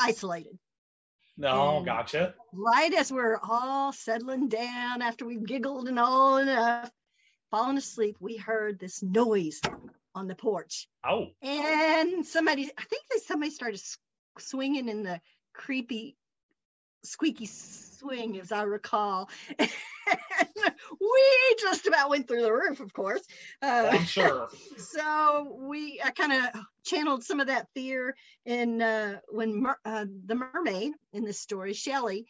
isolated. 0.00 0.58
No, 1.36 1.78
and 1.78 1.86
gotcha. 1.86 2.34
Right 2.52 2.92
as 2.94 3.12
we're 3.12 3.38
all 3.42 3.92
settling 3.92 4.48
down 4.48 5.02
after 5.02 5.24
we 5.24 5.38
giggled 5.38 5.88
and 5.88 5.98
all 5.98 6.38
enough, 6.38 6.90
falling 7.50 7.78
asleep, 7.78 8.16
we 8.20 8.36
heard 8.36 8.78
this 8.78 9.02
noise 9.02 9.60
on 10.14 10.28
the 10.28 10.34
porch. 10.34 10.88
Oh. 11.04 11.28
And 11.42 12.26
somebody, 12.26 12.70
I 12.76 12.84
think 12.84 13.02
that 13.10 13.22
somebody 13.22 13.50
started 13.50 13.82
swinging 14.38 14.88
in 14.88 15.02
the 15.02 15.20
creepy, 15.54 16.16
squeaky 17.04 17.46
swing, 17.46 18.38
as 18.38 18.52
I 18.52 18.62
recall. 18.62 19.28
we 19.58 19.66
just 21.60 21.86
about 21.86 22.10
went 22.10 22.28
through 22.28 22.42
the 22.42 22.52
roof, 22.52 22.80
of 22.80 22.92
course. 22.92 23.22
Uh, 23.62 23.88
I'm 23.92 24.04
sure. 24.04 24.48
So 24.78 25.56
we, 25.60 26.00
I 26.04 26.10
kind 26.10 26.32
of 26.32 26.62
channeled 26.84 27.22
some 27.22 27.40
of 27.40 27.46
that 27.46 27.68
fear 27.74 28.14
in 28.44 28.82
uh, 28.82 29.20
when 29.28 29.62
mer- 29.62 29.78
uh, 29.84 30.04
the 30.26 30.34
mermaid 30.34 30.92
in 31.12 31.24
this 31.24 31.40
story, 31.40 31.72
Shelley, 31.72 32.26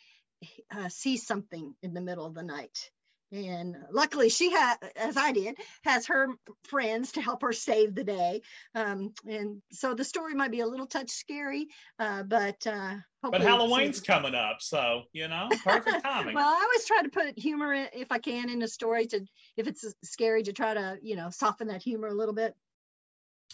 uh, 0.70 0.89
sees 0.89 1.27
something 1.27 1.75
in 1.83 1.95
the 1.95 2.01
middle 2.01 2.27
of 2.27 2.35
the 2.35 2.43
night 2.43 2.91
and 3.33 3.76
luckily 3.91 4.28
she 4.28 4.51
had 4.51 4.76
as 4.97 5.16
i 5.16 5.33
did 5.33 5.57
has 5.85 6.07
her 6.07 6.28
friends 6.64 7.12
to 7.12 7.20
help 7.20 7.43
her 7.43 7.53
save 7.53 7.95
the 7.95 8.05
day 8.05 8.41
um, 8.74 9.12
and 9.26 9.61
so 9.72 9.95
the 9.95 10.05
story 10.05 10.35
might 10.35 10.51
be 10.51 10.61
a 10.61 10.66
little 10.66 10.87
touch 10.87 11.11
scary 11.11 11.66
uh, 11.99 12.22
but 12.22 12.66
uh, 12.66 12.95
but 13.22 13.41
halloween's 13.41 14.01
coming 14.01 14.35
up 14.35 14.57
so 14.61 15.03
you 15.12 15.28
know 15.28 15.49
perfect 15.64 16.03
timing 16.05 16.35
well 16.35 16.49
i 16.49 16.62
always 16.62 16.85
try 16.85 17.03
to 17.03 17.09
put 17.09 17.39
humor 17.39 17.72
in, 17.72 17.89
if 17.95 18.12
i 18.12 18.18
can 18.18 18.51
in 18.51 18.62
a 18.62 18.68
story 18.68 19.07
to 19.07 19.20
if 19.57 19.66
it's 19.66 19.85
scary 20.05 20.43
to 20.43 20.53
try 20.53 20.74
to 20.74 20.99
you 21.03 21.16
know 21.16 21.30
soften 21.30 21.68
that 21.68 21.83
humor 21.83 22.09
a 22.09 22.14
little 22.14 22.35
bit 22.35 22.55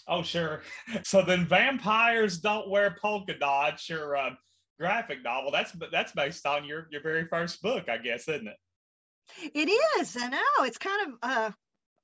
oh 0.09 0.23
sure 0.23 0.63
so 1.05 1.23
then 1.23 1.47
vampires 1.47 2.39
don't 2.39 2.69
wear 2.69 2.97
polka 3.01 3.39
dots 3.39 3.89
you're 3.89 4.17
uh, 4.17 4.31
graphic 4.79 5.23
novel. 5.25 5.51
That's 5.51 5.73
that's 5.93 6.13
based 6.13 6.47
on 6.47 6.65
your 6.65 6.87
your 6.91 7.03
very 7.03 7.27
first 7.27 7.61
book, 7.63 7.89
I 7.89 7.99
guess, 7.99 8.29
isn't 8.29 8.47
it? 8.47 8.57
It 9.55 9.69
is. 10.01 10.17
I 10.17 10.29
know. 10.29 10.65
It's 10.65 10.79
kind 10.79 11.09
of 11.09 11.19
uh, 11.23 11.51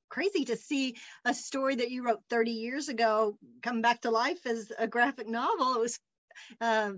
crazy 0.09 0.45
to 0.47 0.57
see 0.57 0.97
a 1.25 1.35
story 1.35 1.77
that 1.77 1.91
you 1.91 2.05
wrote 2.05 2.21
30 2.31 2.53
years 2.53 2.89
ago 2.89 3.37
come 3.63 3.83
back 3.83 4.03
to 4.03 4.11
life 4.11 4.47
as 4.47 4.73
a 4.79 4.87
graphic 4.87 5.29
novel. 5.29 5.75
It 5.75 5.81
was, 5.81 6.01
uh, 6.61 6.93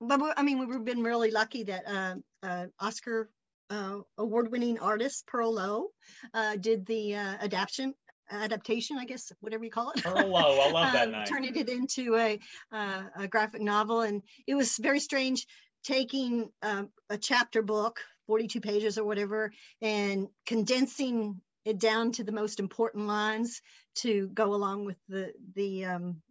but 0.00 0.20
I 0.36 0.42
mean, 0.42 0.66
we've 0.66 0.84
been 0.84 1.02
really 1.02 1.30
lucky 1.30 1.64
that 1.64 1.84
uh, 1.86 2.14
uh 2.42 2.66
Oscar 2.80 3.30
uh, 3.70 3.98
award-winning 4.18 4.78
artist 4.80 5.26
Pearl 5.26 5.54
Low 5.54 5.88
uh, 6.34 6.56
did 6.56 6.86
the 6.86 7.14
adaptation 7.14 7.94
adaptation, 8.30 8.98
I 8.98 9.04
guess, 9.04 9.30
whatever 9.40 9.64
you 9.64 9.70
call 9.70 9.90
it. 9.90 10.02
Pearl 10.02 10.28
Low, 10.28 10.60
I 10.60 10.70
love 10.70 10.92
that 10.92 11.02
um, 11.08 11.12
name. 11.12 11.24
Turning 11.26 11.56
it 11.56 11.68
into 11.68 12.16
a, 12.16 12.38
uh, 12.72 13.02
a 13.16 13.28
graphic 13.28 13.60
novel. 13.60 14.00
And 14.00 14.22
it 14.46 14.54
was 14.54 14.76
very 14.78 15.00
strange 15.00 15.46
taking 15.84 16.50
um, 16.62 16.90
a 17.10 17.18
chapter 17.18 17.62
book, 17.62 18.00
42 18.32 18.62
pages 18.62 18.96
or 18.96 19.04
whatever, 19.04 19.52
and 19.82 20.26
condensing 20.46 21.38
it 21.66 21.78
down 21.78 22.12
to 22.12 22.24
the 22.24 22.32
most 22.32 22.60
important 22.60 23.06
lines 23.06 23.60
to 23.96 24.28
go 24.28 24.54
along 24.54 24.86
with 24.86 24.96
the, 25.06 25.34
the, 25.54 25.84
um, 25.84 26.22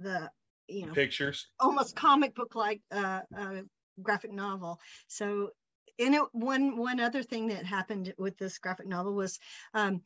the, 0.00 0.30
you 0.68 0.86
know, 0.86 0.94
pictures, 0.94 1.48
almost 1.60 1.94
comic 1.94 2.34
book 2.34 2.54
like 2.54 2.80
uh, 2.90 3.20
uh, 3.38 3.60
graphic 4.02 4.32
novel. 4.32 4.80
So 5.06 5.50
in 5.98 6.14
it, 6.14 6.22
one 6.32 6.78
one 6.78 6.98
other 6.98 7.22
thing 7.22 7.48
that 7.48 7.66
happened 7.66 8.14
with 8.16 8.38
this 8.38 8.56
graphic 8.56 8.86
novel 8.86 9.12
was 9.12 9.38
um, 9.74 10.00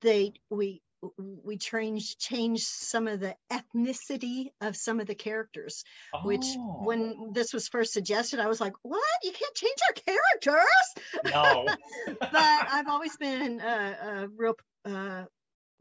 they 0.00 0.32
we 0.48 0.80
we 1.18 1.56
changed 1.56 2.18
changed 2.18 2.66
some 2.66 3.06
of 3.06 3.20
the 3.20 3.34
ethnicity 3.52 4.50
of 4.60 4.76
some 4.76 5.00
of 5.00 5.06
the 5.06 5.14
characters 5.14 5.84
oh. 6.14 6.20
which 6.26 6.46
when 6.82 7.32
this 7.32 7.52
was 7.52 7.68
first 7.68 7.92
suggested 7.92 8.40
i 8.40 8.46
was 8.46 8.60
like 8.60 8.72
what? 8.82 9.02
You 9.22 9.32
can't 9.32 9.54
change 9.54 9.76
our 9.88 10.02
characters? 10.14 11.32
No. 11.32 11.66
But 12.20 12.32
i've 12.32 12.88
always 12.88 13.16
been 13.16 13.60
a, 13.60 13.96
a 14.24 14.28
real 14.36 14.54
uh, 14.84 15.24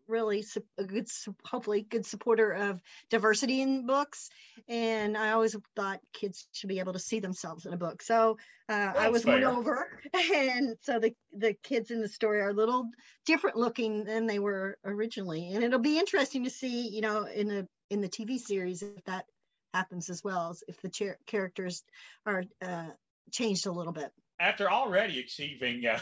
really 0.08 0.44
a 0.78 0.84
good, 0.84 1.08
hopefully 1.44 1.82
good 1.82 2.06
supporter 2.06 2.52
of 2.52 2.82
diversity 3.10 3.62
in 3.62 3.86
books. 3.86 4.30
And 4.68 5.18
I 5.18 5.32
always 5.32 5.56
thought 5.76 6.00
kids 6.14 6.48
should 6.52 6.70
be 6.70 6.80
able 6.80 6.94
to 6.94 7.00
see 7.00 7.20
themselves 7.20 7.66
in 7.66 7.74
a 7.74 7.78
book. 7.78 8.02
So 8.02 8.38
uh, 8.70 8.94
I 8.96 9.10
was 9.10 9.26
won 9.26 9.44
over. 9.44 9.88
And 10.34 10.76
so 10.82 11.00
the, 11.00 11.14
the 11.34 11.54
kids 11.64 11.92
in 11.92 12.02
the 12.02 12.08
story 12.08 12.42
are 12.42 12.50
a 12.50 12.54
little 12.54 12.90
different 13.26 13.58
looking 13.58 14.04
than 14.04 14.28
they 14.28 14.40
were 14.40 14.78
originally. 14.86 15.54
And 15.54 15.64
it'll 15.64 15.80
be 15.80 16.00
interesting 16.00 16.44
to 16.46 16.50
see, 16.50 16.88
you 16.88 17.02
know, 17.02 17.26
in 17.26 17.52
a, 17.52 17.68
in 17.90 18.02
the 18.02 18.10
TV 18.10 18.40
series, 18.40 18.82
if 18.82 19.04
that 19.06 19.26
happens 19.74 20.10
as 20.10 20.24
well, 20.24 20.52
as 20.52 20.64
if 20.68 20.82
the 20.82 20.90
cha- 20.90 21.20
characters 21.28 21.84
are 22.26 22.44
uh, 22.62 22.90
changed 23.32 23.66
a 23.66 23.72
little 23.72 23.94
bit. 23.94 24.12
After 24.40 24.70
already 24.70 25.20
achieving 25.20 25.86
uh, 25.86 26.00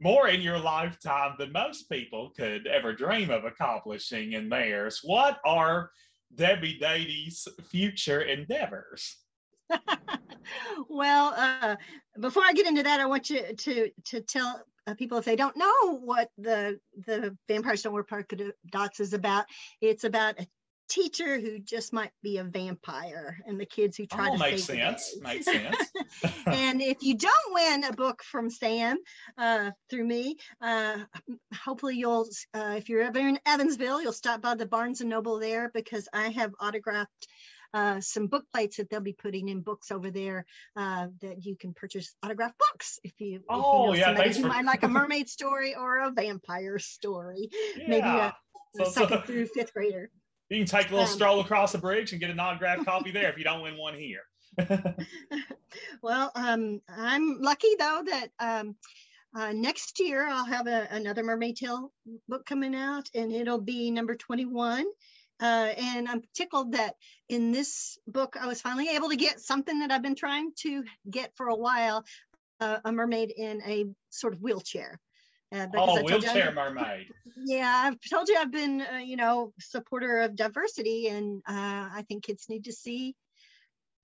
more 0.00 0.28
in 0.28 0.40
your 0.40 0.58
lifetime 0.58 1.34
than 1.38 1.52
most 1.52 1.90
people 1.90 2.30
could 2.36 2.66
ever 2.66 2.92
dream 2.92 3.30
of 3.30 3.44
accomplishing 3.44 4.32
in 4.32 4.48
theirs. 4.48 5.00
What 5.02 5.38
are 5.44 5.90
Debbie 6.34 6.78
Dadey's 6.80 7.46
future 7.70 8.22
endeavors? 8.22 9.16
well, 10.88 11.34
uh, 11.36 11.76
before 12.20 12.42
I 12.44 12.52
get 12.52 12.66
into 12.66 12.82
that, 12.82 13.00
I 13.00 13.06
want 13.06 13.30
you 13.30 13.54
to 13.54 13.90
to 14.06 14.20
tell 14.20 14.62
uh, 14.86 14.94
people 14.94 15.18
if 15.18 15.24
they 15.24 15.36
don't 15.36 15.56
know 15.56 15.98
what 15.98 16.30
the 16.38 16.78
the 17.06 17.36
Vampires 17.48 17.82
Don't 17.82 17.92
Wear 17.92 18.04
Polka 18.04 18.52
is 18.98 19.12
about. 19.12 19.46
It's 19.80 20.04
about 20.04 20.40
a 20.40 20.46
teacher 20.88 21.40
who 21.40 21.58
just 21.58 21.92
might 21.92 22.10
be 22.22 22.38
a 22.38 22.44
vampire 22.44 23.38
and 23.46 23.58
the 23.58 23.66
kids 23.66 23.96
who 23.96 24.06
try 24.06 24.28
oh, 24.28 24.32
to 24.32 24.38
makes 24.38 24.64
sense 24.64 25.16
makes 25.22 25.46
sense 25.46 25.76
and 26.46 26.82
if 26.82 27.02
you 27.02 27.16
don't 27.16 27.54
win 27.54 27.84
a 27.84 27.92
book 27.92 28.22
from 28.22 28.50
sam 28.50 28.98
uh, 29.38 29.70
through 29.90 30.04
me 30.04 30.36
uh, 30.60 30.98
hopefully 31.64 31.96
you'll 31.96 32.26
uh, 32.54 32.74
if 32.76 32.88
you're 32.88 33.02
ever 33.02 33.18
in 33.18 33.38
evansville 33.46 34.00
you'll 34.00 34.12
stop 34.12 34.42
by 34.42 34.54
the 34.54 34.66
barnes 34.66 35.00
and 35.00 35.10
noble 35.10 35.38
there 35.38 35.70
because 35.74 36.08
i 36.12 36.28
have 36.28 36.52
autographed 36.60 37.28
uh, 37.74 38.00
some 38.00 38.28
book 38.28 38.44
plates 38.52 38.76
that 38.76 38.88
they'll 38.88 39.00
be 39.00 39.12
putting 39.12 39.48
in 39.48 39.60
books 39.60 39.90
over 39.90 40.10
there 40.10 40.46
uh, 40.76 41.08
that 41.20 41.44
you 41.44 41.56
can 41.56 41.74
purchase 41.74 42.14
autographed 42.22 42.56
books 42.56 43.00
if 43.02 43.12
you, 43.18 43.40
oh, 43.50 43.92
if 43.92 43.98
you 43.98 44.04
know 44.04 44.10
yeah, 44.12 44.16
thanks 44.16 44.38
for... 44.38 44.46
mind 44.46 44.66
like 44.66 44.84
a 44.84 44.88
mermaid 45.00 45.28
story 45.28 45.74
or 45.74 45.98
a 45.98 46.12
vampire 46.12 46.78
story. 46.78 47.50
Yeah. 47.76 47.88
Maybe 47.88 48.06
a, 48.06 48.36
a 48.80 48.84
so, 48.84 48.90
second 48.92 49.18
so... 49.18 49.26
through 49.26 49.46
fifth 49.46 49.74
grader. 49.74 50.08
You 50.50 50.58
can 50.58 50.66
take 50.66 50.90
a 50.90 50.94
little 50.94 51.08
um, 51.08 51.12
stroll 51.12 51.40
across 51.40 51.72
the 51.72 51.78
bridge 51.78 52.12
and 52.12 52.20
get 52.20 52.30
an 52.30 52.38
autographed 52.38 52.84
copy 52.84 53.10
there 53.10 53.30
if 53.30 53.38
you 53.38 53.44
don't 53.44 53.62
win 53.62 53.76
one 53.76 53.94
here. 53.94 54.22
well, 56.02 56.30
um, 56.34 56.80
I'm 56.88 57.40
lucky 57.40 57.74
though 57.78 58.02
that 58.06 58.28
um, 58.38 58.76
uh, 59.34 59.52
next 59.52 59.98
year 59.98 60.26
I'll 60.28 60.44
have 60.44 60.66
a, 60.66 60.86
another 60.90 61.24
Mermaid 61.24 61.56
Tale 61.56 61.90
book 62.28 62.46
coming 62.46 62.74
out, 62.74 63.08
and 63.14 63.32
it'll 63.32 63.60
be 63.60 63.90
number 63.90 64.14
21. 64.14 64.84
Uh, 65.40 65.44
and 65.44 66.08
I'm 66.08 66.22
tickled 66.34 66.72
that 66.72 66.94
in 67.28 67.50
this 67.50 67.98
book 68.06 68.36
I 68.40 68.46
was 68.46 68.60
finally 68.60 68.88
able 68.90 69.08
to 69.08 69.16
get 69.16 69.40
something 69.40 69.80
that 69.80 69.90
I've 69.90 70.02
been 70.02 70.14
trying 70.14 70.52
to 70.60 70.84
get 71.10 71.36
for 71.36 71.48
a 71.48 71.56
while 71.56 72.04
uh, 72.60 72.78
a 72.84 72.92
mermaid 72.92 73.32
in 73.36 73.60
a 73.62 73.86
sort 74.10 74.34
of 74.34 74.40
wheelchair. 74.40 75.00
Uh, 75.54 75.66
oh, 75.76 76.02
wheelchair 76.02 76.52
mermaid. 76.52 77.06
Yeah, 77.46 77.82
I've 77.84 77.98
told 78.08 78.28
you 78.28 78.36
I've 78.38 78.52
been, 78.52 78.80
uh, 78.80 78.98
you 78.98 79.16
know, 79.16 79.52
supporter 79.60 80.18
of 80.18 80.36
diversity, 80.36 81.08
and 81.08 81.42
uh, 81.46 81.88
I 81.92 82.04
think 82.08 82.24
kids 82.24 82.46
need 82.48 82.64
to 82.64 82.72
see 82.72 83.16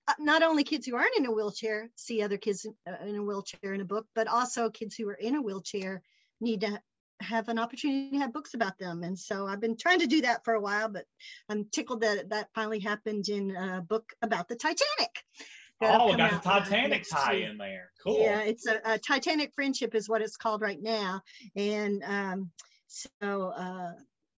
uh, 0.07 0.13
not 0.19 0.43
only 0.43 0.63
kids 0.63 0.85
who 0.85 0.95
aren't 0.95 1.17
in 1.17 1.25
a 1.25 1.31
wheelchair 1.31 1.89
see 1.95 2.21
other 2.21 2.37
kids 2.37 2.65
uh, 2.87 3.05
in 3.05 3.15
a 3.15 3.23
wheelchair 3.23 3.73
in 3.73 3.81
a 3.81 3.85
book, 3.85 4.05
but 4.15 4.27
also 4.27 4.69
kids 4.69 4.95
who 4.95 5.07
are 5.09 5.13
in 5.13 5.35
a 5.35 5.41
wheelchair 5.41 6.01
need 6.39 6.61
to 6.61 6.81
have 7.21 7.49
an 7.49 7.59
opportunity 7.59 8.11
to 8.11 8.17
have 8.17 8.33
books 8.33 8.53
about 8.53 8.77
them. 8.79 9.03
And 9.03 9.17
so 9.17 9.45
I've 9.45 9.61
been 9.61 9.77
trying 9.77 9.99
to 9.99 10.07
do 10.07 10.21
that 10.21 10.43
for 10.43 10.53
a 10.53 10.61
while, 10.61 10.89
but 10.89 11.05
I'm 11.49 11.65
tickled 11.71 12.01
that 12.01 12.29
that 12.29 12.49
finally 12.55 12.79
happened 12.79 13.29
in 13.29 13.55
a 13.55 13.81
book 13.81 14.11
about 14.21 14.47
the 14.47 14.55
Titanic. 14.55 15.23
Oh, 15.81 16.15
got 16.15 16.43
the 16.43 16.49
Titanic 16.49 17.05
tie 17.09 17.33
in 17.33 17.57
there. 17.57 17.91
Cool. 18.03 18.21
Yeah, 18.21 18.41
it's 18.41 18.67
a, 18.67 18.79
a, 18.85 18.97
Titanic 18.99 19.53
friendship 19.53 19.95
is 19.95 20.07
what 20.07 20.21
it's 20.21 20.37
called 20.37 20.61
right 20.61 20.81
now, 20.81 21.21
and 21.55 22.03
um, 22.03 22.51
so 22.87 23.09
uh, 23.21 23.93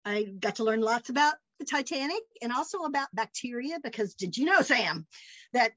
I 0.06 0.24
got 0.24 0.58
to 0.58 0.64
learn 0.64 0.82
lots 0.82 1.10
about 1.10 1.36
the 1.60 1.66
Titanic 1.66 2.22
and 2.42 2.52
also 2.52 2.80
about 2.84 3.08
bacteria 3.14 3.78
because 3.84 4.16
did 4.16 4.38
you 4.38 4.46
know, 4.46 4.62
Sam, 4.62 5.06
that 5.54 5.72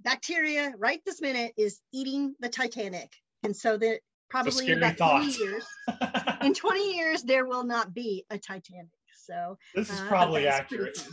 bacteria 0.00 0.72
right 0.78 1.00
this 1.04 1.20
minute 1.20 1.52
is 1.56 1.80
eating 1.92 2.34
the 2.40 2.48
Titanic, 2.48 3.12
and 3.42 3.56
so 3.56 3.76
that 3.76 4.00
probably 4.28 4.68
in 4.68 4.78
about 4.78 4.96
thought. 4.96 5.22
20 5.22 5.32
years, 5.32 5.66
in 6.42 6.54
20 6.54 6.96
years 6.96 7.22
there 7.22 7.46
will 7.46 7.64
not 7.64 7.92
be 7.92 8.24
a 8.30 8.38
Titanic. 8.38 8.90
So 9.24 9.58
this 9.74 9.90
is 9.90 10.00
uh, 10.00 10.08
probably 10.08 10.46
accurate 10.46 11.06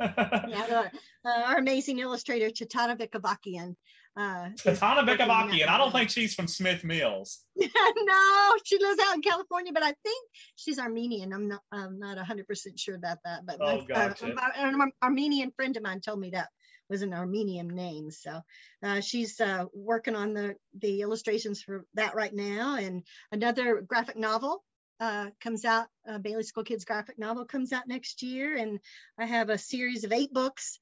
yeah, 0.00 0.88
uh, 1.24 1.42
our 1.46 1.58
amazing 1.58 1.98
illustrator, 1.98 2.48
Tatevik 2.48 3.10
Avakyan. 3.10 3.76
Uh, 4.16 4.50
Tatevik 4.58 5.18
Avakyan. 5.18 5.68
I 5.68 5.78
don't 5.78 5.92
think 5.92 6.10
she's 6.10 6.34
from 6.34 6.48
Smith 6.48 6.84
Mills. 6.84 7.40
no, 7.56 8.54
she 8.64 8.78
lives 8.78 9.00
out 9.06 9.14
in 9.14 9.22
California, 9.22 9.72
but 9.72 9.82
I 9.82 9.94
think 10.02 10.28
she's 10.56 10.78
Armenian. 10.78 11.32
I'm 11.32 11.48
not. 11.48 11.60
I'm 11.72 11.98
not 11.98 12.16
100 12.16 12.46
percent 12.46 12.78
sure 12.78 12.96
about 12.96 13.18
that. 13.24 13.46
But 13.46 13.58
oh, 13.60 13.82
gotcha. 13.86 14.26
uh, 14.26 14.48
an 14.56 14.92
Armenian 15.02 15.52
friend 15.52 15.76
of 15.76 15.82
mine 15.82 16.00
told 16.00 16.20
me 16.20 16.30
that 16.30 16.48
was 16.88 17.02
an 17.02 17.14
Armenian 17.14 17.68
name. 17.68 18.10
So 18.10 18.40
uh, 18.82 19.00
she's 19.00 19.40
uh, 19.40 19.66
working 19.72 20.16
on 20.16 20.34
the 20.34 20.56
the 20.78 21.00
illustrations 21.02 21.62
for 21.62 21.86
that 21.94 22.14
right 22.14 22.34
now, 22.34 22.76
and 22.76 23.04
another 23.32 23.80
graphic 23.80 24.16
novel 24.16 24.64
uh, 25.00 25.30
comes 25.42 25.64
out, 25.64 25.86
a 26.06 26.18
Bailey 26.18 26.42
School 26.42 26.64
Kids 26.64 26.84
graphic 26.84 27.18
novel 27.18 27.46
comes 27.46 27.72
out 27.72 27.88
next 27.88 28.22
year. 28.22 28.56
And 28.56 28.78
I 29.18 29.24
have 29.24 29.48
a 29.48 29.58
series 29.58 30.04
of 30.04 30.12
eight 30.12 30.32
books 30.32 30.78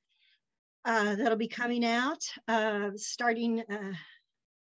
uh, 0.84 1.14
that'll 1.14 1.38
be 1.38 1.48
coming 1.48 1.84
out 1.84 2.22
uh, 2.48 2.90
starting, 2.96 3.60
uh, 3.60 3.92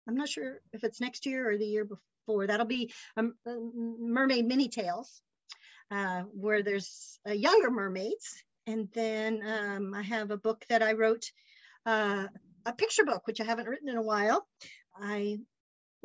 I'm 0.07 0.15
not 0.15 0.29
sure 0.29 0.61
if 0.73 0.83
it's 0.83 1.01
next 1.01 1.25
year 1.25 1.49
or 1.49 1.57
the 1.57 1.65
year 1.65 1.85
before. 1.85 2.47
That'll 2.47 2.65
be 2.65 2.91
um, 3.15 3.35
Mermaid 3.45 4.45
Mini 4.45 4.67
Tales, 4.67 5.21
uh, 5.91 6.23
where 6.33 6.61
there's 6.61 7.19
uh, 7.27 7.33
younger 7.33 7.71
mermaids. 7.71 8.43
And 8.67 8.89
then 8.93 9.41
um, 9.45 9.93
I 9.93 10.01
have 10.01 10.31
a 10.31 10.37
book 10.37 10.65
that 10.69 10.81
I 10.81 10.93
wrote, 10.93 11.31
a 11.85 12.73
picture 12.75 13.05
book, 13.05 13.27
which 13.27 13.39
I 13.39 13.43
haven't 13.43 13.67
written 13.67 13.89
in 13.89 13.97
a 13.97 14.01
while. 14.01 14.47
I 14.99 15.37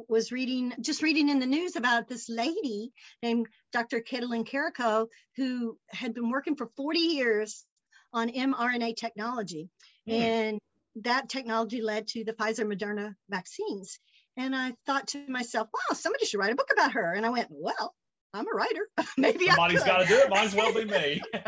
was 0.09 0.33
reading, 0.33 0.73
just 0.81 1.03
reading 1.03 1.29
in 1.29 1.39
the 1.39 1.47
news 1.47 1.77
about 1.77 2.09
this 2.09 2.29
lady 2.29 2.93
named 3.23 3.47
Dr. 3.73 4.01
Katalin 4.01 4.49
Karikó, 4.49 5.07
who 5.37 5.77
had 5.89 6.15
been 6.15 6.31
working 6.31 6.57
for 6.57 6.71
40 6.77 6.99
years 6.99 7.65
on 8.13 8.29
mRNA 8.29 8.97
technology. 8.97 9.69
Mm. 10.09 10.13
And 10.13 10.59
that 10.97 11.29
technology 11.29 11.83
led 11.83 12.09
to 12.09 12.25
the 12.25 12.33
Pfizer 12.33 12.67
Moderna 12.67 13.15
vaccines. 13.29 13.99
And 14.37 14.55
I 14.55 14.75
thought 14.87 15.09
to 15.09 15.25
myself, 15.29 15.69
wow, 15.73 15.95
somebody 15.95 16.27
should 16.27 16.41
write 16.41 16.53
a 16.53 16.57
book 16.57 16.71
about 16.73 16.93
her. 16.93 17.13
And 17.13 17.27
I 17.27 17.31
went, 17.31 17.49
well, 17.51 17.95
I'm 18.33 18.47
a 18.47 18.57
writer. 18.57 18.89
Maybe 19.17 19.47
somebody's 19.47 19.85
got 19.85 19.99
to 19.99 20.07
do 20.07 20.15
it. 20.15 20.31
Might 20.31 20.45
as 20.45 20.55
well 20.55 20.73
be 20.73 20.85
me. 20.87 21.23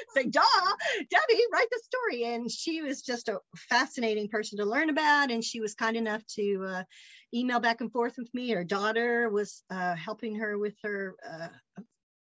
say, 0.14 0.24
"Duh, 0.24 0.42
Debbie, 1.10 1.42
write 1.52 1.68
the 1.70 1.80
story." 1.84 2.24
And 2.24 2.50
she 2.50 2.82
was 2.82 3.02
just 3.02 3.28
a 3.28 3.40
fascinating 3.56 4.28
person 4.28 4.58
to 4.58 4.64
learn 4.64 4.90
about, 4.90 5.30
and 5.30 5.44
she 5.44 5.60
was 5.60 5.74
kind 5.74 5.96
enough 5.96 6.24
to 6.36 6.64
uh, 6.66 6.82
email 7.34 7.60
back 7.60 7.80
and 7.80 7.92
forth 7.92 8.14
with 8.18 8.32
me. 8.34 8.50
Her 8.50 8.64
daughter 8.64 9.28
was 9.28 9.62
uh, 9.70 9.94
helping 9.94 10.36
her 10.36 10.58
with 10.58 10.74
her 10.82 11.14
uh, 11.28 11.48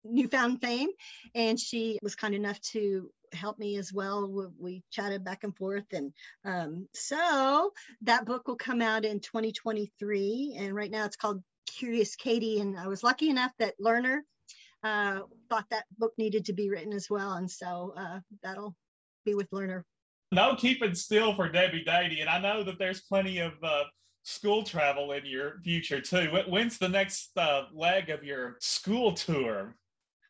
newfound 0.03 0.61
fame, 0.61 0.89
and 1.36 1.59
she 1.59 1.99
was 2.01 2.15
kind 2.15 2.36
enough 2.36 2.59
to 2.61 3.09
help 3.34 3.59
me 3.59 3.78
as 3.78 3.91
well. 3.91 4.28
We, 4.28 4.45
we 4.59 4.84
chatted 4.91 5.24
back 5.24 5.43
and 5.43 5.55
forth, 5.55 5.86
and 5.91 6.13
um, 6.45 6.88
so 6.93 7.72
that 8.01 8.26
book 8.26 8.47
will 8.47 8.55
come 8.55 8.82
out 8.82 9.05
in 9.05 9.20
2023. 9.20 10.55
And 10.57 10.76
right 10.76 10.91
now, 10.91 11.05
it's 11.05 11.18
called 11.18 11.43
Curious 11.68 12.15
Katie, 12.15 12.59
and 12.59 12.78
I 12.78 12.88
was 12.88 13.03
lucky 13.03 13.30
enough 13.30 13.51
that 13.59 13.80
Lerner 13.80 14.20
uh, 14.88 15.19
thought 15.49 15.65
that 15.69 15.85
book 15.97 16.13
needed 16.17 16.45
to 16.45 16.53
be 16.53 16.69
written 16.69 16.93
as 16.93 17.09
well, 17.09 17.33
and 17.33 17.49
so 17.49 17.93
uh, 17.97 18.19
that'll 18.43 18.75
be 19.25 19.35
with 19.35 19.49
Lerner. 19.51 19.83
No 20.31 20.55
keeping 20.55 20.93
still 20.95 21.35
for 21.35 21.49
Debbie 21.49 21.83
Dadey, 21.85 22.21
and 22.21 22.29
I 22.29 22.39
know 22.39 22.63
that 22.63 22.79
there's 22.79 23.01
plenty 23.01 23.39
of 23.39 23.53
uh, 23.63 23.83
school 24.23 24.63
travel 24.63 25.13
in 25.13 25.25
your 25.25 25.59
future 25.63 26.01
too. 26.01 26.29
When's 26.47 26.77
the 26.77 26.89
next 26.89 27.38
uh, 27.38 27.63
leg 27.73 28.09
of 28.09 28.23
your 28.23 28.57
school 28.59 29.13
tour? 29.13 29.75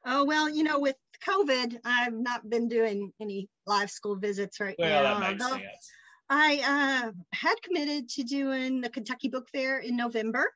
Oh 0.05 0.23
well, 0.23 0.49
you 0.49 0.63
know, 0.63 0.79
with 0.79 0.95
COVID, 1.27 1.77
I've 1.83 2.13
not 2.13 2.49
been 2.49 2.67
doing 2.67 3.11
any 3.19 3.49
live 3.65 3.89
school 3.89 4.15
visits 4.15 4.59
right 4.59 4.75
well, 4.77 5.03
now. 5.03 5.19
That 5.19 5.31
makes 5.31 5.49
sense. 5.49 5.91
I 6.29 7.07
uh, 7.07 7.11
had 7.33 7.55
committed 7.63 8.09
to 8.09 8.23
doing 8.23 8.81
the 8.81 8.89
Kentucky 8.89 9.29
Book 9.29 9.47
Fair 9.49 9.79
in 9.79 9.95
November. 9.95 10.51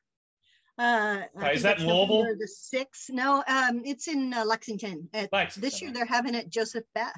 Uh, 0.78 1.22
is 1.52 1.62
that 1.62 1.80
Louisville? 1.80 2.34
The 2.38 2.48
sixth? 2.48 3.10
No, 3.10 3.42
um, 3.46 3.82
it's 3.84 4.08
in 4.08 4.32
uh, 4.32 4.44
Lexington. 4.44 5.08
At, 5.12 5.32
Lexington. 5.32 5.60
This 5.60 5.82
year 5.82 5.92
they're 5.92 6.06
having 6.06 6.34
it 6.34 6.48
Joseph 6.48 6.84
Beth. 6.94 7.12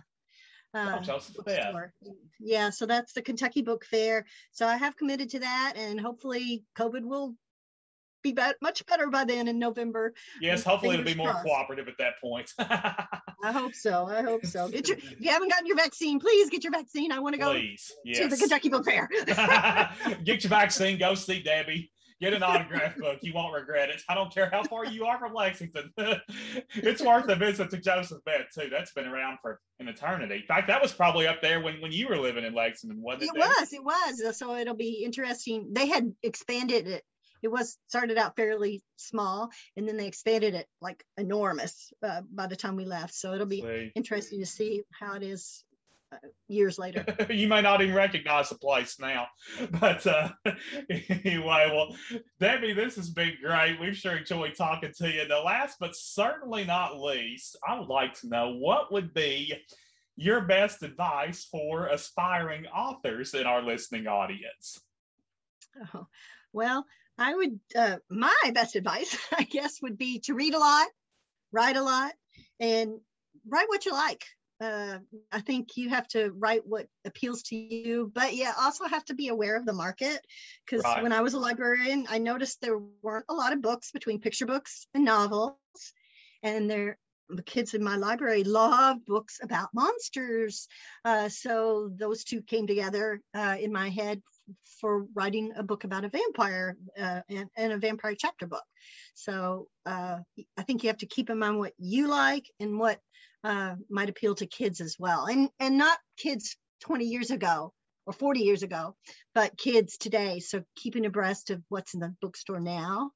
Uh, 0.75 0.97
oh, 0.99 1.03
Joseph 1.03 1.37
Beth. 1.45 1.75
Yeah, 2.41 2.71
so 2.71 2.85
that's 2.85 3.13
the 3.13 3.23
Kentucky 3.23 3.63
Book 3.63 3.85
Fair. 3.85 4.27
So 4.51 4.67
I 4.67 4.77
have 4.77 4.97
committed 4.97 5.31
to 5.31 5.39
that, 5.41 5.75
and 5.77 6.01
hopefully 6.01 6.65
COVID 6.77 7.05
will 7.05 7.37
be, 8.25 8.33
be 8.33 8.43
much 8.61 8.85
better 8.87 9.09
by 9.09 9.25
then 9.25 9.47
in 9.47 9.59
November. 9.59 10.13
Yes, 10.41 10.65
hopefully 10.65 10.95
it'll 10.95 11.07
be 11.07 11.15
more 11.15 11.31
crossed. 11.31 11.47
cooperative 11.47 11.87
at 11.87 11.95
that 11.99 12.15
point. 12.21 12.53
I 12.59 13.53
hope 13.53 13.75
so. 13.75 14.09
I 14.09 14.23
hope 14.23 14.45
so. 14.45 14.69
Get 14.69 14.89
your 14.89 14.97
if 14.99 15.21
you 15.21 15.31
haven't 15.31 15.51
gotten 15.51 15.67
your 15.67 15.77
vaccine, 15.77 16.19
please 16.19 16.51
get 16.51 16.65
your 16.65 16.73
vaccine. 16.73 17.13
I 17.13 17.21
want 17.21 17.35
to 17.35 17.41
go 17.41 17.53
please, 17.53 17.93
yes. 18.05 18.19
to 18.19 18.29
the 18.29 18.37
Kentucky 18.37 18.71
Book 18.71 18.85
Fair. 18.85 19.09
get 20.25 20.43
your 20.43 20.51
vaccine, 20.51 20.99
go 20.99 21.15
see 21.15 21.41
Debbie. 21.41 21.93
Get 22.21 22.33
an 22.33 22.43
autograph 22.43 22.97
book. 22.97 23.19
You 23.23 23.35
won't 23.35 23.55
regret 23.55 23.91
it. 23.91 24.03
I 24.09 24.15
don't 24.15 24.33
care 24.33 24.49
how 24.51 24.62
far 24.65 24.85
you 24.87 25.05
are 25.07 25.19
from 25.19 25.35
Lexington. 25.35 25.93
it's 26.75 27.03
worth 27.03 27.29
a 27.29 27.35
visit 27.35 27.71
to 27.71 27.79
Joseph 27.79 28.25
Beth, 28.25 28.47
too. 28.55 28.69
That's 28.71 28.93
been 28.93 29.07
around 29.07 29.39
for 29.43 29.61
an 29.81 29.89
eternity. 29.89 30.37
In 30.37 30.47
fact, 30.47 30.69
that 30.69 30.81
was 30.81 30.93
probably 30.93 31.27
up 31.27 31.43
there 31.43 31.61
when, 31.61 31.81
when 31.81 31.93
you 31.93 32.09
were 32.09 32.19
living 32.19 32.45
in 32.45 32.55
Lexington, 32.55 33.03
wasn't 33.03 33.25
it? 33.25 33.31
It 33.35 33.39
was. 33.39 33.73
It 33.73 33.85
was. 33.85 34.39
So 34.39 34.55
it'll 34.57 34.77
be 34.77 35.03
interesting. 35.05 35.71
They 35.73 35.87
had 35.87 36.12
expanded 36.23 36.87
it 36.87 37.05
it 37.45 37.53
was 37.53 37.77
started 37.89 38.17
out 38.17 38.37
fairly 38.37 38.83
small 38.97 39.51
and 39.77 39.87
then 39.87 39.99
they 39.99 40.07
expanded 40.07 40.55
it 40.55 40.67
like 40.81 41.05
enormous 41.19 41.93
uh, 42.03 42.23
by 42.33 42.47
the 42.47 42.57
time 42.57 42.75
we 42.75 42.87
left 42.87 43.15
so 43.15 43.35
it'll 43.35 43.47
be 43.47 43.61
Sweet. 43.61 43.93
interesting 43.95 44.41
to 44.41 44.47
see 44.47 44.83
how 44.99 45.15
it 45.15 45.23
is 45.23 45.62
uh, 46.13 46.17
years 46.49 46.79
later. 46.79 47.05
You 47.31 47.49
may 47.49 47.63
not 47.63 47.83
even 47.83 47.95
recognize 47.95 48.49
the 48.49 48.57
place 48.57 48.99
now 49.01 49.27
but 49.81 50.07
uh, 50.07 50.31
anyway 50.91 51.71
well 51.73 51.97
debbie 52.41 52.73
this 52.73 52.97
has 52.97 53.11
been 53.11 53.35
great. 53.43 53.79
We've 53.81 53.97
sure 53.97 54.17
enjoyed 54.17 54.55
talking 54.57 54.93
to 54.99 55.11
you. 55.11 55.27
The 55.27 55.39
last 55.39 55.77
but 55.81 55.95
certainly 55.95 56.65
not 56.65 57.01
least 57.01 57.57
i 57.67 57.79
would 57.79 57.89
like 57.89 58.15
to 58.21 58.29
know 58.29 58.55
what 58.55 58.93
would 58.93 59.13
be 59.15 59.55
your 60.17 60.43
best 60.43 60.83
advice 60.83 61.45
for 61.51 61.89
aspiring 61.89 62.67
authors 62.67 63.35
in 63.35 63.47
our 63.47 63.63
listening 63.63 64.07
audience? 64.07 64.81
Oh, 65.95 66.07
well 66.53 66.87
I 67.19 67.35
would, 67.35 67.61
uh, 67.77 67.97
my 68.11 68.51
best 68.53 68.77
advice, 68.77 69.17
I 69.33 69.45
guess, 69.45 69.81
would 69.83 69.97
be 69.97 70.21
to 70.21 70.35
read 70.35 70.55
a 70.55 70.59
lot, 70.59 70.89
write 71.53 71.77
a 71.77 71.83
lot, 71.83 72.13
and 72.59 72.99
write 73.49 73.69
what 73.69 73.87
you 73.87 73.93
like. 73.93 74.25
Uh, 74.61 74.99
I 75.33 75.41
think 75.41 75.77
you 75.77 75.89
have 75.91 76.07
to 76.09 76.31
write 76.31 76.63
what 76.65 76.87
appeals 77.05 77.43
to 77.45 77.57
you, 77.57 78.11
but 78.15 78.35
yeah, 78.35 78.53
also 78.59 78.85
have 78.87 79.05
to 79.07 79.15
be 79.15 79.29
aware 79.29 79.57
of 79.57 79.67
the 79.67 79.73
market. 79.73 80.21
Because 80.65 80.85
right. 80.85 81.03
when 81.03 81.13
I 81.13 81.23
was 81.23 81.35
a 81.35 81.39
librarian, 81.39 82.07
I 82.09 82.19
noticed 82.19 82.61
there 82.61 82.79
weren't 83.03 83.27
a 83.29 83.35
lot 83.35 83.53
of 83.53 83.63
books 83.63 83.91
between 83.91 84.21
picture 84.21 84.47
books 84.47 84.87
and 84.95 85.05
novels, 85.05 85.57
and 86.43 86.71
there 86.71 86.99
the 87.31 87.43
kids 87.43 87.75
in 87.75 87.83
my 87.83 87.97
library 87.97 88.45
love 88.45 88.99
books 89.07 89.41
about 89.43 89.69
monsters. 89.75 90.69
Uh, 91.05 91.29
so 91.29 91.91
those 91.97 92.25
two 92.25 92.43
came 92.43 92.67
together 92.67 93.21
uh, 93.35 93.57
in 93.59 93.73
my 93.73 93.89
head 93.89 94.23
for 94.81 95.07
writing 95.15 95.53
a 95.57 95.63
book 95.63 95.85
about 95.85 96.05
a 96.05 96.09
vampire 96.09 96.77
uh, 96.99 97.21
and, 97.31 97.49
and, 97.57 97.73
a 97.73 97.79
vampire 97.79 98.15
chapter 98.19 98.47
book. 98.47 98.65
So 99.15 99.69
uh, 99.87 100.19
I 100.57 100.63
think 100.63 100.83
you 100.83 100.91
have 100.91 100.99
to 100.99 101.07
keep 101.07 101.31
in 101.31 101.39
mind 101.39 101.59
what 101.59 101.73
you 101.79 102.09
like 102.09 102.45
and 102.61 102.79
what 102.79 103.01
uh, 103.45 103.74
might 103.90 104.09
appeal 104.09 104.34
to 104.36 104.47
kids 104.47 104.80
as 104.80 104.97
well, 104.99 105.26
and 105.26 105.49
and 105.61 105.78
not 105.78 105.99
kids 106.16 106.57
20 106.80 107.05
years 107.05 107.30
ago 107.30 107.72
or 108.07 108.12
40 108.12 108.40
years 108.40 108.62
ago, 108.62 108.97
but 109.34 109.57
kids 109.57 109.97
today. 109.97 110.40
So 110.40 110.62
keeping 110.76 111.07
abreast 111.07 111.51
of 111.51 111.62
what's 111.68 111.95
in 111.95 112.01
the 112.01 112.14
bookstore 112.20 112.61
now, 112.61 113.12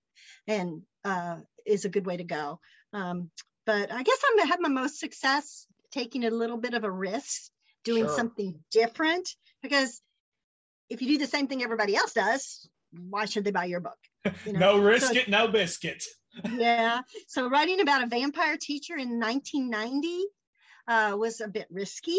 and 0.46 0.82
uh, 1.04 1.38
is 1.66 1.84
a 1.84 1.90
good 1.90 2.06
way 2.06 2.16
to 2.16 2.24
go. 2.24 2.60
Um, 2.92 3.30
but 3.66 3.92
I 3.92 4.02
guess 4.02 4.18
I'm 4.24 4.36
gonna 4.38 4.50
have 4.50 4.60
my 4.60 4.68
most 4.68 4.98
success 5.00 5.66
taking 5.92 6.24
a 6.24 6.30
little 6.30 6.58
bit 6.58 6.74
of 6.74 6.84
a 6.84 6.90
risk, 6.90 7.50
doing 7.84 8.04
sure. 8.04 8.16
something 8.16 8.58
different 8.70 9.28
because 9.62 10.00
if 10.90 11.02
you 11.02 11.08
do 11.08 11.18
the 11.18 11.26
same 11.26 11.46
thing 11.46 11.62
everybody 11.62 11.96
else 11.96 12.12
does, 12.12 12.68
why 12.92 13.26
should 13.26 13.44
they 13.44 13.50
buy 13.50 13.66
your 13.66 13.80
book? 13.80 13.98
You 14.44 14.54
know? 14.54 14.58
no 14.76 14.78
risk 14.78 15.12
so, 15.12 15.18
it, 15.18 15.28
no 15.28 15.48
biscuit. 15.48 16.02
Yeah. 16.52 17.00
So 17.26 17.48
writing 17.48 17.80
about 17.80 18.02
a 18.02 18.06
vampire 18.06 18.56
teacher 18.56 18.94
in 18.94 19.20
1990 19.20 20.24
uh, 20.86 21.16
was 21.16 21.40
a 21.40 21.48
bit 21.48 21.66
risky. 21.70 22.18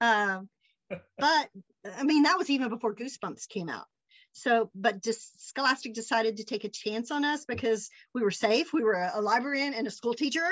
Uh, 0.00 0.40
but 0.90 1.48
I 1.98 2.04
mean, 2.04 2.24
that 2.24 2.38
was 2.38 2.50
even 2.50 2.68
before 2.68 2.94
Goosebumps 2.94 3.48
came 3.48 3.68
out. 3.68 3.86
So, 4.34 4.70
but 4.74 5.02
just 5.02 5.48
Scholastic 5.48 5.92
decided 5.92 6.38
to 6.38 6.44
take 6.44 6.64
a 6.64 6.70
chance 6.70 7.10
on 7.10 7.24
us 7.24 7.44
because 7.44 7.90
we 8.14 8.22
were 8.22 8.30
safe. 8.30 8.72
We 8.72 8.82
were 8.82 8.94
a, 8.94 9.12
a 9.16 9.20
librarian 9.20 9.74
and 9.74 9.86
a 9.86 9.90
school 9.90 10.14
teacher, 10.14 10.48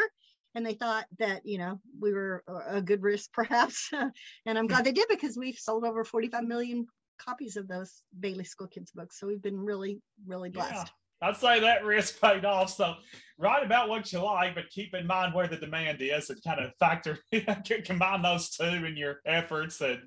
and 0.55 0.67
they 0.67 0.75
thought 0.75 1.07
that 1.19 1.47
you 1.47 1.57
know 1.57 1.81
we 1.99 2.13
were 2.13 2.45
a 2.69 2.83
good 2.83 3.03
risk 3.03 3.33
perhaps 3.33 3.91
and 3.93 4.59
i'm 4.59 4.67
glad 4.67 4.85
they 4.85 4.93
did 4.93 5.07
because 5.09 5.37
we've 5.37 5.57
sold 5.57 5.85
over 5.85 6.03
45 6.03 6.43
million 6.43 6.87
copies 7.21 7.57
of 7.57 7.69
those 7.69 8.03
Bailey 8.19 8.45
School 8.45 8.67
Kids 8.67 8.91
books. 8.93 9.19
So 9.19 9.27
we've 9.27 9.43
been 9.43 9.59
really, 9.59 10.01
really 10.27 10.51
blessed. 10.51 10.73
Yeah. 10.75 10.85
I'd 11.23 11.37
say 11.37 11.61
that 11.61 11.85
risk 11.85 12.21
paid 12.21 12.45
off. 12.45 12.71
So 12.75 12.95
write 13.39 13.65
about 13.65 13.89
what 13.89 14.13
you 14.13 14.21
like, 14.21 14.55
but 14.55 14.71
keep 14.71 14.95
in 14.95 15.07
mind 15.07 15.35
where 15.35 15.49
the 15.49 15.57
demand 15.57 16.01
is 16.01 16.31
and 16.31 16.43
kind 16.43 16.61
of 16.61 16.73
factor 16.79 17.19
combine 17.85 18.23
those 18.23 18.51
two 18.51 18.65
in 18.65 18.97
your 18.97 19.21
efforts, 19.27 19.81
and 19.81 20.01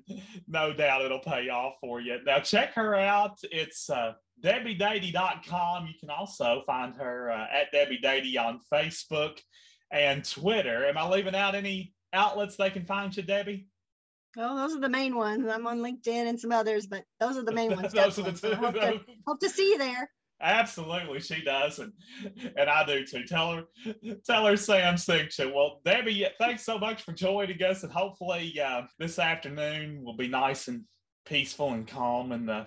no 0.48 0.72
doubt 0.72 1.02
it'll 1.02 1.20
pay 1.20 1.48
off 1.48 1.74
for 1.80 2.00
you. 2.00 2.18
Now 2.24 2.38
check 2.40 2.74
her 2.74 2.94
out. 2.94 3.38
It's 3.42 3.90
uh, 3.90 4.14
DebbieDadey.com. 4.42 5.86
You 5.86 5.94
can 5.98 6.10
also 6.10 6.62
find 6.66 6.94
her 6.96 7.30
uh, 7.30 7.46
at 7.52 7.72
Debbie 7.72 8.00
Dadey 8.02 8.38
on 8.38 8.60
Facebook 8.72 9.38
and 9.90 10.24
Twitter. 10.28 10.86
Am 10.86 10.98
I 10.98 11.08
leaving 11.08 11.34
out 11.34 11.54
any 11.54 11.92
outlets 12.12 12.56
they 12.56 12.70
can 12.70 12.84
find 12.84 13.16
you, 13.16 13.22
Debbie? 13.22 13.66
Well, 14.36 14.56
those 14.56 14.74
are 14.74 14.80
the 14.80 14.88
main 14.88 15.14
ones. 15.14 15.46
I'm 15.48 15.66
on 15.66 15.78
LinkedIn 15.78 16.28
and 16.28 16.38
some 16.38 16.50
others, 16.50 16.86
but 16.86 17.04
those 17.20 17.36
are 17.36 17.44
the 17.44 17.52
main 17.52 17.70
ones. 17.76 17.92
those 17.92 18.18
are 18.18 18.22
the 18.22 18.32
two. 18.32 18.54
Hope, 18.54 18.74
to, 18.74 19.00
hope 19.26 19.40
to 19.40 19.48
see 19.48 19.70
you 19.70 19.78
there. 19.78 20.10
Absolutely, 20.44 21.20
she 21.20 21.42
does, 21.42 21.78
and 21.78 21.90
and 22.56 22.68
I 22.68 22.84
do 22.84 23.06
too. 23.06 23.24
Tell 23.24 23.54
her, 23.54 23.64
tell 24.26 24.44
her 24.46 24.58
Sam 24.58 24.98
sings 24.98 25.38
you. 25.38 25.50
Well, 25.54 25.80
Debbie, 25.86 26.26
thanks 26.38 26.66
so 26.66 26.78
much 26.78 27.02
for 27.02 27.12
joining 27.12 27.62
us, 27.62 27.82
and 27.82 27.90
hopefully 27.90 28.60
uh, 28.60 28.82
this 28.98 29.18
afternoon 29.18 30.04
will 30.04 30.18
be 30.18 30.28
nice 30.28 30.68
and 30.68 30.82
peaceful 31.24 31.72
and 31.72 31.88
calm 31.88 32.30
in 32.32 32.44
the 32.44 32.66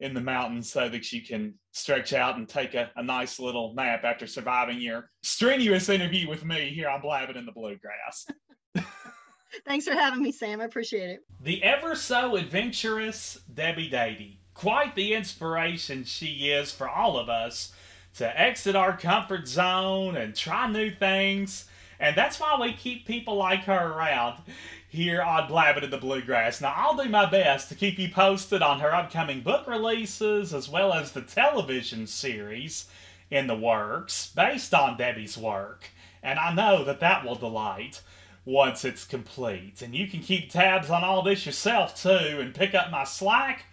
in 0.00 0.14
the 0.14 0.20
mountains, 0.22 0.72
so 0.72 0.88
that 0.88 1.12
you 1.12 1.22
can 1.22 1.52
stretch 1.72 2.14
out 2.14 2.38
and 2.38 2.48
take 2.48 2.72
a, 2.72 2.90
a 2.96 3.02
nice 3.02 3.38
little 3.38 3.74
nap 3.74 4.02
after 4.02 4.26
surviving 4.26 4.80
your 4.80 5.10
strenuous 5.22 5.90
interview 5.90 6.26
with 6.26 6.42
me 6.42 6.72
here 6.74 6.88
on 6.88 7.02
Blabbing 7.02 7.36
in 7.36 7.44
the 7.44 7.52
Bluegrass. 7.52 8.26
Thanks 9.66 9.84
for 9.84 9.92
having 9.92 10.22
me, 10.22 10.32
Sam. 10.32 10.62
I 10.62 10.64
appreciate 10.64 11.10
it. 11.10 11.20
The 11.42 11.62
ever 11.62 11.94
so 11.94 12.36
adventurous 12.36 13.40
Debbie 13.52 13.90
Dadey. 13.90 14.39
Quite 14.54 14.94
the 14.94 15.14
inspiration 15.14 16.04
she 16.04 16.50
is 16.50 16.70
for 16.70 16.88
all 16.88 17.18
of 17.18 17.28
us 17.28 17.72
to 18.16 18.40
exit 18.40 18.76
our 18.76 18.96
comfort 18.96 19.48
zone 19.48 20.16
and 20.16 20.34
try 20.34 20.70
new 20.70 20.90
things. 20.90 21.66
And 21.98 22.16
that's 22.16 22.40
why 22.40 22.58
we 22.60 22.72
keep 22.72 23.06
people 23.06 23.36
like 23.36 23.64
her 23.64 23.92
around 23.92 24.42
here 24.88 25.22
on 25.22 25.48
Blabbing 25.48 25.84
in 25.84 25.90
the 25.90 25.98
Bluegrass. 25.98 26.60
Now, 26.60 26.74
I'll 26.76 26.96
do 26.96 27.08
my 27.08 27.28
best 27.28 27.68
to 27.68 27.74
keep 27.74 27.98
you 27.98 28.08
posted 28.08 28.62
on 28.62 28.80
her 28.80 28.94
upcoming 28.94 29.42
book 29.42 29.66
releases 29.66 30.52
as 30.52 30.68
well 30.68 30.92
as 30.92 31.12
the 31.12 31.20
television 31.20 32.06
series 32.06 32.88
in 33.30 33.46
the 33.46 33.56
works 33.56 34.32
based 34.34 34.74
on 34.74 34.96
Debbie's 34.96 35.38
work. 35.38 35.90
And 36.22 36.38
I 36.38 36.52
know 36.52 36.84
that 36.84 37.00
that 37.00 37.24
will 37.24 37.36
delight 37.36 38.02
once 38.44 38.84
it's 38.84 39.04
complete. 39.04 39.82
And 39.82 39.94
you 39.94 40.08
can 40.08 40.20
keep 40.20 40.50
tabs 40.50 40.90
on 40.90 41.04
all 41.04 41.22
this 41.22 41.46
yourself 41.46 42.00
too 42.00 42.38
and 42.40 42.54
pick 42.54 42.74
up 42.74 42.90
my 42.90 43.04
Slack 43.04 43.66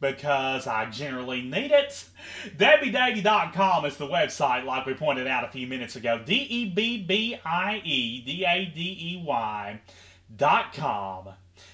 because 0.00 0.66
I 0.66 0.86
generally 0.86 1.42
need 1.42 1.70
it. 1.70 2.04
DebbieDadey.com 2.56 3.84
is 3.84 3.96
the 3.96 4.06
website, 4.06 4.64
like 4.64 4.86
we 4.86 4.94
pointed 4.94 5.26
out 5.26 5.44
a 5.44 5.48
few 5.48 5.66
minutes 5.66 5.96
ago. 5.96 6.20
D 6.24 6.34
E 6.34 6.70
B 6.70 7.02
B 7.02 7.38
I 7.44 7.82
E 7.84 8.22
D 8.22 8.44
A 8.46 8.64
D 8.64 8.80
E 8.80 9.22
Y.com. 9.24 11.28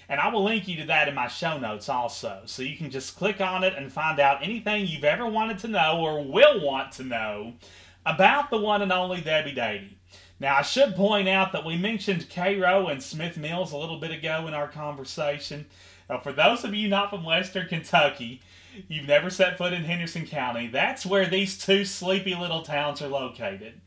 And 0.09 0.21
I 0.21 0.29
will 0.29 0.45
link 0.45 0.69
you 0.69 0.77
to 0.79 0.87
that 0.87 1.09
in 1.09 1.15
my 1.15 1.29
show 1.29 1.59
notes 1.59 1.89
also. 1.89 2.43
So 2.47 2.63
you 2.63 2.77
can 2.77 2.91
just 2.91 3.17
click 3.17 3.41
on 3.41 3.65
it 3.65 3.75
and 3.77 3.93
find 3.93 4.21
out 4.21 4.43
anything 4.43 4.87
you've 4.87 5.05
ever 5.05 5.27
wanted 5.27 5.59
to 5.61 5.69
know 5.69 6.01
or 6.01 6.25
will 6.25 6.65
want 6.65 6.93
to 6.93 7.05
know 7.05 7.55
about 8.05 8.51
the 8.51 8.59
one 8.59 8.83
and 8.83 8.93
only 8.93 9.21
Debbie 9.21 9.55
Dadey. 9.55 9.91
Now, 10.39 10.57
I 10.57 10.63
should 10.63 10.95
point 10.95 11.29
out 11.29 11.53
that 11.53 11.65
we 11.65 11.77
mentioned 11.77 12.29
Cairo 12.29 12.89
and 12.89 13.03
Smith 13.03 13.39
Mills 13.39 13.73
a 13.73 13.79
little 13.79 13.99
bit 13.99 14.11
ago 14.11 14.47
in 14.47 14.55
our 14.55 14.69
conversation. 14.69 15.67
Now, 16.09 16.19
for 16.19 16.33
those 16.33 16.65
of 16.65 16.75
you 16.75 16.89
not 16.89 17.11
from 17.11 17.25
Western 17.25 17.69
Kentucky, 17.69 18.41
you've 18.89 19.09
never 19.09 19.31
set 19.31 19.59
foot 19.59 19.73
in 19.73 19.85
Henderson 19.85 20.27
County, 20.27 20.69
that's 20.69 21.07
where 21.07 21.27
these 21.27 21.59
two 21.59 21.85
sleepy 21.85 22.35
little 22.35 22.63
towns 22.63 23.03
are 23.03 23.09
located. 23.09 23.81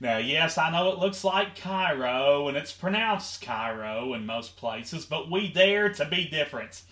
Now, 0.00 0.18
yes, 0.18 0.58
I 0.58 0.70
know 0.70 0.92
it 0.92 0.98
looks 0.98 1.24
like 1.24 1.60
Cairo 1.60 2.46
and 2.46 2.56
it's 2.56 2.72
pronounced 2.72 3.42
Cairo 3.42 4.14
in 4.14 4.26
most 4.26 4.56
places, 4.56 5.04
but 5.04 5.30
we 5.30 5.48
dare 5.52 5.92
to 5.94 6.04
be 6.04 6.28
different 6.28 6.82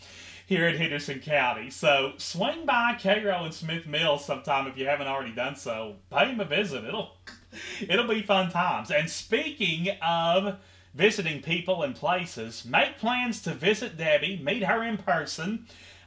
here 0.47 0.67
in 0.69 0.77
Henderson 0.77 1.21
County. 1.21 1.71
So 1.71 2.15
swing 2.19 2.67
by 2.67 2.97
Cairo 3.01 3.45
and 3.45 3.55
Smith 3.55 3.87
Mills 3.87 4.25
sometime 4.25 4.67
if 4.67 4.77
you 4.77 4.87
haven't 4.87 5.07
already 5.07 5.33
done 5.33 5.57
so. 5.57 5.97
Pay 6.11 6.27
them 6.27 6.41
a 6.41 6.45
visit. 6.45 6.85
It'll 6.85 7.17
it'll 7.89 8.09
be 8.09 8.23
fun 8.23 8.51
times. 8.51 8.91
And 8.91 9.09
speaking 9.09 9.89
of 10.03 10.57
visiting 10.97 11.43
people 11.43 11.83
and 11.83 11.95
places, 11.95 12.65
make 12.65 12.99
plans 12.99 13.43
to 13.43 13.53
visit 13.53 13.99
Debbie, 13.99 14.41
meet 14.43 14.65
her 14.65 14.83
in 14.83 14.97
person 14.97 15.67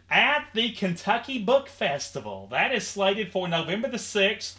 at 0.09 0.47
the 0.53 0.71
Kentucky 0.71 1.37
Book 1.37 1.69
Festival. 1.69 2.47
That 2.49 2.73
is 2.73 2.87
slated 2.87 3.31
for 3.31 3.47
November 3.47 3.87
the 3.87 3.97
6th 3.97 4.55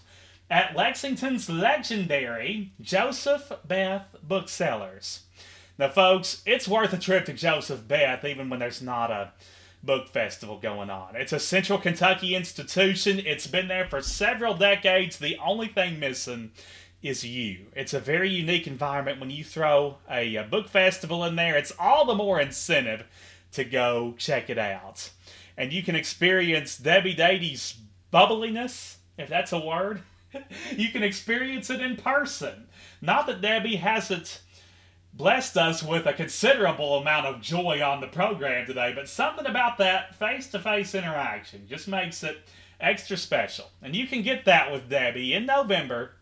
at 0.48 0.76
Lexington's 0.76 1.50
legendary 1.50 2.72
Joseph 2.80 3.52
Beth 3.66 4.06
Booksellers. 4.22 5.22
Now, 5.78 5.88
folks, 5.88 6.42
it's 6.46 6.68
worth 6.68 6.92
a 6.92 6.98
trip 6.98 7.24
to 7.24 7.32
Joseph 7.32 7.88
Beth 7.88 8.24
even 8.24 8.48
when 8.48 8.60
there's 8.60 8.82
not 8.82 9.10
a 9.10 9.32
book 9.82 10.08
festival 10.08 10.58
going 10.58 10.90
on. 10.90 11.16
It's 11.16 11.32
a 11.32 11.40
central 11.40 11.78
Kentucky 11.78 12.34
institution. 12.36 13.18
It's 13.18 13.46
been 13.46 13.68
there 13.68 13.86
for 13.86 14.02
several 14.02 14.54
decades. 14.54 15.18
The 15.18 15.38
only 15.38 15.68
thing 15.68 15.98
missing 15.98 16.52
is 17.02 17.24
you. 17.24 17.66
It's 17.74 17.94
a 17.94 18.00
very 18.00 18.28
unique 18.28 18.66
environment 18.66 19.20
when 19.20 19.30
you 19.30 19.44
throw 19.44 19.98
a, 20.10 20.36
a 20.36 20.44
book 20.44 20.68
festival 20.68 21.24
in 21.24 21.36
there. 21.36 21.56
It's 21.56 21.72
all 21.78 22.04
the 22.04 22.14
more 22.14 22.40
incentive 22.40 23.04
to 23.52 23.64
go 23.64 24.14
check 24.18 24.50
it 24.50 24.58
out. 24.58 25.10
And 25.56 25.72
you 25.72 25.82
can 25.82 25.94
experience 25.94 26.76
Debbie 26.76 27.14
Dadey's 27.14 27.76
bubbliness, 28.12 28.98
if 29.18 29.28
that's 29.28 29.52
a 29.52 29.58
word. 29.58 30.02
you 30.76 30.90
can 30.90 31.02
experience 31.02 31.70
it 31.70 31.80
in 31.80 31.96
person. 31.96 32.66
Not 33.00 33.26
that 33.26 33.40
Debbie 33.40 33.76
hasn't 33.76 34.40
blessed 35.12 35.56
us 35.56 35.82
with 35.82 36.06
a 36.06 36.12
considerable 36.12 36.98
amount 36.98 37.26
of 37.26 37.40
joy 37.40 37.82
on 37.82 38.00
the 38.00 38.06
program 38.06 38.66
today, 38.66 38.92
but 38.94 39.08
something 39.08 39.46
about 39.46 39.78
that 39.78 40.14
face 40.14 40.48
to 40.48 40.58
face 40.58 40.94
interaction 40.94 41.66
just 41.68 41.88
makes 41.88 42.22
it 42.22 42.38
extra 42.78 43.16
special. 43.16 43.70
And 43.82 43.96
you 43.96 44.06
can 44.06 44.22
get 44.22 44.44
that 44.44 44.70
with 44.70 44.88
Debbie 44.88 45.34
in 45.34 45.46
November 45.46 46.12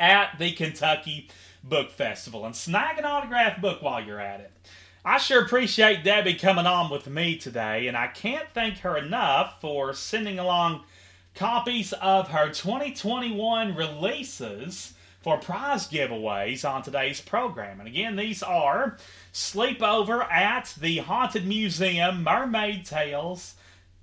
at 0.00 0.38
the 0.38 0.50
Kentucky 0.52 1.28
Book 1.62 1.90
Festival 1.92 2.44
and 2.44 2.56
snag 2.56 2.98
an 2.98 3.04
autographed 3.04 3.60
book 3.60 3.82
while 3.82 4.02
you're 4.02 4.18
at 4.18 4.40
it. 4.40 4.50
I 5.04 5.18
sure 5.18 5.44
appreciate 5.44 6.02
Debbie 6.04 6.34
coming 6.34 6.66
on 6.66 6.90
with 6.90 7.06
me 7.06 7.36
today, 7.36 7.86
and 7.86 7.96
I 7.96 8.08
can't 8.08 8.48
thank 8.52 8.78
her 8.78 8.96
enough 8.96 9.60
for 9.60 9.94
sending 9.94 10.38
along 10.38 10.82
copies 11.34 11.92
of 11.94 12.28
her 12.28 12.48
2021 12.48 13.74
releases 13.74 14.94
for 15.22 15.38
prize 15.38 15.86
giveaways 15.86 16.68
on 16.68 16.82
today's 16.82 17.20
program. 17.20 17.78
And 17.78 17.88
again, 17.88 18.16
these 18.16 18.42
are 18.42 18.96
Sleepover 19.32 20.30
at 20.30 20.74
the 20.80 20.98
Haunted 20.98 21.46
Museum, 21.46 22.22
Mermaid 22.22 22.86
Tales, 22.86 23.54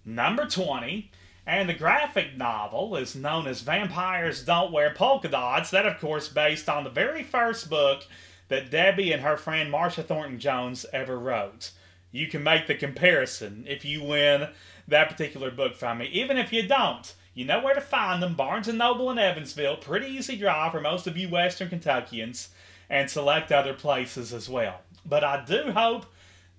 number 0.05 0.45
20. 0.45 1.11
And 1.47 1.69
the 1.69 1.73
graphic 1.73 2.35
novel 2.35 2.97
is 2.97 3.15
known 3.15 3.47
as 3.47 3.61
Vampires 3.61 4.43
Don't 4.43 4.73
Wear 4.73 4.93
Polka 4.93 5.29
Dots. 5.29 5.71
That, 5.71 5.85
of 5.85 5.97
course, 5.97 6.27
based 6.27 6.67
on 6.67 6.83
the 6.83 6.89
very 6.89 7.23
first 7.23 7.69
book 7.69 8.03
that 8.49 8.69
Debbie 8.69 9.13
and 9.13 9.21
her 9.21 9.37
friend 9.37 9.71
Marcia 9.71 10.03
Thornton 10.03 10.39
Jones 10.39 10.85
ever 10.91 11.17
wrote. 11.17 11.71
You 12.11 12.27
can 12.27 12.43
make 12.43 12.67
the 12.67 12.75
comparison 12.75 13.63
if 13.65 13.85
you 13.85 14.03
win 14.03 14.49
that 14.89 15.07
particular 15.07 15.49
book 15.49 15.77
from 15.77 15.99
me. 15.99 16.07
Even 16.07 16.37
if 16.37 16.51
you 16.51 16.67
don't, 16.67 17.15
you 17.33 17.45
know 17.45 17.63
where 17.63 17.75
to 17.75 17.81
find 17.81 18.21
them. 18.21 18.35
Barnes 18.35 18.67
& 18.67 18.73
Noble 18.73 19.09
in 19.09 19.17
Evansville. 19.17 19.77
Pretty 19.77 20.07
easy 20.07 20.35
drive 20.35 20.73
for 20.73 20.81
most 20.81 21.07
of 21.07 21.15
you 21.15 21.29
Western 21.29 21.69
Kentuckians. 21.69 22.49
And 22.89 23.09
select 23.09 23.53
other 23.53 23.73
places 23.73 24.33
as 24.33 24.49
well. 24.49 24.81
But 25.05 25.23
I 25.23 25.45
do 25.45 25.71
hope 25.71 26.07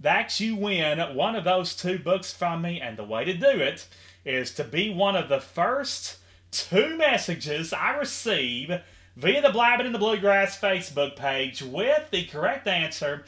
that 0.00 0.40
you 0.40 0.56
win 0.56 0.98
one 1.14 1.36
of 1.36 1.44
those 1.44 1.74
two 1.74 1.98
books 1.98 2.32
from 2.32 2.62
me. 2.62 2.80
And 2.80 2.96
the 2.96 3.04
way 3.04 3.24
to 3.24 3.34
do 3.34 3.48
it 3.48 3.86
is 4.24 4.54
to 4.54 4.64
be 4.64 4.92
one 4.92 5.16
of 5.16 5.28
the 5.28 5.40
first 5.40 6.18
two 6.50 6.96
messages 6.96 7.72
I 7.72 7.96
receive 7.96 8.80
via 9.16 9.42
the 9.42 9.50
Blabbing 9.50 9.86
in 9.86 9.92
the 9.92 9.98
Bluegrass 9.98 10.58
Facebook 10.60 11.16
page 11.16 11.62
with 11.62 12.10
the 12.10 12.24
correct 12.26 12.66
answer 12.66 13.24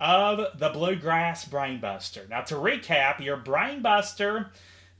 of 0.00 0.58
the 0.58 0.70
Bluegrass 0.70 1.44
Brainbuster. 1.44 2.28
Now, 2.28 2.42
to 2.42 2.54
recap, 2.54 3.20
your 3.20 3.36
Brainbuster 3.36 4.50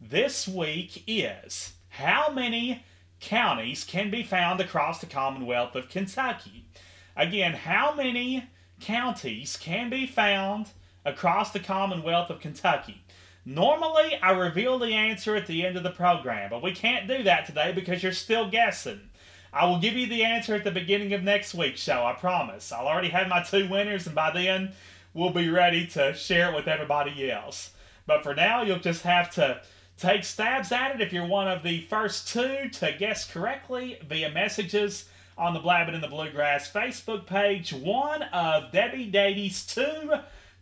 this 0.01 0.47
week 0.47 1.03
is 1.07 1.75
how 1.89 2.31
many 2.31 2.85
counties 3.21 3.85
can 3.85 4.11
be 4.11 4.23
found 4.23 4.61
across 4.61 5.01
the 5.01 5.07
Commonwealth 5.07 5.75
of 5.75 5.89
Kentucky? 5.89 6.67
Again, 7.17 7.55
how 7.55 7.95
many 7.95 8.49
counties 8.81 9.57
can 9.57 9.89
be 9.89 10.07
found 10.07 10.71
across 11.05 11.53
the 11.53 11.61
Commonwealth 11.61 12.31
of 12.31 12.41
Kentucky? 12.41 13.04
Normally, 13.47 14.19
I 14.23 14.33
reveal 14.33 14.79
the 14.79 14.95
answer 14.95 15.37
at 15.37 15.47
the 15.47 15.67
end 15.67 15.77
of 15.77 15.83
the 15.83 15.91
program, 15.91 16.51
but 16.51 16.63
we 16.63 16.73
can't 16.73 17.07
do 17.07 17.23
that 17.25 17.47
today 17.47 17.73
because 17.73 18.03
you're 18.03 18.13
still 18.13 18.49
guessing. 18.49 19.11
I 19.53 19.67
will 19.67 19.79
give 19.79 19.95
you 19.95 20.07
the 20.07 20.25
answer 20.25 20.55
at 20.55 20.65
the 20.65 20.71
beginning 20.71 21.13
of 21.13 21.23
next 21.23 21.55
week's 21.55 21.81
show, 21.81 22.05
I 22.05 22.15
promise. 22.15 22.73
I'll 22.73 22.87
already 22.87 23.11
have 23.11 23.29
my 23.29 23.43
two 23.43 23.69
winners, 23.69 24.07
and 24.07 24.15
by 24.15 24.31
then, 24.33 24.73
we'll 25.13 25.31
be 25.31 25.49
ready 25.49 25.87
to 25.89 26.15
share 26.15 26.51
it 26.51 26.57
with 26.57 26.69
everybody 26.69 27.31
else. 27.31 27.71
But 28.07 28.23
for 28.23 28.35
now, 28.35 28.63
you'll 28.63 28.79
just 28.79 29.03
have 29.03 29.31
to 29.35 29.61
Take 29.97 30.25
stabs 30.25 30.73
at 30.73 30.97
it 30.97 31.01
if 31.01 31.13
you're 31.13 31.27
one 31.27 31.47
of 31.47 31.63
the 31.63 31.83
first 31.83 32.27
two 32.27 32.69
to 32.69 32.93
guess 32.99 33.31
correctly 33.31 33.99
via 34.07 34.29
messages 34.29 35.09
on 35.39 35.55
the 35.55 35.61
Blabbing 35.61 35.95
in 35.95 36.01
the 36.01 36.09
Bluegrass 36.09 36.71
Facebook 36.71 37.27
page. 37.27 37.73
One 37.73 38.23
of 38.23 38.73
Debbie 38.73 39.11
Dadey's 39.11 39.65
two 39.65 40.11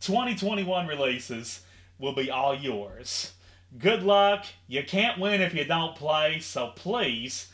2021 0.00 0.86
releases 0.86 1.62
will 2.02 2.12
be 2.12 2.30
all 2.30 2.54
yours. 2.54 3.32
Good 3.78 4.02
luck. 4.02 4.44
You 4.66 4.82
can't 4.82 5.18
win 5.18 5.40
if 5.40 5.54
you 5.54 5.64
don't 5.64 5.96
play, 5.96 6.40
so 6.40 6.72
please 6.74 7.50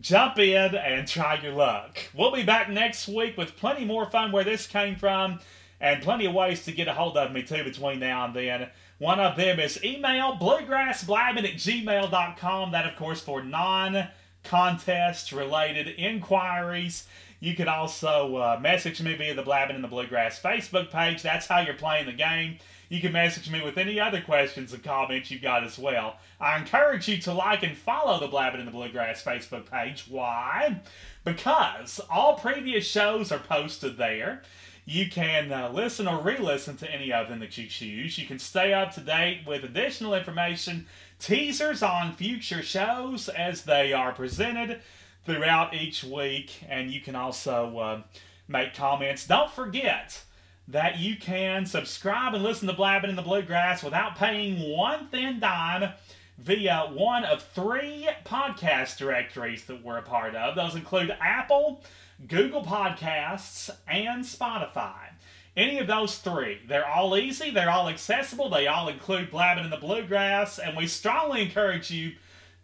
jump 0.00 0.38
in 0.38 0.76
and 0.76 1.06
try 1.06 1.38
your 1.42 1.52
luck. 1.52 1.98
We'll 2.14 2.32
be 2.32 2.44
back 2.44 2.70
next 2.70 3.08
week 3.08 3.36
with 3.36 3.56
plenty 3.56 3.84
more 3.84 4.08
fun 4.08 4.30
where 4.32 4.44
this 4.44 4.68
came 4.68 4.94
from 4.94 5.40
and 5.80 6.02
plenty 6.02 6.26
of 6.26 6.32
ways 6.32 6.64
to 6.64 6.72
get 6.72 6.88
a 6.88 6.94
hold 6.94 7.16
of 7.16 7.32
me 7.32 7.42
too 7.42 7.64
between 7.64 7.98
now 7.98 8.24
and 8.24 8.34
then. 8.34 8.68
One 8.98 9.20
of 9.20 9.36
them 9.36 9.60
is 9.60 9.82
email 9.84 10.36
bluegrassblabbing 10.36 11.44
at 11.44 11.56
gmail.com. 11.56 12.72
That, 12.72 12.86
of 12.86 12.96
course, 12.96 13.20
for 13.20 13.42
non 13.42 14.08
contest 14.44 15.32
related 15.32 15.88
inquiries. 15.88 17.06
You 17.40 17.54
can 17.54 17.68
also 17.68 18.36
uh, 18.36 18.58
message 18.60 19.00
me 19.00 19.14
via 19.14 19.34
the 19.34 19.42
Blabbing 19.42 19.76
in 19.76 19.82
the 19.82 19.88
Bluegrass 19.88 20.40
Facebook 20.40 20.90
page. 20.90 21.22
That's 21.22 21.46
how 21.46 21.60
you're 21.60 21.74
playing 21.74 22.06
the 22.06 22.12
game. 22.12 22.58
You 22.88 23.00
can 23.00 23.12
message 23.12 23.50
me 23.50 23.62
with 23.62 23.76
any 23.76 24.00
other 24.00 24.20
questions 24.20 24.72
and 24.72 24.82
comments 24.82 25.30
you've 25.30 25.42
got 25.42 25.62
as 25.62 25.78
well. 25.78 26.16
I 26.40 26.58
encourage 26.58 27.06
you 27.06 27.18
to 27.18 27.32
like 27.32 27.62
and 27.62 27.76
follow 27.76 28.18
the 28.18 28.28
Blabbing 28.28 28.60
in 28.60 28.66
the 28.66 28.72
Bluegrass 28.72 29.22
Facebook 29.22 29.70
page. 29.70 30.06
Why? 30.08 30.80
Because 31.24 32.00
all 32.10 32.34
previous 32.34 32.86
shows 32.86 33.30
are 33.30 33.38
posted 33.38 33.98
there. 33.98 34.42
You 34.84 35.10
can 35.10 35.52
uh, 35.52 35.70
listen 35.70 36.08
or 36.08 36.18
re 36.18 36.38
listen 36.38 36.78
to 36.78 36.90
any 36.90 37.12
of 37.12 37.28
them 37.28 37.40
that 37.40 37.58
you 37.58 37.66
choose. 37.66 38.16
You 38.16 38.26
can 38.26 38.38
stay 38.38 38.72
up 38.72 38.94
to 38.94 39.02
date 39.02 39.42
with 39.46 39.62
additional 39.62 40.14
information, 40.14 40.86
teasers 41.18 41.82
on 41.82 42.14
future 42.14 42.62
shows 42.62 43.28
as 43.28 43.64
they 43.64 43.92
are 43.92 44.12
presented 44.12 44.80
throughout 45.28 45.74
each 45.74 46.02
week, 46.02 46.62
and 46.70 46.90
you 46.90 47.02
can 47.02 47.14
also 47.14 47.78
uh, 47.78 48.02
make 48.48 48.72
comments. 48.74 49.26
Don't 49.26 49.50
forget 49.50 50.24
that 50.66 50.98
you 50.98 51.16
can 51.16 51.66
subscribe 51.66 52.32
and 52.32 52.42
listen 52.42 52.66
to 52.66 52.72
Blabbing 52.72 53.10
in 53.10 53.16
the 53.16 53.20
Bluegrass 53.22 53.84
without 53.84 54.16
paying 54.16 54.74
one 54.74 55.08
thin 55.08 55.38
dime 55.38 55.92
via 56.38 56.88
one 56.94 57.24
of 57.24 57.42
three 57.42 58.08
podcast 58.24 58.96
directories 58.96 59.66
that 59.66 59.84
we're 59.84 59.98
a 59.98 60.02
part 60.02 60.34
of. 60.34 60.56
Those 60.56 60.74
include 60.74 61.14
Apple, 61.20 61.82
Google 62.26 62.64
Podcasts, 62.64 63.68
and 63.86 64.24
Spotify. 64.24 65.10
Any 65.58 65.78
of 65.78 65.88
those 65.88 66.16
three. 66.16 66.60
They're 66.66 66.88
all 66.88 67.18
easy, 67.18 67.50
they're 67.50 67.70
all 67.70 67.88
accessible, 67.90 68.48
they 68.48 68.66
all 68.66 68.88
include 68.88 69.30
Blabbing 69.30 69.64
in 69.64 69.70
the 69.70 69.76
Bluegrass, 69.76 70.58
and 70.58 70.74
we 70.74 70.86
strongly 70.86 71.42
encourage 71.42 71.90
you 71.90 72.12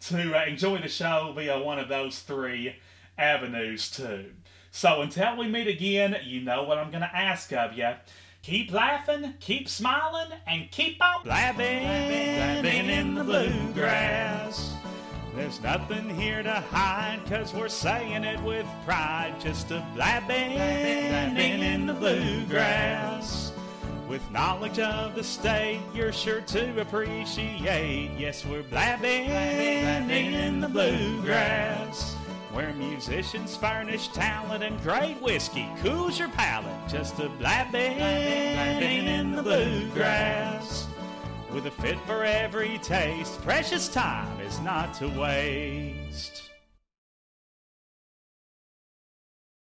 to 0.09 0.39
uh, 0.39 0.45
enjoy 0.45 0.79
the 0.79 0.89
show 0.89 1.33
via 1.35 1.59
one 1.59 1.79
of 1.79 1.89
those 1.89 2.21
three 2.21 2.77
avenues 3.17 3.91
too. 3.91 4.33
So 4.71 5.03
until 5.03 5.37
we 5.37 5.47
meet 5.47 5.69
again, 5.69 6.17
you 6.25 6.41
know 6.41 6.65
what 6.65 6.79
I'm 6.79 6.91
going 6.91 7.03
to 7.03 7.17
ask 7.17 7.53
of 7.53 7.75
you. 7.75 7.91
Keep 8.43 8.73
laughing, 8.73 9.35
keep 9.41 9.69
smiling, 9.69 10.31
and 10.47 10.71
keep 10.71 11.03
on 11.03 11.25
blabbing, 11.25 11.83
blabbing 11.83 12.91
in 12.91 13.15
the 13.15 13.25
bluegrass. 13.25 14.75
There's 15.35 15.61
nothing 15.63 16.11
here 16.11 16.43
to 16.43 16.53
hide, 16.53 17.21
cause 17.27 17.55
we're 17.55 17.69
saying 17.69 18.25
it 18.25 18.41
with 18.43 18.67
pride. 18.85 19.35
Just 19.41 19.71
a 19.71 19.85
blabbing, 19.95 20.53
blabbing 20.53 21.61
in 21.63 21.87
the 21.87 21.95
bluegrass. 21.95 23.54
With 24.09 24.31
knowledge 24.31 24.79
of 24.79 25.15
the 25.15 25.25
state, 25.25 25.81
you're 25.95 26.13
sure 26.13 26.43
to 26.43 26.81
appreciate. 26.81 28.11
Yes, 28.19 28.45
we're 28.45 28.63
blabbing, 28.63 29.27
blabbing 29.27 30.35
in 30.35 30.61
the 30.61 30.69
bluegrass. 30.69 32.15
Where 32.53 32.73
musicians 32.75 33.57
furnish 33.57 34.09
talent 34.09 34.63
and 34.63 34.81
great 34.83 35.21
whiskey 35.23 35.69
cools 35.83 36.19
your 36.19 36.29
palate. 36.29 36.77
Just 36.87 37.19
a 37.19 37.31
blabbing, 37.31 37.97
blabbing 37.97 39.07
in 39.07 39.33
the 39.33 39.43
bluegrass. 39.43 40.87
With 41.53 41.67
a 41.67 41.71
fit 41.71 41.99
for 42.01 42.25
every 42.25 42.79
taste, 42.79 43.41
precious 43.43 43.89
time 43.89 44.39
is 44.41 44.61
not 44.61 44.93
to 44.95 45.09
waste. 45.09 46.44